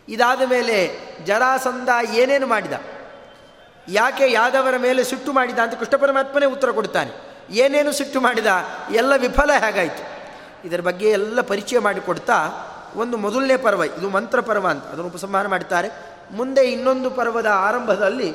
ಇದಾದ 0.09 0.41
ಮೇಲೆ 0.41 0.99
ಜರಾಸಂದ 1.25 1.89
ಏನೇನು 2.13 2.47
ಮಾಡಿದ? 2.47 2.73
ಯಾಕೆ 3.87 4.31
ಯಾದವರ 4.31 4.77
ಮೇಲೆ 4.77 5.03
ಸಿಟ್ಟು 5.03 5.33
ಮಾಡಿದ 5.33 5.59
ಅಂತ 5.59 5.73
ಕೃಷ್ಣ 5.73 5.97
ಪರಮಾತ್ಮನೇ 5.97 6.45
ಉತ್ತರ 6.45 6.71
ಕೊಡ್ತಾನೆ. 6.71 7.11
ಏನೇನು 7.49 7.91
ಸಿಟ್ಟು 7.91 8.21
ಮಾಡಿದ? 8.21 8.45
ಎಲ್ಲ 8.91 9.13
ವಿಫಲ 9.17 9.49
ಹೇಗಾಯಿತು? 9.65 10.11
ಇದರ 10.67 10.81
ಬಗ್ಗೆ 10.81 11.09
ಎಲ್ಲ 11.09 11.41
ಪರಿಚಯ 11.41 11.79
ಮಾಡಿಕೊಡ್ತಾ 11.79 12.35
ಒಂದು 12.95 13.17
ಮೊದಲನೇ 13.17 13.57
ಪರ್ವ, 13.57 13.83
ಇದು 13.83 14.09
ಮಂತ್ರ 14.09 14.41
ಪರ್ವ 14.41 14.67
ಅಂತ, 14.67 14.83
ಅದನ್ನು 14.83 15.05
ಉಪಸಂಹಾರ 15.05 15.47
ಮಾಡ್ತಾರೆ. 15.47 15.89
ಮುಂದೆ 16.31 16.71
ಇನ್ನೊಂದು 16.71 17.09
ಪರ್ವದ 17.09 17.45
ಆರಂಭದಲ್ಲಿ 17.45 18.33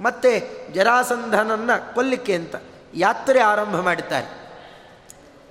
ಮತ್ತೆ 0.00 0.50
ಜರಾಸಂಧನನ್ನು 0.72 1.94
ಕೊಲ್ಲಿಕ್ಕೆ 1.94 2.34
ಅಂತ 2.34 2.54
ಯಾತ್ರೆ 2.94 3.40
ಆರಂಭ 3.40 3.80
ಮಾಡುತ್ತಾರೆ 3.80 4.26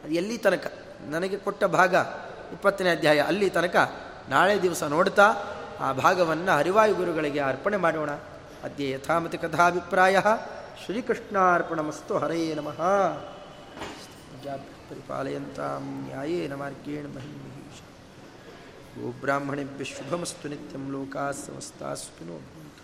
ಅದು 0.04 0.14
ಎಲ್ಲಿ 0.14 0.38
ತನಕ? 0.38 0.74
ನನಗೆ 1.08 1.38
ಕೊಟ್ಟ 1.38 1.64
ಭಾಗ 1.64 1.96
ಇಪ್ಪತ್ತನೇ 2.52 2.90
ಅಧ್ಯಾಯ. 2.90 3.20
ಅಲ್ಲಿ 3.20 3.50
ತನಕ 3.50 3.94
ನಾಳೆ 4.30 4.62
ದಿವಸ 4.62 4.84
ನೋಡ್ತಾ 4.84 5.34
ಆ 5.80 5.92
ಭಾಗವನ್ನು 5.92 6.52
ಹರಿವಾಯು 6.52 6.96
ಗುರುಗಳಿಗೆ 6.96 7.40
ಅರ್ಪಣೆ 7.40 7.78
ಮಾಡೋಣ. 7.78 8.12
ಅದ್ಯ 8.64 8.90
ಯಥಾಮತಿ 8.90 9.38
ಕಥಾಭಿಪ್ರಾಯ. 9.38 10.18
ಶ್ರೀಕೃಷ್ಣಾರ್ಪಣಮಸ್ತು 10.86 12.18
ಹರೇ 12.18 12.54
ನಮಃ. 12.54 12.82
ಪರಿಪಾಲಯಂತಾಂ 14.90 16.06
ನ್ಯಾಯೇನ 16.06 16.56
ಮಾರ್ಗೇಣ 16.56 17.06
ಮಹಿಮಹೀಶ 17.06 17.57
गोब्राह्मणेभ्य 19.00 19.86
शुभमस्तु 19.86 20.50
नित्यं 20.50 20.84
लोकाः 20.94 21.32
समस्ताः 21.40 21.94
सुखिनो 22.04 22.38
भवन्तु 22.46 22.84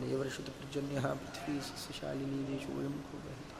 देवर्षुतप्रजन्यः 0.00 1.06
पृथ्वी 1.20 1.54
सस्यशालिनी 1.66 2.40
देशो 2.48 2.72
वयं 2.78 2.96
कुर्वन्तु 3.08 3.54